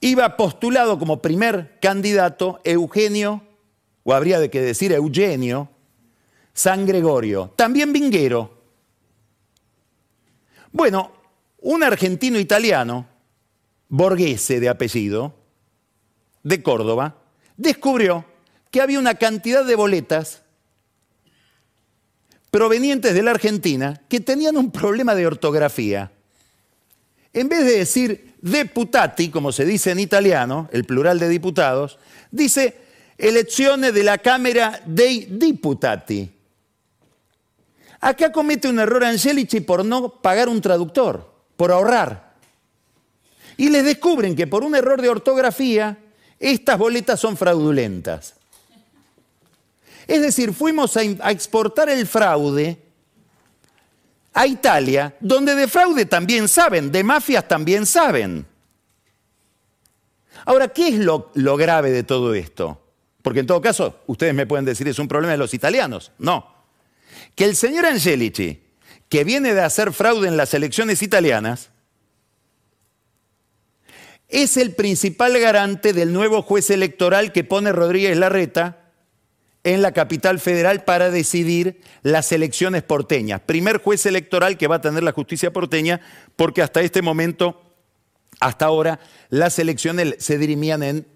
iba 0.00 0.36
postulado 0.36 0.98
como 0.98 1.20
primer 1.20 1.78
candidato 1.80 2.60
Eugenio, 2.64 3.42
o 4.04 4.12
habría 4.12 4.38
de 4.38 4.50
que 4.50 4.60
decir 4.60 4.92
Eugenio, 4.92 5.70
San 6.52 6.86
Gregorio, 6.86 7.52
también 7.56 7.92
vinguero. 7.92 8.62
Bueno, 10.72 11.12
un 11.60 11.82
argentino 11.82 12.38
italiano, 12.38 13.06
borghese 13.88 14.60
de 14.60 14.68
apellido, 14.68 15.34
de 16.42 16.62
Córdoba, 16.62 17.16
descubrió 17.56 18.24
que 18.70 18.80
había 18.80 18.98
una 18.98 19.14
cantidad 19.14 19.64
de 19.64 19.76
boletas 19.76 20.42
provenientes 22.50 23.14
de 23.14 23.22
la 23.22 23.32
Argentina 23.32 24.00
que 24.08 24.20
tenían 24.20 24.56
un 24.56 24.70
problema 24.70 25.14
de 25.14 25.26
ortografía. 25.26 26.12
En 27.32 27.48
vez 27.48 27.64
de 27.64 27.78
decir 27.78 28.34
deputati, 28.40 29.30
como 29.30 29.50
se 29.50 29.64
dice 29.64 29.90
en 29.90 29.98
italiano, 29.98 30.68
el 30.70 30.84
plural 30.84 31.18
de 31.18 31.28
diputados, 31.28 31.98
dice 32.30 32.76
elezione 33.18 33.90
de 33.90 34.04
la 34.04 34.18
Cámara 34.18 34.80
dei 34.84 35.26
Diputati. 35.30 36.30
Acá 38.00 38.30
comete 38.30 38.68
un 38.68 38.78
error 38.78 39.02
Angelici 39.02 39.60
por 39.60 39.84
no 39.84 40.20
pagar 40.20 40.48
un 40.48 40.60
traductor, 40.60 41.32
por 41.56 41.72
ahorrar. 41.72 42.33
Y 43.56 43.70
les 43.70 43.84
descubren 43.84 44.34
que 44.34 44.46
por 44.46 44.64
un 44.64 44.74
error 44.74 45.00
de 45.00 45.08
ortografía, 45.08 45.98
estas 46.38 46.78
boletas 46.78 47.20
son 47.20 47.36
fraudulentas. 47.36 48.34
Es 50.06 50.20
decir, 50.20 50.52
fuimos 50.52 50.96
a, 50.96 51.02
exportar 51.30 51.88
el 51.88 52.06
fraude 52.06 52.78
a 54.32 54.46
Italia, 54.46 55.16
donde 55.20 55.54
de 55.54 55.68
fraude 55.68 56.06
también 56.06 56.48
saben, 56.48 56.90
de 56.90 57.04
mafias 57.04 57.46
también 57.46 57.86
saben. 57.86 58.44
Ahora, 60.44 60.68
¿qué 60.68 60.88
es 60.88 60.96
lo, 60.96 61.30
lo, 61.34 61.56
grave 61.56 61.90
de 61.90 62.02
todo 62.02 62.34
esto? 62.34 62.80
Porque 63.22 63.40
en 63.40 63.46
todo 63.46 63.62
caso, 63.62 64.00
ustedes 64.06 64.34
me 64.34 64.46
pueden 64.46 64.66
decir, 64.66 64.86
es 64.88 64.98
un 64.98 65.08
problema 65.08 65.32
de 65.32 65.38
los 65.38 65.54
italianos. 65.54 66.12
No. 66.18 66.52
Que 67.34 67.44
el 67.44 67.56
señor 67.56 67.86
Angelici, 67.86 68.60
que 69.08 69.24
viene 69.24 69.54
de 69.54 69.62
hacer 69.62 69.92
fraude 69.92 70.28
en 70.28 70.36
las 70.36 70.52
elecciones 70.52 71.00
italianas, 71.00 71.70
es 74.34 74.56
el 74.56 74.74
principal 74.74 75.38
garante 75.38 75.92
del 75.92 76.12
nuevo 76.12 76.42
juez 76.42 76.68
electoral 76.70 77.30
que 77.30 77.44
pone 77.44 77.70
Rodríguez 77.70 78.16
Larreta 78.16 78.90
en 79.62 79.80
la 79.80 79.92
capital 79.92 80.40
federal 80.40 80.82
para 80.82 81.10
decidir 81.10 81.80
las 82.02 82.32
elecciones 82.32 82.82
porteñas. 82.82 83.40
Primer 83.42 83.78
juez 83.78 84.06
electoral 84.06 84.58
que 84.58 84.66
va 84.66 84.76
a 84.76 84.80
tener 84.80 85.04
la 85.04 85.12
justicia 85.12 85.52
porteña 85.52 86.00
porque 86.34 86.62
hasta 86.62 86.82
este 86.82 87.00
momento, 87.00 87.62
hasta 88.40 88.64
ahora, 88.64 88.98
las 89.28 89.60
elecciones 89.60 90.16
se 90.18 90.36
dirimían 90.36 90.82
en 90.82 91.06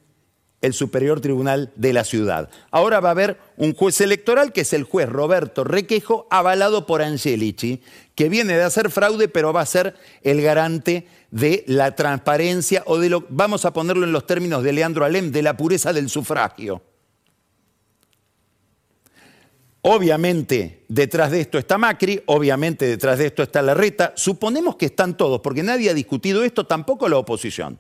el 0.61 0.73
Superior 0.73 1.21
Tribunal 1.21 1.73
de 1.77 1.93
la 1.93 2.05
Ciudad. 2.05 2.51
Ahora 2.71 3.01
va 3.01 3.11
a 3.11 3.13
haber 3.13 3.39
un 3.57 3.75
juez 3.75 4.01
electoral 4.01 4.53
que 4.53 4.63
es 4.63 4.73
el 4.73 4.85
juez 4.85 5.09
Roberto 5.09 5.65
Requejo, 5.65 6.27
avalado 6.31 6.87
por 6.87 7.03
Angelici, 7.03 7.81
que 8.15 8.29
viene 8.29 8.57
de 8.57 8.65
hacer 8.65 8.91
fraude, 8.91 9.29
pero 9.29 9.53
va 9.53 9.61
a 9.61 9.67
ser 9.67 9.95
el 10.23 10.43
garante 10.43 11.07
de 11.31 11.65
la 11.67 11.95
transparencia 11.95 12.83
o 12.87 12.99
de 12.99 13.11
lo, 13.11 13.25
vamos 13.29 13.65
a 13.65 13.73
ponerlo 13.73 14.05
en 14.05 14.13
los 14.13 14.27
términos 14.27 14.63
de 14.63 14.73
Leandro 14.73 15.05
Alem, 15.05 15.31
de 15.31 15.43
la 15.43 15.57
pureza 15.57 15.93
del 15.93 16.09
sufragio. 16.09 16.83
Obviamente 19.83 20.85
detrás 20.89 21.31
de 21.31 21.41
esto 21.41 21.57
está 21.57 21.79
Macri, 21.79 22.21
obviamente 22.27 22.85
detrás 22.85 23.19
de 23.19 23.27
esto 23.27 23.45
está 23.45 23.63
Larreta, 23.63 24.13
suponemos 24.17 24.75
que 24.77 24.87
están 24.87 25.17
todos, 25.17 25.41
porque 25.41 25.63
nadie 25.63 25.89
ha 25.89 25.95
discutido 25.95 26.43
esto, 26.43 26.67
tampoco 26.67 27.09
la 27.09 27.19
oposición. 27.19 27.79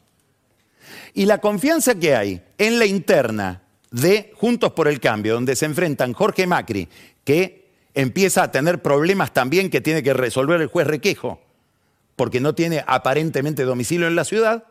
Y 1.15 1.27
la 1.27 1.39
confianza 1.39 1.95
que 1.95 2.15
hay 2.15 2.43
en 2.59 2.79
la 2.79 2.87
interna 2.87 3.63
de 3.91 4.33
Juntos 4.35 4.73
por 4.73 4.89
el 4.89 5.01
Cambio, 5.01 5.35
donde 5.35 5.57
se 5.57 5.67
enfrentan 5.67 6.13
Jorge 6.13 6.47
Macri, 6.47 6.89
que 7.25 7.69
empieza 7.95 8.43
a 8.43 8.53
tener 8.53 8.83
problemas 8.83 9.33
también 9.33 9.71
que 9.71 9.81
tiene 9.81 10.03
que 10.03 10.13
resolver 10.13 10.61
el 10.61 10.69
juez 10.69 10.87
Requejo, 10.87 11.41
porque 12.17 12.41
no 12.41 12.55
tiene 12.55 12.85
aparentemente 12.87 13.65
domicilio 13.65 14.07
en 14.07 14.17
la 14.17 14.25
ciudad, 14.25 14.65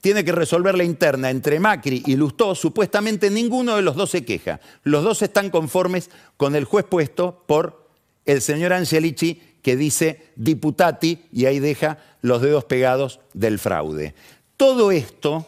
tiene 0.00 0.24
que 0.24 0.32
resolver 0.32 0.76
la 0.76 0.84
interna 0.84 1.30
entre 1.30 1.60
Macri 1.60 2.02
y 2.06 2.16
Lustó, 2.16 2.54
supuestamente 2.54 3.30
ninguno 3.30 3.76
de 3.76 3.82
los 3.82 3.96
dos 3.96 4.10
se 4.10 4.24
queja. 4.24 4.60
Los 4.82 5.04
dos 5.04 5.22
están 5.22 5.50
conformes 5.50 6.10
con 6.36 6.56
el 6.56 6.64
juez 6.64 6.84
puesto 6.84 7.44
por 7.46 7.88
el 8.24 8.42
señor 8.42 8.72
Angelici, 8.72 9.40
que 9.62 9.76
dice 9.76 10.22
diputati 10.36 11.24
y 11.32 11.46
ahí 11.46 11.58
deja 11.58 11.98
los 12.22 12.42
dedos 12.42 12.64
pegados 12.64 13.20
del 13.34 13.58
fraude. 13.58 14.14
Todo 14.58 14.90
esto 14.90 15.46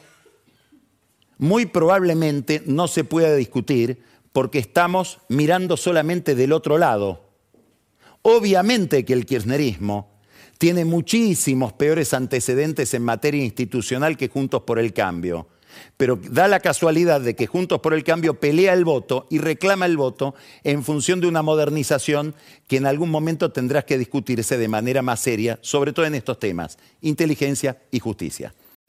muy 1.36 1.66
probablemente 1.66 2.62
no 2.64 2.86
se 2.86 3.02
pueda 3.02 3.34
discutir 3.34 4.04
porque 4.30 4.61
estamos 4.61 5.18
mirando 5.28 5.76
solamente 5.76 6.36
del 6.36 6.52
otro 6.52 6.78
lado. 6.78 7.28
Obviamente 8.22 9.04
que 9.04 9.12
el 9.12 9.26
kirchnerismo 9.26 10.12
tiene 10.58 10.84
muchísimos 10.84 11.72
peores 11.72 12.14
antecedentes 12.14 12.94
en 12.94 13.02
materia 13.02 13.42
institucional 13.42 14.16
que 14.16 14.28
Juntos 14.28 14.62
por 14.62 14.78
el 14.78 14.92
Cambio. 14.92 15.48
Pero 15.96 16.16
da 16.30 16.46
la 16.46 16.61
casualidad 16.61 17.20
de 17.20 17.34
que 17.34 17.48
Juntos 17.48 17.80
por 17.80 17.94
el 17.94 18.04
Cambio 18.04 18.38
pelea 18.38 18.74
el 18.74 18.84
voto 18.84 19.26
y 19.28 19.38
reclama 19.38 19.86
el 19.86 19.96
voto 19.96 20.36
en 20.62 20.84
función 20.84 21.20
de 21.20 21.26
una 21.26 21.42
modernización 21.42 22.36
que 22.68 22.76
en 22.76 22.86
algún 22.86 23.11
momento 23.11 23.50
tendrás 23.50 23.86
que 23.86 23.98
discutirse 23.98 24.56
de 24.56 24.68
manera 24.68 25.02
más 25.02 25.18
seria, 25.18 25.58
sobre 25.62 25.92
todo 25.92 26.06
en 26.06 26.14
estos 26.14 26.38
temas, 26.38 26.78
inteligencia 27.00 27.82
y 27.90 27.98
justicia. 27.98 28.54